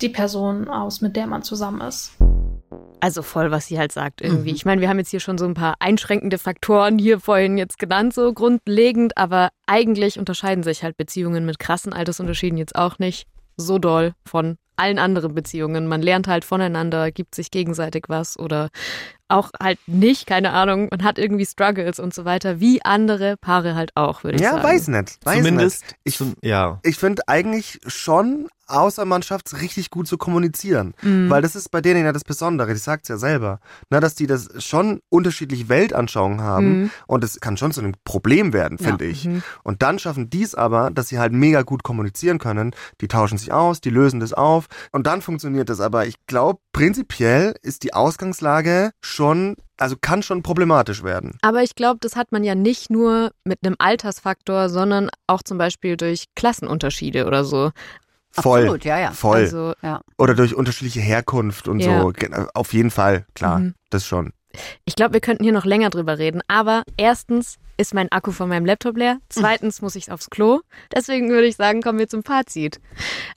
die 0.00 0.08
Person 0.08 0.68
aus, 0.68 1.00
mit 1.00 1.16
der 1.16 1.26
man 1.26 1.42
zusammen 1.42 1.80
ist. 1.80 2.12
Also 3.00 3.22
voll, 3.22 3.50
was 3.50 3.66
sie 3.66 3.78
halt 3.78 3.92
sagt 3.92 4.20
irgendwie. 4.20 4.50
Mhm. 4.50 4.56
Ich 4.56 4.64
meine, 4.64 4.80
wir 4.80 4.88
haben 4.88 4.98
jetzt 4.98 5.10
hier 5.10 5.20
schon 5.20 5.38
so 5.38 5.44
ein 5.44 5.54
paar 5.54 5.76
einschränkende 5.78 6.38
Faktoren 6.38 6.98
hier 6.98 7.20
vorhin 7.20 7.56
jetzt 7.56 7.78
genannt, 7.78 8.12
so 8.12 8.32
grundlegend, 8.32 9.16
aber 9.16 9.50
eigentlich 9.66 10.18
unterscheiden 10.18 10.64
sich 10.64 10.82
halt 10.82 10.96
Beziehungen 10.96 11.46
mit 11.46 11.58
krassen 11.58 11.92
Altersunterschieden 11.92 12.58
jetzt 12.58 12.76
auch 12.76 12.98
nicht 12.98 13.26
so 13.56 13.78
doll 13.78 14.14
von 14.26 14.56
allen 14.76 14.98
anderen 14.98 15.34
Beziehungen. 15.34 15.86
Man 15.86 16.02
lernt 16.02 16.28
halt 16.28 16.44
voneinander, 16.44 17.10
gibt 17.10 17.34
sich 17.34 17.50
gegenseitig 17.50 18.04
was 18.08 18.38
oder 18.38 18.68
auch 19.28 19.50
halt 19.62 19.78
nicht, 19.86 20.26
keine 20.26 20.52
Ahnung, 20.52 20.88
man 20.90 21.02
hat 21.04 21.18
irgendwie 21.18 21.46
Struggles 21.46 21.98
und 21.98 22.14
so 22.14 22.24
weiter, 22.24 22.60
wie 22.60 22.82
andere 22.84 23.36
Paare 23.36 23.74
halt 23.74 23.92
auch, 23.94 24.24
würde 24.24 24.36
ich 24.36 24.42
Ja, 24.42 24.52
sagen. 24.52 24.64
weiß 24.64 24.88
nicht. 24.88 25.18
Weiß 25.24 25.36
Zumindest, 25.38 25.82
nicht. 25.82 25.96
Ich, 26.04 26.16
zum, 26.16 26.34
ja. 26.42 26.80
ich 26.82 26.96
finde 26.96 27.22
eigentlich 27.28 27.78
schon, 27.86 28.48
außer 28.66 29.04
man 29.06 29.22
schafft 29.22 29.46
es 29.50 29.62
richtig 29.62 29.90
gut 29.90 30.06
zu 30.06 30.18
kommunizieren. 30.18 30.94
Mhm. 31.00 31.30
Weil 31.30 31.40
das 31.40 31.56
ist 31.56 31.70
bei 31.70 31.80
denen 31.80 32.04
ja 32.04 32.12
das 32.12 32.24
Besondere, 32.24 32.72
die 32.74 32.78
sagt 32.78 33.08
ja 33.08 33.16
selber, 33.16 33.60
na, 33.88 33.98
dass 34.00 34.14
die 34.14 34.26
das 34.26 34.48
schon 34.62 35.00
unterschiedliche 35.08 35.68
Weltanschauungen 35.70 36.42
haben 36.42 36.82
Mhm. 36.82 36.90
und 37.06 37.24
es 37.24 37.40
kann 37.40 37.56
schon 37.56 37.72
zu 37.72 37.80
einem 37.80 37.94
Problem 38.04 38.52
werden, 38.52 38.76
Ja. 38.80 38.88
finde 38.88 39.06
ich. 39.06 39.24
Mhm. 39.24 39.42
Und 39.62 39.82
dann 39.82 39.98
schaffen 39.98 40.28
die 40.28 40.42
es 40.42 40.54
aber, 40.54 40.90
dass 40.90 41.08
sie 41.08 41.18
halt 41.18 41.32
mega 41.32 41.62
gut 41.62 41.82
kommunizieren 41.82 42.38
können. 42.38 42.74
Die 43.00 43.08
tauschen 43.08 43.38
sich 43.38 43.52
aus, 43.52 43.80
die 43.80 43.90
lösen 43.90 44.20
das 44.20 44.32
auf 44.34 44.66
und 44.92 45.06
dann 45.06 45.22
funktioniert 45.22 45.68
das. 45.70 45.80
Aber 45.80 46.06
ich 46.06 46.16
glaube, 46.26 46.60
prinzipiell 46.72 47.54
ist 47.62 47.82
die 47.84 47.94
Ausgangslage 47.94 48.90
schon, 49.00 49.17
also 49.76 49.96
kann 50.00 50.22
schon 50.22 50.42
problematisch 50.42 51.02
werden. 51.02 51.38
Aber 51.42 51.62
ich 51.62 51.74
glaube, 51.74 51.98
das 52.00 52.16
hat 52.16 52.32
man 52.32 52.44
ja 52.44 52.54
nicht 52.54 52.90
nur 52.90 53.30
mit 53.44 53.58
einem 53.64 53.76
Altersfaktor, 53.78 54.68
sondern 54.68 55.10
auch 55.26 55.42
zum 55.42 55.58
Beispiel 55.58 55.96
durch 55.96 56.24
Klassenunterschiede 56.34 57.26
oder 57.26 57.44
so. 57.44 57.70
Voll. 58.30 58.60
Absolut, 58.60 58.84
ja, 58.84 58.98
ja. 58.98 59.10
Voll. 59.12 59.38
Also, 59.38 59.72
ja. 59.82 60.00
Oder 60.18 60.34
durch 60.34 60.54
unterschiedliche 60.54 61.00
Herkunft 61.00 61.66
und 61.68 61.80
Ja. 61.80 62.00
so. 62.02 62.12
Auf 62.54 62.72
jeden 62.72 62.90
Fall, 62.90 63.26
klar. 63.34 63.58
Mhm. 63.60 63.74
Das 63.90 64.04
schon. 64.06 64.32
ich 64.84 64.96
glaube, 64.96 65.12
wir 65.14 65.20
könnten 65.20 65.44
hier 65.44 65.52
noch 65.52 65.64
länger 65.64 65.90
drüber 65.90 66.18
reden. 66.18 66.40
Aber 66.48 66.82
erstens 66.96 67.56
ist 67.76 67.94
mein 67.94 68.10
Akku 68.10 68.32
von 68.32 68.48
meinem 68.48 68.66
Laptop 68.66 68.96
leer. 68.96 69.18
Zweitens 69.28 69.82
muss 69.82 69.94
ich 69.94 70.10
aufs 70.10 70.30
Klo. 70.30 70.60
Deswegen 70.94 71.30
würde 71.30 71.46
ich 71.46 71.56
sagen, 71.56 71.80
kommen 71.80 71.98
wir 71.98 72.08
zum 72.08 72.24
Fazit. 72.24 72.80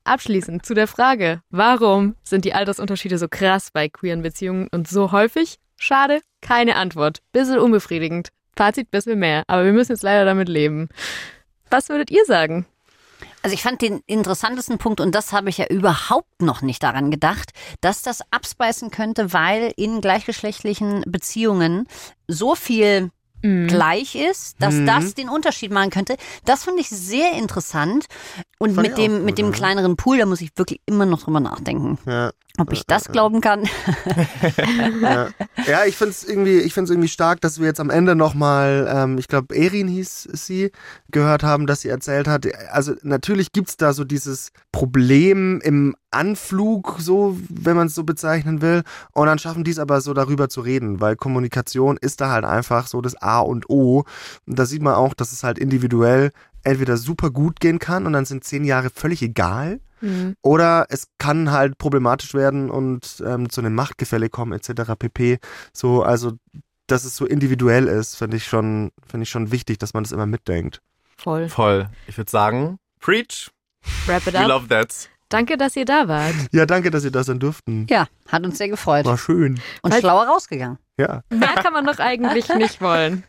Abschließend 0.03 0.65
zu 0.65 0.73
der 0.73 0.87
Frage, 0.87 1.41
warum 1.51 2.15
sind 2.23 2.43
die 2.45 2.53
Altersunterschiede 2.53 3.17
so 3.17 3.27
krass 3.29 3.69
bei 3.71 3.87
queeren 3.87 4.23
Beziehungen 4.23 4.67
und 4.71 4.87
so 4.87 5.11
häufig? 5.11 5.59
Schade, 5.81 6.21
keine 6.41 6.75
Antwort. 6.75 7.21
Bisschen 7.31 7.57
unbefriedigend. 7.57 8.29
Fazit 8.55 8.91
bisschen 8.91 9.17
mehr. 9.17 9.43
Aber 9.47 9.65
wir 9.65 9.73
müssen 9.73 9.93
jetzt 9.93 10.03
leider 10.03 10.25
damit 10.25 10.47
leben. 10.47 10.89
Was 11.71 11.89
würdet 11.89 12.11
ihr 12.11 12.23
sagen? 12.25 12.65
Also 13.41 13.55
ich 13.55 13.63
fand 13.63 13.81
den 13.81 14.01
interessantesten 14.05 14.77
Punkt, 14.77 14.99
und 15.01 15.15
das 15.15 15.33
habe 15.33 15.49
ich 15.49 15.57
ja 15.57 15.65
überhaupt 15.67 16.41
noch 16.43 16.61
nicht 16.61 16.83
daran 16.83 17.09
gedacht, 17.09 17.49
dass 17.81 18.03
das 18.03 18.21
abspeisen 18.29 18.91
könnte, 18.91 19.33
weil 19.33 19.71
in 19.75 20.01
gleichgeschlechtlichen 20.01 21.03
Beziehungen 21.07 21.87
so 22.27 22.53
viel 22.53 23.09
gleich 23.41 24.13
ist, 24.13 24.61
dass 24.61 24.75
Mhm. 24.75 24.85
das 24.85 25.15
den 25.15 25.27
Unterschied 25.27 25.71
machen 25.71 25.89
könnte. 25.89 26.15
Das 26.45 26.63
finde 26.63 26.81
ich 26.81 26.89
sehr 26.89 27.31
interessant. 27.33 28.05
Und 28.59 28.75
Fand 28.75 28.87
mit 28.89 28.99
dem, 28.99 29.13
gut, 29.13 29.23
mit 29.23 29.37
dem 29.39 29.51
kleineren 29.51 29.95
Pool, 29.97 30.19
da 30.19 30.27
muss 30.27 30.41
ich 30.41 30.51
wirklich 30.55 30.79
immer 30.85 31.07
noch 31.07 31.23
drüber 31.23 31.39
nachdenken, 31.39 31.97
Ja. 32.05 32.31
Ob 32.57 32.73
ich 32.73 32.85
das 32.85 33.05
glauben 33.05 33.41
kann. 33.41 33.63
ja. 35.01 35.29
ja, 35.65 35.85
ich 35.85 35.95
finde 35.95 36.11
es 36.11 36.23
irgendwie, 36.23 36.59
ich 36.59 36.73
find's 36.73 36.89
irgendwie 36.89 37.07
stark, 37.07 37.41
dass 37.41 37.59
wir 37.59 37.67
jetzt 37.67 37.79
am 37.79 37.89
Ende 37.89 38.15
nochmal, 38.15 38.91
ähm, 38.93 39.17
ich 39.17 39.27
glaube, 39.27 39.55
Erin 39.55 39.87
hieß 39.87 40.29
sie, 40.33 40.71
gehört 41.11 41.43
haben, 41.43 41.67
dass 41.67 41.81
sie 41.81 41.89
erzählt 41.89 42.27
hat. 42.27 42.47
Also 42.71 42.93
natürlich 43.03 43.51
gibt's 43.51 43.77
da 43.77 43.93
so 43.93 44.03
dieses 44.03 44.51
Problem 44.71 45.61
im 45.61 45.95
Anflug, 46.11 46.97
so, 46.99 47.37
wenn 47.49 47.77
man 47.77 47.87
es 47.87 47.95
so 47.95 48.03
bezeichnen 48.03 48.61
will. 48.61 48.83
Und 49.13 49.27
dann 49.27 49.39
schaffen 49.39 49.63
die 49.63 49.71
es 49.71 49.79
aber 49.79 50.01
so 50.01 50.13
darüber 50.13 50.49
zu 50.49 50.61
reden, 50.61 50.99
weil 50.99 51.15
Kommunikation 51.15 51.97
ist 51.97 52.21
da 52.21 52.31
halt 52.31 52.43
einfach 52.43 52.87
so 52.87 53.01
das 53.01 53.15
A 53.21 53.39
und 53.39 53.69
O. 53.69 54.03
Und 54.45 54.59
da 54.59 54.65
sieht 54.65 54.81
man 54.81 54.95
auch, 54.95 55.13
dass 55.13 55.31
es 55.31 55.43
halt 55.43 55.57
individuell 55.57 56.31
entweder 56.63 56.97
super 56.97 57.31
gut 57.31 57.59
gehen 57.59 57.79
kann 57.79 58.05
und 58.05 58.13
dann 58.13 58.25
sind 58.25 58.43
zehn 58.43 58.65
Jahre 58.65 58.89
völlig 58.89 59.21
egal. 59.21 59.79
Oder 60.41 60.85
es 60.89 61.07
kann 61.19 61.51
halt 61.51 61.77
problematisch 61.77 62.33
werden 62.33 62.69
und 62.71 63.21
ähm, 63.25 63.49
zu 63.49 63.61
einem 63.61 63.75
Machtgefälle 63.75 64.29
kommen 64.29 64.53
etc. 64.53 64.91
pp. 64.97 65.39
So, 65.73 66.03
also 66.03 66.33
dass 66.87 67.05
es 67.05 67.15
so 67.15 67.25
individuell 67.25 67.87
ist, 67.87 68.15
finde 68.15 68.37
ich 68.37 68.45
schon, 68.45 68.91
finde 69.07 69.23
ich 69.23 69.29
schon 69.29 69.51
wichtig, 69.51 69.77
dass 69.79 69.93
man 69.93 70.03
das 70.03 70.11
immer 70.11 70.25
mitdenkt. 70.25 70.81
Voll. 71.17 71.47
Voll. 71.49 71.87
Ich 72.07 72.17
würde 72.17 72.29
sagen, 72.31 72.77
preach. 72.99 73.49
Wrap 74.07 74.25
it 74.27 74.33
We 74.33 74.39
up. 74.39 74.47
love 74.47 74.67
that. 74.67 75.09
Danke, 75.29 75.55
dass 75.55 75.75
ihr 75.77 75.85
da 75.85 76.07
wart. 76.09 76.33
Ja, 76.51 76.65
danke, 76.65 76.91
dass 76.91 77.05
ihr 77.05 77.11
das 77.11 77.27
sein 77.27 77.39
durften. 77.39 77.87
Ja, 77.89 78.07
hat 78.27 78.43
uns 78.43 78.57
sehr 78.57 78.67
gefreut. 78.67 79.05
War 79.05 79.17
schön. 79.17 79.61
Und 79.81 79.91
Falls- 79.91 80.01
schlauer 80.01 80.25
rausgegangen. 80.27 80.77
Ja. 80.97 81.21
Mehr 81.29 81.53
kann 81.63 81.71
man 81.71 81.85
doch 81.85 81.99
eigentlich 81.99 82.49
nicht 82.55 82.81
wollen. 82.81 83.23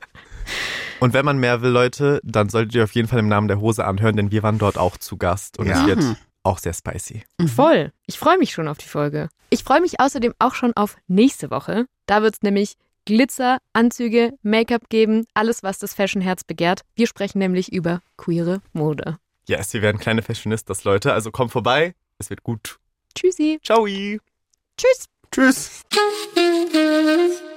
Und 0.99 1.15
wenn 1.15 1.25
man 1.25 1.39
mehr 1.39 1.63
will, 1.63 1.71
Leute, 1.71 2.21
dann 2.25 2.49
solltet 2.49 2.75
ihr 2.75 2.85
auf 2.85 2.93
jeden 2.93 3.07
Fall 3.07 3.21
im 3.21 3.29
Namen 3.29 3.47
der 3.49 3.61
Hose 3.61 3.85
anhören, 3.85 4.17
denn 4.17 4.31
wir 4.33 4.43
waren 4.43 4.59
dort 4.59 4.79
auch 4.79 4.97
zu 4.97 5.17
Gast 5.17 5.59
und 5.59 5.67
Ja. 5.69 5.81
es 5.83 5.87
wird 5.87 5.99
Mhm. 6.03 6.17
Auch 6.43 6.59
sehr 6.59 6.75
spicy. 6.75 7.25
Voll. 7.55 7.93
Ich 8.07 8.19
freue 8.19 8.39
mich 8.39 8.53
schon 8.53 8.69
auf 8.69 8.79
die 8.79 8.89
Folge. 8.89 9.29
Ich 9.51 9.65
freue 9.65 9.81
mich 9.81 10.01
außerdem 10.01 10.35
auch 10.39 10.55
schon 10.55 10.73
auf 10.75 10.97
nächste 11.07 11.51
Woche. 11.51 11.87
Da 12.07 12.23
wird 12.23 12.35
es 12.35 12.43
nämlich 12.43 12.75
Glitzer, 13.05 13.59
Anzüge, 13.73 14.33
Make-up 14.43 14.89
geben, 14.89 15.27
alles, 15.35 15.63
was 15.63 15.79
das 15.79 15.95
Fashion-Herz 15.95 16.45
begehrt. 16.45 16.83
Wir 16.95 17.07
sprechen 17.07 17.39
nämlich 17.39 17.73
über 17.73 18.01
queere 18.17 18.63
Mode. 18.73 19.19
Yes, 19.49 19.73
wir 19.75 19.83
werden 19.83 19.99
kleine 19.99 20.23
Fashionistas, 20.23 20.85
Leute. 20.85 21.13
Also 21.13 21.31
kommt 21.33 21.51
vorbei. 21.51 21.95
Es 22.19 22.31
wird 22.31 22.45
gut. 22.45 22.79
Tschüssi. 23.15 23.59
Ciao. 23.63 23.87
Tschüss. 23.87 25.09
Tschüss. 25.33 25.83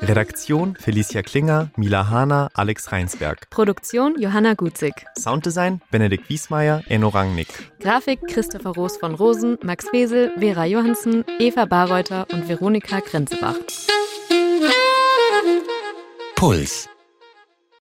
Redaktion 0.02 0.78
Felicia 0.80 1.22
Klinger, 1.24 1.72
Mila 1.76 2.10
Hahner, 2.10 2.50
Alex 2.54 2.92
Reinsberg. 2.92 3.50
Produktion 3.50 4.16
Johanna 4.18 4.54
Gutzig. 4.54 4.94
Sounddesign 5.18 5.82
Benedikt 5.92 6.30
Wiesmeier, 6.30 6.84
Enno 6.88 7.10
Rangnick. 7.10 7.48
Grafik 7.82 8.22
Christopher 8.28 8.72
Roos 8.72 8.96
von 8.98 9.14
Rosen, 9.14 9.58
Max 9.62 9.88
Wesel, 9.92 10.32
Vera 10.38 10.66
Johansen, 10.66 11.26
Eva 11.40 11.66
Barreuter 11.66 12.28
und 12.32 12.48
Veronika 12.48 13.00
Grenzebach. 13.02 13.56
Puls. 16.36 16.88